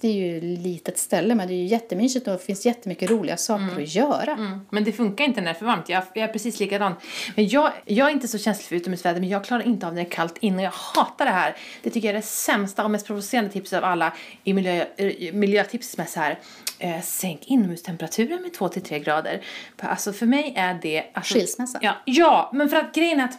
det 0.00 0.08
är 0.08 0.12
ju 0.12 0.36
ett 0.38 0.42
litet 0.62 0.98
ställe 0.98 1.34
men 1.34 1.48
det 1.48 1.54
är 1.54 1.56
ju 1.56 1.66
jättemysigt 1.66 2.26
och 2.26 2.32
det 2.32 2.38
finns 2.38 2.66
jättemycket 2.66 3.10
roliga 3.10 3.36
saker 3.36 3.82
att 3.82 3.94
göra. 3.94 4.32
Mm. 4.32 4.60
Men 4.70 4.84
det 4.84 4.92
funkar 4.92 5.24
inte 5.24 5.40
när 5.40 5.44
det 5.44 5.50
är 5.50 5.58
för 5.58 5.66
varmt. 5.66 5.88
Jag, 5.88 6.02
jag 6.14 6.24
är 6.28 6.32
precis 6.32 6.60
likadan. 6.60 6.94
Men 7.36 7.48
jag, 7.48 7.72
jag 7.84 8.08
är 8.08 8.12
inte 8.12 8.28
så 8.28 8.38
känslig 8.38 8.66
för 8.66 8.76
utomhusväder 8.76 9.20
men 9.20 9.28
jag 9.28 9.44
klarar 9.44 9.62
inte 9.66 9.86
av 9.86 9.94
när 9.94 10.02
det 10.02 10.08
är 10.08 10.10
kallt 10.10 10.38
in 10.38 10.54
och 10.56 10.62
jag 10.62 10.70
hatar 10.70 11.24
det 11.24 11.30
här. 11.30 11.56
Det 11.82 11.90
tycker 11.90 12.08
jag 12.08 12.14
är 12.16 12.20
det 12.20 12.26
sämsta 12.26 12.84
och 12.84 12.90
mest 12.90 13.06
provocerande 13.06 13.50
tipset 13.50 13.78
av 13.78 13.84
alla 13.84 14.12
i 14.44 14.52
miljö, 14.52 14.84
miljötips 15.32 15.96
med 15.96 16.08
så 16.08 16.20
här. 16.20 16.38
eh, 16.78 17.00
sänk 17.00 17.40
inomhustemperaturen 17.46 18.42
med 18.42 18.52
2-3 18.52 18.98
grader. 18.98 19.42
Alltså 19.78 20.12
för 20.12 20.26
mig 20.26 20.52
är 20.56 20.78
det... 20.82 21.04
Alltså, 21.12 21.34
Skilsmässa. 21.34 21.78
Ja, 21.82 21.94
ja, 22.04 22.50
men 22.52 22.68
för 22.68 22.76
att 22.76 22.94
grejen 22.94 23.20
är 23.20 23.24
att 23.24 23.38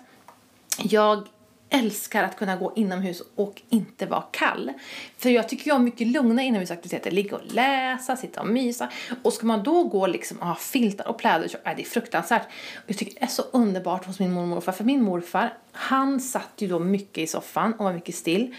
jag 0.83 1.27
älskar 1.75 2.23
att 2.23 2.37
kunna 2.37 2.55
gå 2.55 2.73
inomhus 2.75 3.23
och 3.35 3.61
inte 3.69 4.05
vara 4.05 4.23
kall. 4.31 4.73
För 5.17 5.29
jag 5.29 5.49
tycker 5.49 5.67
jag 5.67 5.75
om 5.75 5.83
mycket 5.83 6.07
lugna 6.07 6.43
inomhusaktiviteter. 6.43 7.11
Ligga 7.11 7.35
och 7.35 7.53
läsa, 7.53 8.15
sitta 8.15 8.41
och 8.41 8.47
mysa. 8.47 8.89
Och 9.23 9.33
ska 9.33 9.45
man 9.45 9.63
då 9.63 9.83
gå 9.83 10.07
liksom 10.07 10.37
och 10.37 10.47
ha 10.47 10.55
filtar 10.55 11.07
och 11.07 11.17
pläder 11.17 11.47
så 11.47 11.57
är 11.63 11.75
det 11.75 11.83
fruktansvärt. 11.83 12.47
Jag 12.87 12.97
tycker 12.97 13.13
det 13.13 13.23
är 13.23 13.27
så 13.27 13.43
underbart 13.51 14.05
hos 14.05 14.19
min 14.19 14.31
mormor 14.31 14.43
och 14.43 14.55
morfar. 14.55 14.71
För 14.71 14.83
min 14.83 15.03
morfar, 15.03 15.53
han 15.71 16.19
satt 16.19 16.51
ju 16.57 16.67
då 16.67 16.79
mycket 16.79 17.17
i 17.17 17.27
soffan 17.27 17.73
och 17.73 17.85
var 17.85 17.93
mycket 17.93 18.15
still. 18.15 18.55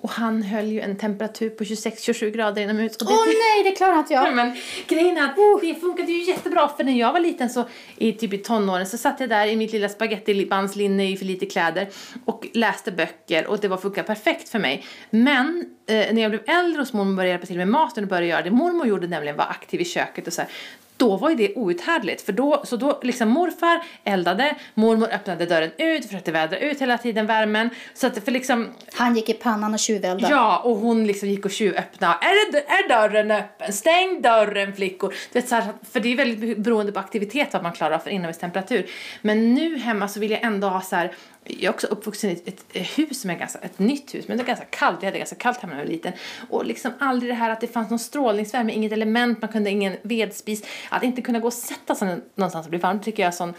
Och 0.00 0.10
han 0.10 0.42
höll 0.42 0.66
ju 0.66 0.80
en 0.80 0.96
temperatur 0.96 1.50
på 1.50 1.64
26-27 1.64 2.30
grader 2.30 2.62
inomhus. 2.62 2.96
Åh 3.00 3.08
oh, 3.08 3.26
nej, 3.26 3.64
det 3.64 3.76
klarar 3.76 3.98
inte 3.98 4.12
jag! 4.14 4.34
Men 4.34 4.56
grejen 4.86 5.16
är 5.16 5.24
att 5.24 5.38
oh. 5.38 5.60
det 5.60 5.74
funkade 5.74 6.12
ju 6.12 6.24
jättebra 6.24 6.68
för 6.76 6.84
när 6.84 6.92
jag 6.92 7.12
var 7.12 7.20
liten 7.20 7.50
så 7.50 7.68
i 7.96 8.12
typ 8.12 8.32
i 8.32 8.38
tonåren 8.38 8.86
så 8.86 8.98
satt 8.98 9.20
jag 9.20 9.28
där 9.28 9.46
i 9.46 9.56
mitt 9.56 9.72
lilla 9.72 9.88
spagettibandslinne 9.88 11.10
i 11.10 11.16
för 11.16 11.24
lite 11.24 11.46
kläder 11.46 11.88
och 12.24 12.46
läste 12.54 12.92
böcker 12.92 13.46
och 13.46 13.58
det 13.58 13.68
var 13.68 13.76
funkade 13.76 14.06
perfekt 14.06 14.48
för 14.48 14.58
mig. 14.58 14.84
Men 15.10 15.64
eh, 15.86 16.14
när 16.14 16.22
jag 16.22 16.30
blev 16.30 16.42
äldre 16.46 16.82
och 16.82 16.94
mormor 16.94 17.16
började 17.16 17.30
hjälpa 17.30 17.46
till 17.46 17.56
med 17.56 17.68
maten 17.68 18.04
och 18.04 18.10
började 18.10 18.26
göra 18.26 18.42
det 18.42 18.50
mormor 18.50 18.86
gjorde 18.86 19.06
nämligen 19.06 19.36
var 19.36 19.44
aktiv 19.44 19.80
i 19.80 19.84
köket 19.84 20.26
och 20.26 20.32
så 20.32 20.40
här, 20.40 20.50
då 20.98 21.16
var 21.16 21.30
ju 21.30 21.36
det 21.36 21.54
outhärdligt. 21.54 22.22
För 22.22 22.32
då, 22.32 22.62
så 22.64 22.76
då 22.76 23.00
liksom 23.02 23.28
morfar 23.28 23.82
eldade, 24.04 24.56
mormor 24.74 25.08
öppnade 25.12 25.46
dörren 25.46 25.70
ut, 25.78 26.06
försökte 26.06 26.32
vädra 26.32 26.58
ut 26.58 26.80
hela 26.80 26.98
tiden 26.98 27.26
värmen. 27.26 27.70
Så 27.94 28.06
att 28.06 28.24
för 28.24 28.32
liksom... 28.32 28.68
Han 28.92 29.16
gick 29.16 29.28
i 29.28 29.32
pannan 29.32 29.74
och 29.74 29.78
tjuveldade. 29.78 30.34
Ja, 30.34 30.58
och 30.58 30.76
hon 30.76 31.06
liksom 31.06 31.28
gick 31.28 31.44
och 31.44 31.50
tjuvöppnade. 31.50 32.14
Är, 32.20 32.52
det, 32.52 32.58
är 32.68 32.88
dörren 32.88 33.30
öppen? 33.30 33.72
Stäng 33.72 34.22
dörren 34.22 34.72
flickor! 34.72 35.14
Du 35.32 35.40
vet, 35.40 35.48
så 35.48 35.54
här, 35.54 35.72
för 35.92 36.00
det 36.00 36.12
är 36.12 36.16
väldigt 36.16 36.58
beroende 36.58 36.92
på 36.92 37.00
aktivitet 37.00 37.52
vad 37.52 37.62
man 37.62 37.72
klarar 37.72 37.94
av 37.94 37.98
för 37.98 38.10
inomhustemperatur. 38.10 38.86
Men 39.22 39.54
nu 39.54 39.78
hemma 39.78 40.08
så 40.08 40.20
vill 40.20 40.30
jag 40.30 40.42
ändå 40.42 40.68
ha 40.68 40.80
så 40.80 40.96
här 40.96 41.12
jag 41.48 41.64
är 41.64 41.70
också 41.70 41.86
uppvuxen 41.86 42.30
i 42.30 42.32
ett, 42.32 42.64
ett, 42.72 42.98
hus 42.98 43.20
som 43.20 43.30
är 43.30 43.38
ganska, 43.38 43.58
ett 43.58 43.78
nytt 43.78 44.14
hus, 44.14 44.28
men 44.28 44.36
det 44.36 44.42
är 44.42 44.46
ganska 44.46 44.64
kallt. 44.64 44.96
Jag 45.00 45.06
hade 45.06 45.18
ganska 45.18 45.36
kallt 45.36 45.58
hemma 45.58 45.72
när 45.74 45.80
jag 45.80 45.86
var 45.86 45.92
liten. 45.92 46.12
Och 46.50 46.64
liksom 46.64 46.92
aldrig 46.98 47.30
det 47.30 47.34
här 47.34 47.50
att 47.50 47.60
det 47.60 47.66
fanns 47.66 47.90
någon 47.90 47.98
strålningsvärme, 47.98 48.72
inget 48.72 48.92
element, 48.92 49.42
man 49.42 49.52
kunde 49.52 49.70
ingen 49.70 49.96
vedspis. 50.02 50.64
Att 50.88 51.02
inte 51.02 51.22
kunna 51.22 51.38
gå 51.38 51.46
och 51.46 51.52
sätta 51.52 51.94
sig 51.94 52.20
någonstans 52.34 52.66
och 52.66 52.70
bli 52.70 52.78
varm, 52.78 53.00
tycker 53.00 53.22
jag 53.22 53.28
är 53.28 53.36
sån 53.36 53.54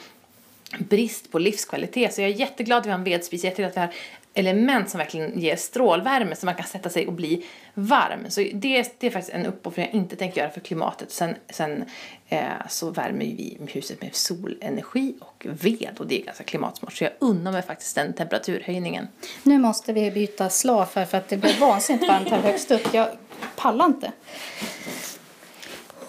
brist 0.77 1.31
på 1.31 1.39
livskvalitet. 1.39 2.13
Så 2.13 2.21
jag 2.21 2.29
är 2.29 2.33
jätteglad 2.33 2.77
att 2.77 2.85
vi 2.85 2.89
har 2.89 2.97
en 2.97 3.03
vedspis, 3.03 3.43
jätteglad 3.43 3.69
att 3.69 3.77
vi 3.77 3.81
har 3.81 3.93
element 4.33 4.89
som 4.89 4.97
verkligen 4.97 5.39
ger 5.39 5.55
strålvärme 5.55 6.35
så 6.35 6.45
man 6.45 6.55
kan 6.55 6.65
sätta 6.65 6.89
sig 6.89 7.07
och 7.07 7.13
bli 7.13 7.45
varm. 7.73 8.25
Så 8.29 8.41
det, 8.41 8.95
det 8.99 9.07
är 9.07 9.11
faktiskt 9.11 9.35
en 9.35 9.45
uppoffring 9.45 9.85
jag 9.85 9.95
inte 9.95 10.15
tänker 10.15 10.41
göra 10.41 10.51
för 10.51 10.61
klimatet. 10.61 11.11
Sen, 11.11 11.35
sen 11.49 11.85
eh, 12.29 12.43
så 12.69 12.89
värmer 12.89 13.25
vi 13.25 13.57
huset 13.67 14.01
med 14.01 14.15
solenergi 14.15 15.15
och 15.19 15.45
ved 15.49 15.95
och 15.99 16.07
det 16.07 16.21
är 16.21 16.25
ganska 16.25 16.43
klimatsmart. 16.43 16.93
Så 16.93 17.03
jag 17.03 17.13
unnar 17.19 17.51
mig 17.51 17.61
faktiskt 17.61 17.95
den 17.95 18.13
temperaturhöjningen. 18.13 19.07
Nu 19.43 19.57
måste 19.57 19.93
vi 19.93 20.11
byta 20.11 20.49
slav 20.49 20.87
här 20.95 21.05
för 21.05 21.17
att 21.17 21.29
det 21.29 21.37
blir 21.37 21.59
vansinnigt 21.59 22.07
varmt 22.07 22.29
här 22.29 22.41
högst 22.41 22.71
upp. 22.71 22.93
Jag 22.93 23.07
pallar 23.55 23.85
inte. 23.85 24.11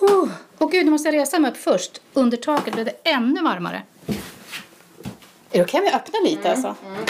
Oh, 0.00 0.28
oh 0.58 0.70
gud, 0.70 0.84
nu 0.84 0.90
måste 0.90 1.08
jag 1.08 1.14
resa 1.14 1.38
mig 1.38 1.50
upp 1.50 1.56
först. 1.56 2.00
Under 2.12 2.36
taket 2.36 2.74
blev 2.74 2.84
det 2.84 3.10
ännu 3.10 3.42
varmare. 3.42 3.82
Är 5.52 5.58
det 5.58 5.62
okej 5.62 5.80
om 5.80 5.86
jag 5.86 5.94
öppnar 5.94 6.24
lite 6.24 6.48
mm, 6.48 6.50
alltså? 6.50 6.86
Mm. 6.86 7.04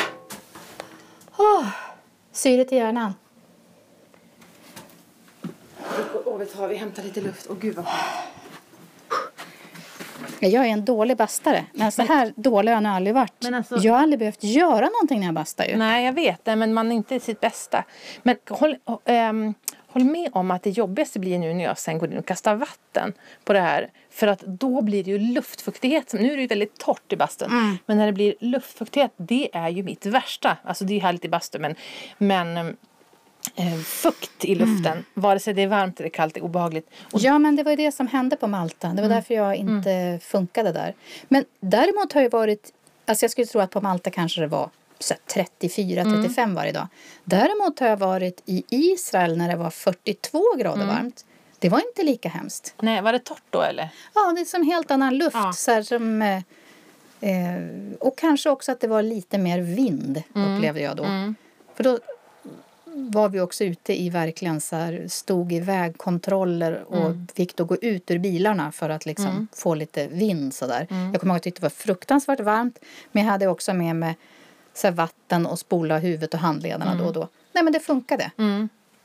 Oh, 1.40 1.66
syret 2.32 2.72
i 2.72 2.76
hjärnan. 2.76 3.14
Och 6.24 6.40
vi, 6.40 6.46
tar, 6.46 6.68
vi 6.68 6.76
hämtar 6.76 7.02
lite 7.02 7.20
luft. 7.20 7.46
Åh 7.50 7.56
gud 7.60 7.74
vad 7.74 7.86
jag 10.40 10.66
är 10.66 10.70
en 10.70 10.84
dålig 10.84 11.16
bastare. 11.16 11.64
Men 11.72 11.92
så 11.92 12.02
här 12.02 12.32
dålig 12.36 12.72
har 12.72 12.82
jag 12.82 12.92
aldrig 12.92 13.14
varit. 13.14 13.44
Alltså, 13.54 13.76
jag 13.76 13.92
har 13.92 14.00
aldrig 14.02 14.18
behövt 14.18 14.44
göra 14.44 14.88
någonting 14.88 15.20
när 15.20 15.26
jag 15.26 15.34
bastar 15.34 15.64
ju. 15.64 15.76
Nej, 15.76 16.04
jag 16.04 16.12
vet 16.12 16.44
det. 16.44 16.56
Men 16.56 16.74
man 16.74 16.92
är 16.92 16.96
inte 16.96 17.20
sitt 17.20 17.40
bästa. 17.40 17.84
Men 18.22 18.36
håll, 18.48 18.76
ähm, 19.04 19.54
håll 19.92 20.04
med 20.04 20.30
om 20.32 20.50
att 20.50 20.62
det 20.62 20.70
jobbigaste 20.70 21.18
blir 21.18 21.38
nu 21.38 21.54
när 21.54 21.64
jag 21.64 21.78
sen 21.78 21.98
går 21.98 22.12
in 22.12 22.18
och 22.18 22.26
kastar 22.26 22.54
vatten 22.54 23.12
på 23.44 23.52
det 23.52 23.60
här. 23.60 23.90
För 24.10 24.26
att 24.26 24.40
då 24.40 24.82
blir 24.82 25.04
det 25.04 25.10
ju 25.10 25.18
luftfuktighet. 25.18 26.12
Nu 26.12 26.32
är 26.32 26.36
det 26.36 26.42
ju 26.42 26.48
väldigt 26.48 26.78
torrt 26.78 27.12
i 27.12 27.16
bastun. 27.16 27.50
Mm. 27.50 27.78
Men 27.86 27.98
när 27.98 28.06
det 28.06 28.12
blir 28.12 28.34
luftfuktighet, 28.40 29.12
det 29.16 29.48
är 29.52 29.68
ju 29.68 29.82
mitt 29.82 30.06
värsta. 30.06 30.56
Alltså 30.64 30.84
det 30.84 30.92
är 30.92 30.94
ju 30.94 31.00
härligt 31.00 31.24
i 31.24 31.28
bastun 31.28 31.62
men, 31.62 31.74
men 32.18 32.76
eh, 33.54 33.78
fukt 33.84 34.44
i 34.44 34.54
luften, 34.54 34.92
mm. 34.92 35.04
vare 35.14 35.38
sig 35.38 35.54
det 35.54 35.62
är 35.62 35.68
varmt 35.68 36.00
eller 36.00 36.10
kallt, 36.10 36.36
är 36.36 36.44
obehagligt. 36.44 36.90
Och 37.12 37.20
ja, 37.20 37.38
men 37.38 37.56
det 37.56 37.62
var 37.62 37.70
ju 37.70 37.76
det 37.76 37.92
som 37.92 38.06
hände 38.06 38.36
på 38.36 38.46
Malta. 38.46 38.88
Det 38.88 38.94
var 38.94 39.02
mm. 39.02 39.10
därför 39.10 39.34
jag 39.34 39.56
inte 39.56 39.90
mm. 39.90 40.20
funkade 40.20 40.72
där. 40.72 40.94
Men 41.28 41.44
däremot 41.60 42.12
har 42.12 42.22
jag 42.22 42.30
varit, 42.30 42.72
alltså 43.06 43.24
jag 43.24 43.30
skulle 43.30 43.46
tro 43.46 43.60
att 43.60 43.70
på 43.70 43.80
Malta 43.80 44.10
kanske 44.10 44.40
det 44.40 44.46
var 44.46 44.70
34-35 45.00 46.38
mm. 46.38 46.54
varje 46.54 46.72
dag. 46.72 46.86
Däremot 47.24 47.80
har 47.80 47.88
jag 47.88 47.96
varit 47.96 48.42
i 48.46 48.64
Israel 48.68 49.38
när 49.38 49.48
det 49.48 49.56
var 49.56 49.70
42 49.70 50.42
grader 50.58 50.82
mm. 50.82 50.94
varmt. 50.94 51.24
Det 51.58 51.68
var 51.68 51.82
inte 51.88 52.02
lika 52.02 52.28
hemskt. 52.28 52.74
Nej, 52.80 53.02
var 53.02 53.12
det 53.12 53.18
torrt 53.18 53.42
då 53.50 53.62
eller? 53.62 53.88
Ja, 54.14 54.32
det 54.36 54.40
är 54.40 54.44
som 54.44 54.62
helt 54.62 54.90
annan 54.90 55.18
luft. 55.18 55.36
Ja. 55.36 55.52
Så 55.52 55.70
här, 55.70 55.82
som, 55.82 56.22
eh, 56.22 56.36
eh, 57.20 57.62
och 58.00 58.18
kanske 58.18 58.50
också 58.50 58.72
att 58.72 58.80
det 58.80 58.88
var 58.88 59.02
lite 59.02 59.38
mer 59.38 59.60
vind 59.60 60.22
mm. 60.34 60.54
upplevde 60.54 60.80
jag 60.80 60.96
då. 60.96 61.04
Mm. 61.04 61.34
För 61.74 61.84
då 61.84 61.98
var 62.94 63.28
vi 63.28 63.40
också 63.40 63.64
ute 63.64 64.02
i 64.02 64.10
verkligen 64.10 64.60
så 64.60 64.76
här, 64.76 65.06
stod 65.08 65.52
i 65.52 65.60
vägkontroller 65.60 66.84
och 66.86 67.06
mm. 67.06 67.26
fick 67.34 67.56
då 67.56 67.64
gå 67.64 67.76
ut 67.76 68.10
ur 68.10 68.18
bilarna 68.18 68.72
för 68.72 68.90
att 68.90 69.06
liksom 69.06 69.26
mm. 69.26 69.48
få 69.52 69.74
lite 69.74 70.08
vind 70.08 70.54
sådär. 70.54 70.86
Mm. 70.90 71.12
Jag 71.12 71.20
kommer 71.20 71.34
ihåg 71.34 71.48
att 71.48 71.54
det 71.54 71.62
var 71.62 71.70
fruktansvärt 71.70 72.40
varmt 72.40 72.78
men 73.12 73.24
jag 73.24 73.30
hade 73.30 73.46
också 73.46 73.74
med 73.74 73.96
mig 73.96 74.16
så 74.80 74.90
vatten 74.90 75.46
och 75.46 75.58
spola 75.58 75.98
huvudet 75.98 76.34
och 76.34 76.40
handlederna 76.40 76.94
då 76.94 77.04
och 77.04 77.12
då. 77.12 77.28
Nej 77.52 77.64
men 77.64 77.72
det 77.72 77.80
funkade. 77.80 78.30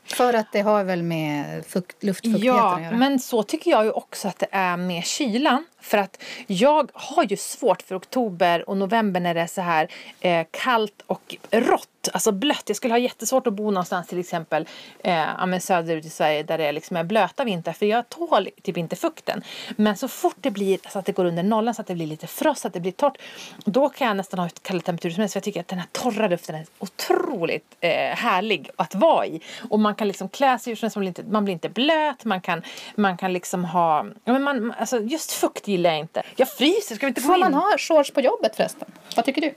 För 0.04 0.34
att 0.34 0.52
det 0.52 0.60
har 0.60 0.84
väl 0.84 1.02
med 1.02 1.66
fukt, 1.66 2.02
luftfuktigheten 2.02 2.56
ja, 2.56 2.74
att 2.74 2.82
göra? 2.82 2.96
men 2.96 3.18
så 3.18 3.42
tycker 3.42 3.70
jag 3.70 3.84
ju 3.84 3.90
också 3.90 4.28
att 4.28 4.38
det 4.38 4.48
är 4.50 4.76
med 4.76 5.04
kylan. 5.04 5.64
För 5.86 5.98
att 5.98 6.22
jag 6.46 6.90
har 6.94 7.24
ju 7.24 7.36
svårt 7.36 7.82
för 7.82 7.96
oktober 7.96 8.68
och 8.68 8.76
november 8.76 9.20
när 9.20 9.34
det 9.34 9.40
är 9.40 9.46
så 9.46 9.60
här 9.60 9.88
eh, 10.20 10.46
kallt 10.50 11.02
och 11.06 11.36
rått 11.50 11.88
alltså 12.12 12.32
blött. 12.32 12.62
Jag 12.66 12.76
skulle 12.76 12.94
ha 12.94 12.98
jättesvårt 12.98 13.46
att 13.46 13.52
bo 13.52 13.70
någonstans 13.70 14.06
till 14.06 14.18
exempel 14.18 14.68
eh, 15.04 15.58
söderut 15.60 16.04
i 16.04 16.10
Sverige 16.10 16.42
där 16.42 16.58
det 16.58 16.72
liksom 16.72 16.96
är 16.96 17.04
blöta 17.04 17.44
vintrar 17.44 17.72
för 17.72 17.86
jag 17.86 18.08
tål 18.08 18.48
typ 18.62 18.76
inte 18.76 18.96
fukten. 18.96 19.42
Men 19.76 19.96
så 19.96 20.08
fort 20.08 20.36
det 20.40 20.50
blir 20.50 20.78
så 20.90 20.98
att 20.98 21.06
det 21.06 21.12
går 21.12 21.24
under 21.24 21.42
nollan 21.42 21.74
så 21.74 21.80
att 21.80 21.86
det 21.86 21.94
blir 21.94 22.06
lite 22.06 22.26
frost, 22.26 22.60
så 22.60 22.68
att 22.68 22.74
det 22.74 22.80
blir 22.80 22.92
torrt 22.92 23.18
då 23.64 23.88
kan 23.88 24.06
jag 24.06 24.16
nästan 24.16 24.38
ha 24.38 24.46
ett 24.46 24.62
kalla 24.62 24.80
temperaturer 24.80 25.14
som 25.14 25.20
helst 25.20 25.32
för 25.32 25.38
jag 25.38 25.44
tycker 25.44 25.60
att 25.60 25.68
den 25.68 25.78
här 25.78 25.88
torra 25.92 26.28
luften 26.28 26.54
är 26.54 26.66
otroligt 26.78 27.76
eh, 27.80 27.90
härlig 27.90 28.70
att 28.76 28.94
vara 28.94 29.26
i. 29.26 29.40
Och 29.70 29.80
man 29.80 29.94
kan 29.94 30.08
liksom 30.08 30.28
klä 30.28 30.58
sig 30.58 30.76
så 30.76 30.86
man 30.86 31.00
blir 31.00 31.08
inte, 31.08 31.22
man 31.22 31.44
blir 31.44 31.52
inte 31.52 31.68
blöt, 31.68 32.24
man 32.24 32.40
kan, 32.40 32.62
man 32.96 33.16
kan 33.16 33.32
liksom 33.32 33.64
ha, 33.64 34.06
ja, 34.24 34.32
men 34.32 34.42
man, 34.42 34.74
alltså 34.78 35.00
just 35.00 35.32
fukt 35.32 35.68
gillar 35.76 35.90
jag 35.90 35.98
inte. 35.98 36.22
Jag 36.36 36.48
fryser, 36.48 36.94
ska 36.94 37.06
vi 37.06 37.08
inte 37.08 37.20
gå 37.20 37.26
in? 37.26 37.32
Får 37.32 37.38
man 37.38 37.54
ha 37.54 37.78
shorts 37.78 38.10
på 38.10 38.20
jobbet 38.20 38.56
förresten? 38.56 38.88
Vad 39.16 39.24
tycker 39.24 39.40
du? 39.40 39.54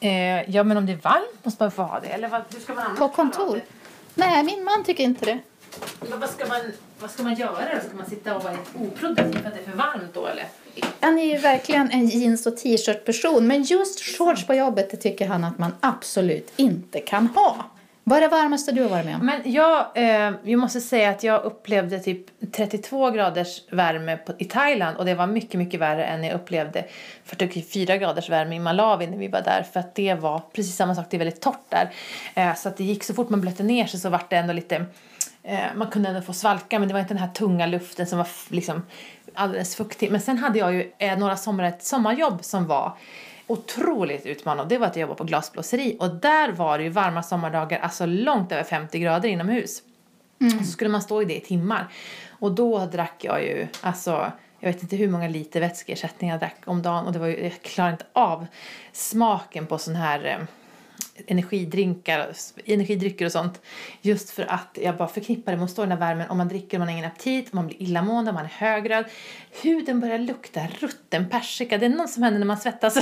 Eh, 0.00 0.50
ja, 0.50 0.62
men 0.62 0.76
om 0.76 0.86
det 0.86 0.92
är 0.92 0.96
varmt 0.96 1.44
måste 1.44 1.62
man 1.62 1.70
få 1.70 1.82
ha 1.82 2.00
det. 2.00 2.08
Eller 2.08 2.28
vad, 2.28 2.42
hur 2.52 2.60
ska 2.60 2.74
man 2.74 2.96
På 2.96 3.08
kontor? 3.08 3.60
Nej, 4.14 4.42
min 4.42 4.64
man 4.64 4.84
tycker 4.84 5.04
inte 5.04 5.24
det. 5.24 5.38
Men 6.10 6.20
vad, 6.20 6.30
ska 6.30 6.46
man, 6.46 6.60
vad 7.00 7.10
ska 7.10 7.22
man 7.22 7.34
göra 7.34 7.80
Ska 7.88 7.96
man 7.96 8.06
sitta 8.06 8.36
och 8.36 8.44
vara 8.44 8.56
oproduktiv 8.78 9.40
för 9.42 9.48
att 9.48 9.54
det 9.54 9.60
är 9.60 9.70
för 9.70 9.76
varmt 9.76 10.14
då 10.14 10.26
eller? 10.26 10.44
Han 11.00 11.18
är 11.18 11.24
ju 11.24 11.38
verkligen 11.38 11.90
en 11.90 12.06
jeans 12.06 12.46
och 12.46 12.56
t-shirt 12.56 13.04
person. 13.04 13.46
Men 13.46 13.62
just 13.62 14.00
shorts 14.00 14.46
på 14.46 14.54
jobbet 14.54 14.90
det 14.90 14.96
tycker 14.96 15.28
han 15.28 15.44
att 15.44 15.58
man 15.58 15.74
absolut 15.80 16.52
inte 16.56 17.00
kan 17.00 17.26
ha. 17.26 17.64
Vad 18.08 18.18
är 18.18 18.20
det 18.20 18.28
varmaste 18.28 18.72
du 18.72 18.82
har 18.82 18.88
varit 18.88 19.04
med 19.04 19.14
om? 19.14 19.26
Men 19.26 19.52
jag, 19.52 19.86
eh, 19.94 20.32
jag 20.44 20.58
måste 20.58 20.80
säga 20.80 21.10
att 21.10 21.22
jag 21.22 21.44
upplevde 21.44 22.00
typ 22.00 22.52
32 22.52 23.10
graders 23.10 23.62
värme 23.70 24.16
på, 24.16 24.32
i 24.38 24.44
Thailand 24.44 24.96
och 24.96 25.04
det 25.04 25.14
var 25.14 25.26
mycket, 25.26 25.58
mycket 25.58 25.80
värre 25.80 26.04
än 26.04 26.24
jag 26.24 26.34
upplevde 26.34 26.84
44 27.24 27.96
graders 27.96 28.30
värme 28.30 28.56
i 28.56 28.58
Malawi 28.58 29.06
när 29.06 29.18
vi 29.18 29.28
var 29.28 29.42
där 29.42 29.62
för 29.72 29.80
att 29.80 29.94
det 29.94 30.14
var 30.14 30.42
precis 30.52 30.76
samma 30.76 30.94
sak, 30.94 31.06
det 31.10 31.16
är 31.16 31.18
väldigt 31.18 31.40
torrt 31.40 31.64
där. 31.68 31.90
Eh, 32.34 32.54
så 32.54 32.68
att 32.68 32.76
det 32.76 32.84
gick 32.84 33.04
så 33.04 33.14
fort 33.14 33.28
man 33.28 33.40
blötte 33.40 33.62
ner 33.62 33.86
sig 33.86 34.00
så 34.00 34.10
vart 34.10 34.30
det 34.30 34.36
ändå 34.36 34.52
lite 34.52 34.84
eh, 35.42 35.58
man 35.74 35.90
kunde 35.90 36.08
ändå 36.08 36.22
få 36.22 36.32
svalka 36.32 36.78
men 36.78 36.88
det 36.88 36.94
var 36.94 37.00
inte 37.00 37.14
den 37.14 37.22
här 37.22 37.32
tunga 37.34 37.66
luften 37.66 38.06
som 38.06 38.18
var 38.18 38.28
liksom 38.48 38.82
alldeles 39.34 39.76
fuktig. 39.76 40.10
Men 40.10 40.20
sen 40.20 40.38
hade 40.38 40.58
jag 40.58 40.74
ju 40.74 40.92
eh, 40.98 41.18
några 41.18 41.36
somrar 41.36 41.68
ett 41.68 41.84
sommarjobb 41.84 42.44
som 42.44 42.66
var 42.66 42.92
otroligt 43.48 44.26
utmanande. 44.26 44.74
Det 44.74 44.78
var 44.78 44.86
att 44.86 44.96
jag 44.96 45.00
jobbade 45.00 45.18
på 45.18 45.24
glasblåseri 45.24 45.96
och 46.00 46.14
där 46.14 46.52
var 46.52 46.78
det 46.78 46.84
ju 46.84 46.90
varma 46.90 47.22
sommardagar, 47.22 47.78
alltså 47.78 48.06
långt 48.06 48.52
över 48.52 48.64
50 48.64 48.98
grader 48.98 49.28
inomhus. 49.28 49.82
Mm. 50.40 50.58
Så 50.58 50.64
skulle 50.64 50.90
man 50.90 51.02
stå 51.02 51.22
i 51.22 51.24
det 51.24 51.36
i 51.36 51.40
timmar. 51.40 51.88
Och 52.30 52.52
då 52.52 52.86
drack 52.86 53.24
jag 53.24 53.42
ju, 53.42 53.66
alltså 53.80 54.32
jag 54.60 54.72
vet 54.72 54.82
inte 54.82 54.96
hur 54.96 55.08
många 55.08 55.28
liter 55.28 55.60
vätskeersättning 55.60 56.30
jag 56.30 56.40
drack 56.40 56.56
om 56.64 56.82
dagen 56.82 57.06
och 57.06 57.12
det 57.12 57.18
var 57.18 57.26
ju, 57.26 57.42
jag 57.42 57.62
klarade 57.62 57.92
inte 57.92 58.06
av 58.12 58.46
smaken 58.92 59.66
på 59.66 59.78
sån 59.78 59.94
här 59.94 60.46
energidrinkar, 61.26 62.32
energidrycker 62.64 63.26
och 63.26 63.32
sånt. 63.32 63.60
Just 64.02 64.30
för 64.30 64.52
att 64.52 64.78
jag 64.82 64.96
bara 64.96 65.08
förknippar 65.08 65.52
det 65.52 65.58
med 65.58 65.64
att 65.64 65.70
stå 65.70 65.82
i 65.82 65.86
den 65.86 65.92
här 65.92 66.08
värmen. 66.08 66.30
Om 66.30 66.38
man 66.38 66.48
dricker, 66.48 66.78
man 66.78 66.88
har 66.88 66.92
ingen 66.92 67.10
aptit, 67.10 67.52
man 67.52 67.66
blir 67.66 67.82
illamående, 67.82 68.32
man 68.32 68.44
är 68.44 68.48
högröd. 68.48 69.04
Huden 69.62 70.00
börjar 70.00 70.18
lukta 70.18 70.60
rutten 70.80 71.28
persika. 71.28 71.78
Det 71.78 71.86
är 71.86 71.90
något 71.90 72.10
som 72.10 72.22
händer 72.22 72.38
när 72.38 72.46
man 72.46 72.58
svettas. 72.58 72.98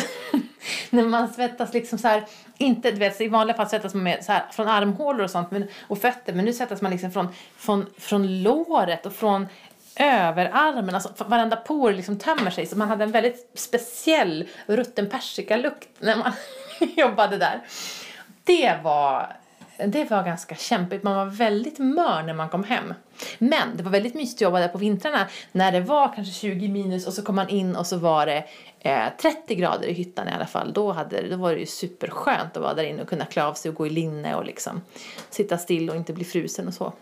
när 0.90 1.04
man 1.04 1.28
svettas 1.28 1.74
liksom 1.74 1.98
så 1.98 2.08
här, 2.08 2.24
inte, 2.58 2.90
du 2.90 2.96
vet, 2.96 3.20
i 3.20 3.28
vanliga 3.28 3.56
fall 3.56 3.68
svettas 3.68 3.94
man 3.94 4.02
med 4.02 4.24
så 4.24 4.32
här, 4.32 4.44
från 4.52 4.68
armhålor 4.68 5.24
och 5.24 5.30
sånt 5.30 5.50
men, 5.50 5.68
och 5.88 5.98
fötter. 5.98 6.32
Men 6.32 6.44
nu 6.44 6.52
svettas 6.52 6.82
man 6.82 6.92
liksom 6.92 7.10
från, 7.10 7.28
från, 7.56 7.86
från 7.98 8.42
låret 8.42 9.06
och 9.06 9.12
från 9.12 9.46
överarmen, 9.96 10.94
alltså 10.94 11.24
varenda 11.26 11.56
por 11.56 11.92
liksom 11.92 12.18
tömmer 12.18 12.50
sig. 12.50 12.66
Så 12.66 12.76
man 12.76 12.88
hade 12.88 13.04
en 13.04 13.12
väldigt 13.12 13.50
speciell 13.54 14.48
rutten 14.66 15.08
persika-lukt 15.08 15.88
när 15.98 16.16
man 16.16 16.32
jobbade 16.96 17.38
där. 17.38 17.60
Det 18.46 18.78
var, 18.82 19.36
det 19.86 20.10
var 20.10 20.24
ganska 20.24 20.54
kämpigt. 20.54 21.02
Man 21.02 21.16
var 21.16 21.26
väldigt 21.26 21.78
mör 21.78 22.22
när 22.22 22.34
man 22.34 22.48
kom 22.48 22.64
hem. 22.64 22.94
Men 23.38 23.76
det 23.76 23.82
var 23.82 23.90
väldigt 23.90 24.14
mysigt 24.14 24.36
att 24.36 24.40
jobba 24.40 24.60
där 24.60 24.68
på 24.68 24.78
vintrarna 24.78 25.26
när 25.52 25.72
det 25.72 25.80
var 25.80 26.12
kanske 26.14 26.32
20 26.34 26.68
minus 26.68 27.06
och 27.06 27.12
så 27.12 27.22
kom 27.22 27.36
man 27.36 27.48
in 27.48 27.76
och 27.76 27.86
så 27.86 27.96
var 27.96 28.26
det 28.26 28.44
eh, 28.80 29.06
30 29.20 29.54
grader 29.54 29.86
i 29.86 29.92
hyttan 29.92 30.28
i 30.28 30.32
alla 30.32 30.46
fall. 30.46 30.72
Då, 30.72 30.92
hade, 30.92 31.28
då 31.28 31.36
var 31.36 31.52
det 31.52 31.60
ju 31.60 31.66
superskönt 31.66 32.56
att 32.56 32.62
vara 32.62 32.74
där 32.74 32.84
inne 32.84 33.02
och 33.02 33.08
kunna 33.08 33.24
klä 33.24 33.44
av 33.44 33.54
sig 33.54 33.68
och 33.68 33.74
gå 33.74 33.86
i 33.86 33.90
linne 33.90 34.34
och 34.34 34.44
liksom 34.44 34.82
sitta 35.30 35.58
still 35.58 35.90
och 35.90 35.96
inte 35.96 36.12
bli 36.12 36.24
frusen 36.24 36.68
och 36.68 36.74
så. 36.74 36.92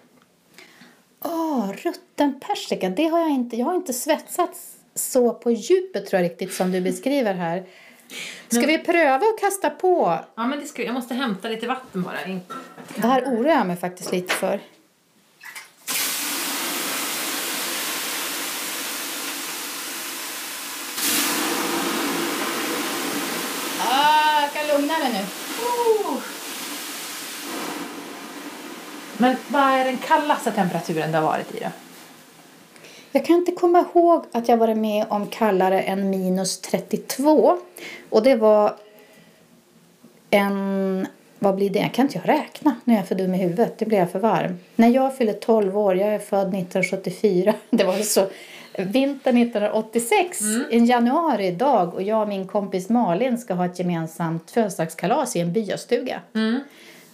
Åh, 1.25 1.61
oh, 1.61 1.73
rutten 1.73 2.41
persika, 2.41 2.89
det 2.89 3.07
har 3.07 3.21
jag 3.21 3.31
inte. 3.31 3.57
Jag 3.57 3.67
har 3.67 3.75
inte 3.75 3.93
svetsats 3.93 4.77
så 4.95 5.35
på 5.35 5.51
djupet 5.51 6.07
tror 6.07 6.23
jag 6.23 6.31
riktigt 6.31 6.53
som 6.53 6.73
du 6.73 6.81
beskriver 6.81 7.35
här. 7.35 7.67
Ska 8.49 8.61
Men- 8.61 8.69
vi 8.69 8.79
pröva 8.79 9.17
att 9.17 9.41
kasta 9.41 9.71
på? 9.71 10.19
Ja 10.35 10.47
men 10.47 10.61
det 10.61 10.67
ska, 10.67 10.83
jag 10.83 10.95
måste 10.95 11.15
hämta 11.15 11.49
lite 11.49 11.67
vatten 11.67 12.03
bara. 12.03 12.17
Det 12.95 13.07
här 13.07 13.23
oroar 13.25 13.51
jag 13.51 13.67
mig 13.67 13.77
faktiskt 13.77 14.13
lite 14.13 14.35
för. 14.35 14.61
Ah, 23.81 24.41
jag 24.43 24.53
kan 24.53 24.67
lugna 24.81 24.99
dig 24.99 25.13
nu. 25.13 25.25
Men 29.19 29.37
vad 29.49 29.63
är 29.63 29.85
den 29.85 29.99
kallaste 29.99 30.53
temperaturen 30.53 31.13
det 31.13 31.19
har 31.19 31.25
varit 31.25 31.55
i 31.55 31.61
då? 31.61 31.71
Jag 33.15 33.25
kan 33.25 33.37
inte 33.37 33.53
komma 33.53 33.85
ihåg 33.95 34.25
att 34.33 34.49
jag 34.49 34.57
varit 34.57 34.77
med 34.77 35.07
om 35.09 35.27
kallare 35.27 35.83
än 35.83 36.11
minus 36.11 36.61
32. 36.61 37.57
Och 38.11 38.23
det 38.23 38.37
var 38.37 38.77
en... 40.31 41.07
Vad 41.39 41.57
blir 41.57 41.71
det? 41.71 41.79
Jag 41.79 41.95
kan 41.95 42.07
inte 42.07 42.19
jag 42.19 42.29
räkna 42.29 42.77
när 42.85 42.95
jag 42.95 43.03
är 43.03 43.07
för 43.07 43.15
dum 43.15 43.35
i 43.35 43.39
huvudet. 43.39 43.79
Det 43.79 43.87
blir 43.87 43.99
jag 43.99 44.11
för 44.11 44.19
varm. 44.19 44.59
När 44.77 44.89
jag 44.89 45.17
fyller 45.17 45.33
12 45.33 45.79
år, 45.79 45.97
jag 45.97 46.15
är 46.15 46.19
född 46.19 46.49
1974. 46.49 47.55
Det 47.71 47.85
var 47.85 47.93
så 47.93 48.27
vintern 48.79 49.37
1986, 49.37 50.41
en 50.71 50.87
januari 50.87 51.51
dag 51.51 51.95
och 51.95 52.03
jag 52.03 52.23
och 52.23 52.29
min 52.29 52.47
kompis 52.47 52.89
Malin 52.89 53.39
ska 53.39 53.55
ha 53.55 53.67
ett 53.67 53.79
gemensamt 53.79 54.51
födelsedagskalas 54.51 55.37
i 55.37 55.41
en 55.41 55.53
byastuga. 55.53 56.21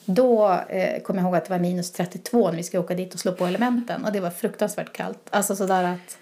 Då 0.04 0.50
eh, 0.68 1.02
kommer 1.02 1.20
jag 1.20 1.26
ihåg 1.26 1.36
att 1.36 1.44
det 1.44 1.50
var 1.50 1.58
minus 1.58 1.92
32 1.92 2.50
när 2.50 2.56
vi 2.56 2.62
ska 2.62 2.80
åka 2.80 2.94
dit 2.94 3.14
och 3.14 3.20
slå 3.20 3.32
på 3.32 3.46
elementen. 3.46 4.04
Och 4.04 4.12
det 4.12 4.20
var 4.20 4.30
fruktansvärt 4.30 4.92
kallt. 4.92 5.28
Alltså 5.30 5.56
sådär 5.56 5.84
att 5.84 6.18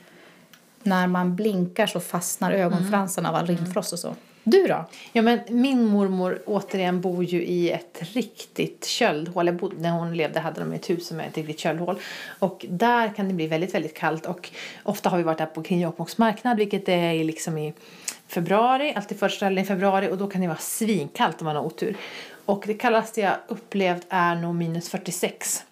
när 0.82 1.06
man 1.06 1.36
blinkar 1.36 1.86
så 1.86 2.00
fastnar 2.00 2.52
ögonfransarna 2.52 3.28
av 3.28 3.34
all 3.34 3.46
rimfrost 3.46 3.92
och 3.92 3.98
så. 3.98 4.14
Du 4.50 4.66
då? 4.66 4.84
Ja, 5.12 5.22
men 5.22 5.40
min 5.48 5.84
mormor 5.84 6.42
återigen 6.46 7.00
bor 7.00 7.24
ju 7.24 7.44
i 7.44 7.70
ett 7.70 7.98
riktigt 8.00 8.84
köldhål. 8.84 9.52
Bodde, 9.52 9.76
när 9.80 9.90
hon 9.90 10.16
levde 10.16 10.40
hade 10.40 10.60
de 10.60 10.72
ett 10.72 10.90
hus 10.90 11.12
med 11.12 11.26
ett 11.26 11.36
riktigt 11.36 11.60
köldhål. 11.60 11.98
Och 12.38 12.66
där 12.68 13.14
kan 13.14 13.28
det 13.28 13.34
bli 13.34 13.46
väldigt, 13.46 13.74
väldigt 13.74 13.94
kallt. 13.94 14.26
Och 14.26 14.50
ofta 14.82 15.10
har 15.10 15.16
vi 15.16 15.22
varit 15.22 15.38
där 15.38 15.46
på 15.46 15.62
kring 15.62 15.80
Jokkmokks 15.80 16.18
marknad, 16.18 16.56
vilket 16.56 16.88
är 16.88 17.12
i 17.12 17.24
liksom 17.24 17.58
i 17.58 17.74
februari, 18.26 18.92
alltid 18.96 19.18
första 19.18 19.44
helgen 19.44 19.64
i 19.64 19.66
februari. 19.66 20.08
Och 20.10 20.18
då 20.18 20.26
kan 20.26 20.40
det 20.40 20.46
vara 20.46 20.58
svinkallt 20.58 21.40
om 21.40 21.44
man 21.44 21.56
har 21.56 21.64
otur. 21.64 21.96
Och 22.48 22.64
det 22.66 22.74
kallaste 22.74 23.20
jag 23.20 23.36
upplevt 23.48 24.06
är 24.08 24.34
nog 24.34 24.54
minus 24.54 24.88
46. 24.88 25.64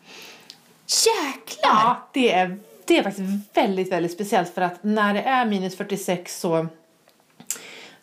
Jäklar! 1.07 1.71
Ja, 1.71 2.09
det 2.13 2.33
är, 2.33 2.59
det 2.85 2.99
är 2.99 3.03
faktiskt 3.03 3.29
väldigt, 3.55 3.93
väldigt 3.93 4.13
speciellt 4.13 4.55
för 4.55 4.63
att 4.63 4.85
när 4.85 5.15
det 5.15 5.21
är 5.23 5.47
minus 5.47 5.77
46 5.77 6.41
så 6.41 6.67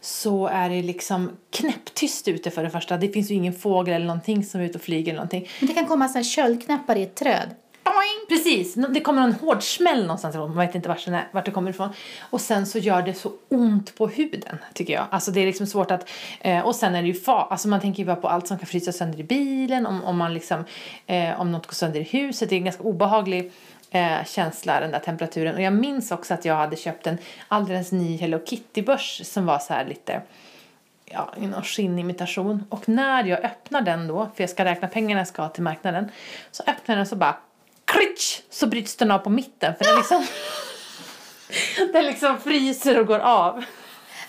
så 0.02 0.48
är 0.48 0.70
det 0.70 0.82
liksom 0.82 1.32
knäpptyst 1.50 2.28
ute 2.28 2.52
för 2.52 2.64
det 2.64 2.70
första. 2.70 2.98
Det 2.98 3.10
finns 3.10 3.32
ju 3.32 3.36
ingen 3.36 3.54
fågel 3.54 3.94
eller 3.94 4.06
någonting 4.06 4.44
som 4.44 4.62
är 4.62 4.66
ute 4.66 4.78
och 4.78 4.84
flyger 4.84 5.12
eller 5.12 5.20
någonting. 5.20 5.48
Men 5.60 5.68
det 5.68 5.74
kan 5.74 5.88
komma 5.88 6.08
sådana 6.08 6.24
köldknappar 6.24 6.96
i 6.96 7.04
ett 7.04 7.16
träd. 7.16 7.56
Boing! 7.84 8.28
Precis, 8.30 8.76
det 8.90 9.02
kommer 9.02 9.22
en 9.22 9.34
hård 9.34 9.64
smäll 9.64 10.02
någonstans 10.02 10.36
ifrån. 10.36 10.56
Man 10.56 10.66
vet 10.66 10.76
inte 10.76 10.90
vart, 10.90 11.06
den 11.06 11.14
är, 11.14 11.28
vart 11.32 11.46
det 11.46 11.52
kommer 11.52 11.70
ifrån. 11.70 11.90
Och 12.30 12.42
sen 12.42 12.66
så 12.66 12.80
gör 12.80 13.02
det 13.02 13.14
så 13.14 13.32
ont 13.50 13.96
på 13.98 14.08
huden, 14.08 14.58
tycker 14.74 14.94
jag. 14.94 15.06
Alltså 15.10 15.32
det 15.32 15.42
är 15.42 15.46
liksom 15.46 15.68
svårt 15.68 15.92
att... 15.92 16.10
Eh, 16.42 16.60
och 16.60 16.76
sen 16.76 16.96
är 16.96 17.02
det 17.02 17.08
ju 17.08 17.14
fa- 17.14 17.48
alltså 17.50 17.68
man 17.68 17.82
tänker 17.82 18.00
ju 18.00 18.08
bara 18.08 18.16
på 18.16 18.28
allt 18.28 18.48
som 18.48 18.58
kan 18.58 18.68
frysa 18.68 18.92
sönder 18.92 19.20
i 19.20 19.24
bilen. 19.24 19.86
Om, 19.86 20.04
om 20.04 20.18
man 20.18 20.34
liksom... 20.34 20.66
Eh, 21.08 21.42
om 21.42 21.52
något 21.52 21.68
går 21.68 21.74
sönder 21.74 22.00
i 22.00 22.04
huset. 22.04 22.50
Det 22.50 22.56
är 22.56 22.58
en 22.58 22.64
ganska 22.64 22.84
obehaglig 22.84 23.52
eh, 23.92 24.26
känsla, 24.26 24.80
den 24.80 24.92
där 24.92 25.00
temperaturen. 25.00 25.56
Och 25.56 25.62
jag 25.62 25.74
minns 25.74 26.12
också 26.12 26.34
att 26.34 26.46
jag 26.46 26.56
hade 26.56 26.76
köpt 26.76 27.08
en 27.08 27.18
alldeles 27.48 27.92
ny 27.92 28.18
Hello 28.18 28.40
Kitty-börs 28.46 29.22
som 29.26 29.46
var 29.46 29.60
så 29.60 29.74
här 29.74 29.86
lite 29.86 30.22
ja, 31.06 31.34
någon 31.38 31.64
skinnimitation. 31.64 32.66
Och 32.70 32.90
när 32.90 33.24
jag 33.24 33.46
öppnar 33.46 33.82
den 33.82 34.08
då, 34.08 34.30
för 34.36 34.44
jag 34.44 34.50
ska 34.50 34.66
räkna 34.66 34.88
pengarna 34.88 35.20
jag 35.20 35.28
ska 35.28 35.42
ha 35.42 35.50
till 35.50 35.64
marknaden, 35.64 36.12
så 36.52 36.64
öppnar 36.68 36.96
den 36.96 37.06
så 37.06 37.16
bara 37.16 37.38
klitsch, 37.94 38.42
så 38.50 38.68
bryts 38.68 38.96
den 38.96 39.12
av 39.12 39.18
på 39.20 39.30
mitten. 39.30 39.74
För 39.78 39.86
den 39.86 39.96
liksom, 39.96 40.26
den 41.94 42.06
liksom 42.06 42.40
fryser 42.40 43.00
och 43.00 43.08
går 43.08 43.20
av. 43.20 43.64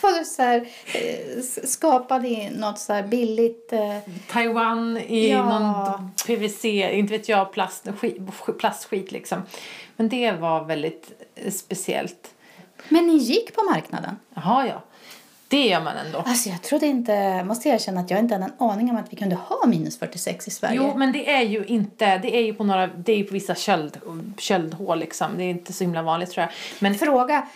Var 0.01 0.19
du 0.19 0.25
så 0.25 0.43
här, 0.43 0.69
eh, 0.95 1.39
s- 1.39 1.73
skapad 1.73 2.27
i 2.27 2.51
något 2.51 2.79
så 2.79 3.03
billigt... 3.03 3.73
Eh, 3.73 3.99
Taiwan 4.31 4.97
i 4.97 5.31
Ja. 5.31 5.59
någon 5.61 6.11
PVC, 6.27 6.65
inte 6.65 7.13
vet 7.13 7.29
jag, 7.29 7.53
plast, 7.53 7.87
skit, 8.01 8.17
plastskit 8.59 9.13
liksom. 9.13 9.43
Men 9.97 10.09
det 10.09 10.33
var 10.33 10.65
väldigt 10.65 11.13
eh, 11.35 11.53
speciellt. 11.53 12.31
men 12.89 13.07
ni 13.07 13.17
gick 13.17 13.55
på 13.55 13.63
marknaden? 13.63 14.17
Jaha, 14.35 14.67
ja. 14.67 14.83
Det 15.55 15.67
gör 15.67 15.81
man 15.81 15.97
ändå. 16.07 16.19
Alltså 16.19 16.49
jag 16.49 16.63
trodde 16.63 16.87
inte, 16.87 17.45
måste 17.45 17.69
jag 17.69 17.75
erkänna 17.75 18.01
att 18.01 18.11
jag 18.11 18.21
inte 18.21 18.35
hade 18.35 18.45
en 18.45 18.53
aning 18.71 18.91
om 18.91 18.97
att 18.97 19.13
vi 19.13 19.17
kunde 19.17 19.37
ha 19.37 19.67
minus 19.67 19.99
46 19.99 20.49
i 20.49 20.51
Sverige. 20.51 20.77
Jo, 20.77 20.93
men 20.97 21.13
det 21.13 21.31
är 21.31 21.43
ju 21.43 21.65
inte, 21.65 22.19
det 22.19 22.37
är 22.37 22.41
ju 22.43 22.55
på 22.55 22.65
några, 22.65 22.87
det 22.87 23.13
är 23.13 23.17
ju 23.17 23.25
på 23.25 23.33
vissa 23.35 23.55
köld, 23.55 23.99
köldhål 24.39 24.99
liksom. 24.99 25.27
Det 25.37 25.45
är 25.45 25.51
inte 25.51 25.73
så 25.73 25.85
himla 25.85 26.03
vanligt 26.03 26.31
tror 26.31 26.43
jag. 26.43 26.51
Men 26.79 26.95
Fråga, 26.95 27.47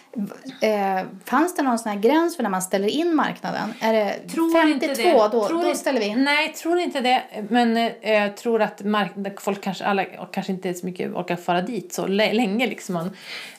eh, 0.61 1.07
fanns 1.25 1.57
det 1.57 1.63
någon 1.63 1.79
sån 1.79 1.93
här 1.93 1.99
gräns 1.99 2.37
för 2.37 2.43
när 2.43 2.51
man 2.51 2.63
ställer 2.63 2.89
in 2.89 3.15
marknaden? 3.17 3.75
Är 3.81 3.93
det 3.93 4.13
tror 4.29 4.63
52 4.63 4.87
inte 4.87 5.03
det. 5.03 5.13
då, 5.13 5.29
tror 5.49 5.63
då 5.63 5.67
inte- 5.69 5.79
ställer 5.79 6.01
vi 6.01 6.07
in? 6.07 6.25
Nej, 6.25 6.53
tror 6.53 6.79
inte 6.79 7.01
det. 7.01 7.23
Men 7.49 7.77
eh, 7.77 7.93
jag 8.13 8.37
tror 8.37 8.63
att 8.63 8.83
mark- 8.85 9.41
folk 9.41 9.61
kanske, 9.61 9.85
alla, 9.85 10.05
kanske 10.05 10.53
inte 10.53 10.75
så 10.75 10.87
mycket 10.87 11.11
orkar 11.15 11.37
fara 11.37 11.63
dit 11.63 11.93
så 11.93 12.07
lä- 12.07 12.33
länge. 12.33 12.67
Liksom. 12.67 12.95
Man, 12.95 13.11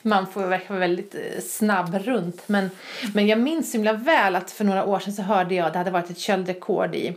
man 0.02 0.26
får 0.26 0.40
vara 0.40 0.78
väldigt 0.78 1.14
eh, 1.14 1.42
snabb 1.42 1.94
runt. 2.04 2.42
Men, 2.46 2.70
men 3.14 3.26
jag 3.26 3.38
minns 3.38 3.70
så 3.70 3.76
himla 3.76 3.92
väl 3.92 4.29
väl 4.30 4.42
att 4.42 4.50
för 4.50 4.64
några 4.64 4.84
år 4.84 4.98
sedan 4.98 5.12
så 5.12 5.22
hörde 5.22 5.54
jag, 5.54 5.72
det 5.72 5.78
hade 5.78 5.90
varit 5.90 6.10
ett 6.10 6.18
köldrekord 6.18 6.94
i 6.94 7.16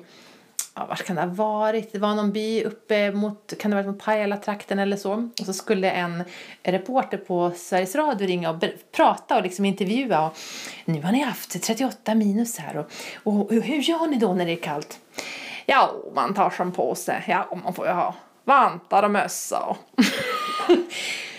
Ja, 0.76 0.86
var 0.86 0.96
kan 0.96 1.16
det 1.16 1.22
ha 1.22 1.30
varit? 1.30 1.94
Det 1.94 2.00
var 2.00 2.16
någon 2.16 2.32
by 2.32 2.64
uppe 2.64 3.12
mot, 3.12 3.54
kan 3.60 3.72
det 3.72 3.78
ha 3.78 3.84
varit 3.84 3.96
mot 3.96 4.04
Pajala-trakten 4.04 4.80
eller 4.80 4.98
så. 4.98 5.30
Och 5.40 5.46
så 5.46 5.54
skulle 5.54 5.92
en 5.92 6.24
reporter 6.64 7.18
på 7.18 7.52
Sveriges 7.56 7.96
Radio 7.96 8.28
ringa 8.28 8.50
och 8.50 8.64
prata 8.96 9.38
och 9.38 9.44
liksom 9.44 9.66
intervjua. 9.66 10.28
Och, 10.28 10.38
nu 10.86 11.02
har 11.02 11.12
ni 11.12 11.24
haft 11.24 11.64
38 11.64 12.16
minus 12.16 12.58
här 12.58 12.78
och, 12.78 12.88
och 13.24 13.52
hur 13.52 13.80
gör 13.80 14.08
ni 14.08 14.18
då 14.18 14.34
när 14.34 14.46
det 14.46 14.52
är 14.52 14.64
kallt? 14.64 15.00
Ja, 15.66 15.94
man 16.16 16.34
tar 16.34 16.50
som 16.50 16.72
på 16.72 16.96
sig. 16.96 17.24
Ja, 17.28 17.58
man 17.64 17.74
får 17.74 17.88
ju 17.88 17.92
ha 17.92 18.16
vantar 18.44 19.04
och 19.04 19.12
mössa 19.12 19.60
och... 19.60 19.78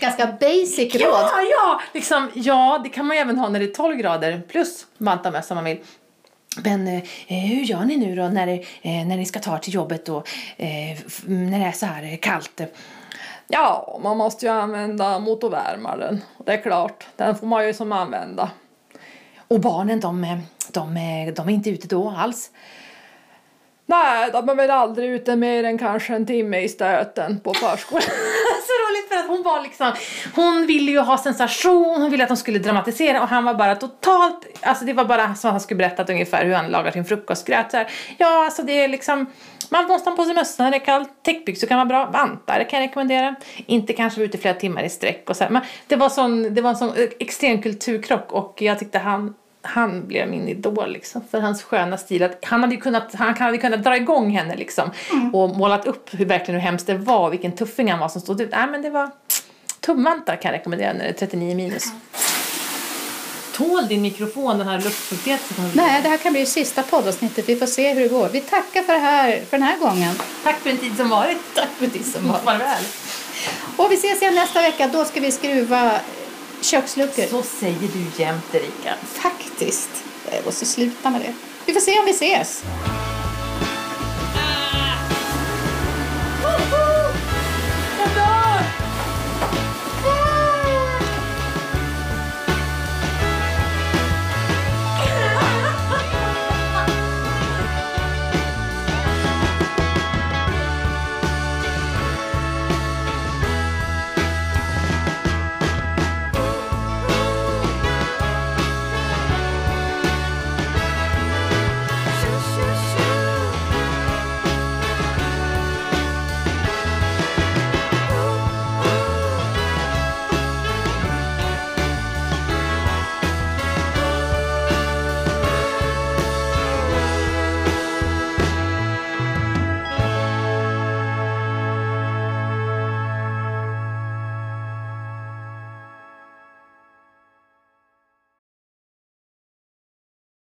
Ganska 0.04 0.26
basic 0.26 0.94
råd. 0.94 1.10
Ja, 1.10 1.40
ja! 1.50 1.80
Liksom, 1.94 2.30
ja, 2.34 2.80
det 2.84 2.88
kan 2.88 3.06
man 3.06 3.16
ju 3.16 3.20
även 3.20 3.38
ha 3.38 3.48
när 3.48 3.60
det 3.60 3.66
är 3.66 3.74
12 3.74 3.96
grader 3.96 4.42
plus 4.48 4.86
vantar 4.98 5.30
och 5.30 5.34
mössa 5.34 5.54
om 5.54 5.56
man 5.56 5.64
vill. 5.64 5.78
Men 6.64 6.88
eh, 6.88 7.02
hur 7.26 7.62
gör 7.62 7.84
ni 7.84 7.96
nu 7.96 8.16
då 8.16 8.22
när, 8.22 8.48
eh, 8.48 9.06
när 9.06 9.16
ni 9.16 9.26
ska 9.26 9.38
ta 9.38 9.58
till 9.58 9.74
jobbet 9.74 10.08
och 10.08 10.28
eh, 10.56 10.98
när 11.26 11.58
det 11.58 11.64
är 11.64 11.72
så 11.72 11.86
här 11.86 12.16
kallt? 12.16 12.60
Ja, 13.48 14.00
man 14.02 14.16
måste 14.16 14.46
ju 14.46 14.52
använda 14.52 15.18
motorvärmaren. 15.18 16.20
Det 16.46 16.52
är 16.52 16.62
klart, 16.62 17.06
den 17.16 17.36
får 17.36 17.46
man 17.46 17.66
ju 17.66 17.74
som 17.74 17.92
använda. 17.92 18.50
Och 19.48 19.60
barnen, 19.60 20.00
de, 20.00 20.42
de, 20.72 20.94
de 21.36 21.48
är 21.48 21.52
inte 21.52 21.70
ute 21.70 21.88
då 21.88 22.14
alls? 22.16 22.50
Nej, 23.86 24.30
de 24.32 24.48
är 24.48 24.54
väl 24.54 24.70
aldrig 24.70 25.10
ute 25.10 25.36
mer 25.36 25.64
än 25.64 25.78
kanske 25.78 26.14
en 26.14 26.26
timme 26.26 26.60
i 26.60 26.68
stöten 26.68 27.40
på 27.40 27.54
förskolan. 27.54 28.02
så 28.66 28.72
roligt 28.88 29.08
för 29.08 29.16
att 29.16 29.28
hon 29.28 29.42
var 29.42 29.62
liksom, 29.62 29.92
hon 30.34 30.66
ville 30.66 30.90
ju 30.90 30.98
ha 30.98 31.18
sensation, 31.18 32.02
hon 32.02 32.10
ville 32.10 32.22
att 32.22 32.28
de 32.28 32.36
skulle 32.36 32.58
dramatisera 32.58 33.22
och 33.22 33.28
han 33.28 33.44
var 33.44 33.54
bara 33.54 33.76
totalt, 33.76 34.46
alltså 34.60 34.84
det 34.84 34.92
var 34.92 35.04
bara 35.04 35.34
som 35.34 35.48
att 35.48 35.52
han 35.52 35.60
skulle 35.60 35.78
berättat 35.78 36.10
ungefär 36.10 36.44
hur 36.44 36.54
han 36.54 36.70
lagar 36.70 36.90
sin 36.90 37.04
frukostgröt. 37.04 37.70
Så 37.70 37.76
här, 37.76 37.90
ja, 38.18 38.44
alltså 38.44 38.62
det 38.62 38.72
är 38.72 38.88
liksom 38.88 39.26
man 39.70 39.86
måste 39.86 40.10
ha 40.10 40.16
på 40.16 40.24
sig 40.24 40.34
mössan 40.34 40.64
när 40.64 40.70
det 40.70 40.76
är 40.76 40.84
kallt. 40.84 41.08
Täckbyxor 41.22 41.66
kan 41.66 41.76
vara 41.76 41.86
bra. 41.86 42.10
Vantar 42.10 42.70
kan 42.70 42.80
jag 42.80 42.88
rekommendera. 42.88 43.34
Inte 43.66 43.92
kanske 43.92 44.20
vara 44.20 44.28
ute 44.28 44.38
flera 44.38 44.54
timmar 44.54 44.82
i 44.82 44.90
sträck 44.90 45.30
och 45.30 45.36
så 45.36 45.44
här. 45.44 45.50
Men 45.50 45.62
det 45.86 45.96
var, 45.96 46.08
sån, 46.08 46.54
det 46.54 46.60
var 46.60 46.70
en 46.70 46.76
sån 46.76 46.88
eh, 46.88 47.08
extrem 47.18 47.62
kulturkrock 47.62 48.32
och 48.32 48.62
jag 48.62 48.78
tyckte 48.78 48.98
han 48.98 49.34
han 49.66 50.06
blev 50.06 50.28
min 50.28 50.48
idol 50.48 50.92
liksom, 50.92 51.22
för 51.30 51.40
hans 51.40 51.62
sköna 51.62 51.96
stil. 51.96 52.22
Att 52.22 52.44
han, 52.44 52.62
hade 52.62 52.76
kunnat, 52.76 53.14
han 53.14 53.34
hade 53.36 53.58
kunnat 53.58 53.84
dra 53.84 53.96
igång 53.96 54.30
henne 54.30 54.56
liksom, 54.56 54.90
mm. 55.12 55.34
och 55.34 55.56
målat 55.56 55.86
upp 55.86 56.10
hur 56.12 56.24
verkligen 56.24 56.60
hur 56.60 56.66
hemskt 56.66 56.86
det 56.86 56.94
var, 56.94 57.30
vilken 57.30 57.52
tuffing 57.52 57.90
han 57.90 58.00
var 58.00 58.08
som 58.08 58.20
stod 58.20 58.40
ut. 58.40 58.50
Nej, 58.52 58.66
men 58.66 58.82
det 58.82 58.90
var 58.90 59.10
tumvantar 59.80 60.36
kan 60.36 60.52
jag 60.52 60.58
rekommendera 60.58 60.92
när 60.92 61.04
det 61.04 61.10
är 61.10 61.12
39 61.12 61.56
minus. 61.56 61.86
Mm. 61.86 62.00
Tål 63.52 63.88
din 63.88 64.02
mikrofon 64.02 64.58
den 64.58 64.68
här 64.68 64.80
luftfuktigheten? 64.80 65.70
Nej, 65.74 66.02
det 66.02 66.08
här 66.08 66.16
kan 66.16 66.32
bli 66.32 66.46
sista 66.46 66.82
poddavsnittet. 66.82 67.48
Vi 67.48 67.56
får 67.56 67.66
se 67.66 67.92
hur 67.92 68.00
det 68.00 68.08
går. 68.08 68.28
Vi 68.28 68.40
tackar 68.40 68.82
för, 68.82 68.92
det 68.92 68.98
här, 68.98 69.40
för 69.50 69.58
den 69.58 69.62
här 69.62 69.78
gången. 69.78 70.14
Tack 70.44 70.58
för 70.58 70.70
den 70.70 70.78
tid 70.78 70.96
som 70.96 71.08
varit. 71.08 71.38
Tack 71.54 71.68
för 71.68 71.80
den 71.86 71.90
tid 71.90 72.06
som 72.06 72.28
varit. 72.28 72.42
Farväl. 72.42 72.84
Och 73.76 73.92
vi 73.92 73.94
ses 73.94 74.22
igen 74.22 74.34
nästa 74.34 74.62
vecka. 74.62 74.88
Då 74.92 75.04
ska 75.04 75.20
vi 75.20 75.32
skruva 75.32 76.00
köksluckor. 76.64 77.24
Så 77.26 77.42
säger 77.42 77.88
du 77.92 78.22
jämt, 78.22 78.54
Erika. 78.54 78.94
Faktiskt. 79.04 79.90
Jag 80.32 80.44
måste 80.44 80.66
sluta 80.66 81.10
med 81.10 81.20
det. 81.20 81.34
Vi 81.66 81.72
får 81.72 81.80
se 81.80 81.98
om 81.98 82.04
vi 82.04 82.10
ses. 82.10 82.64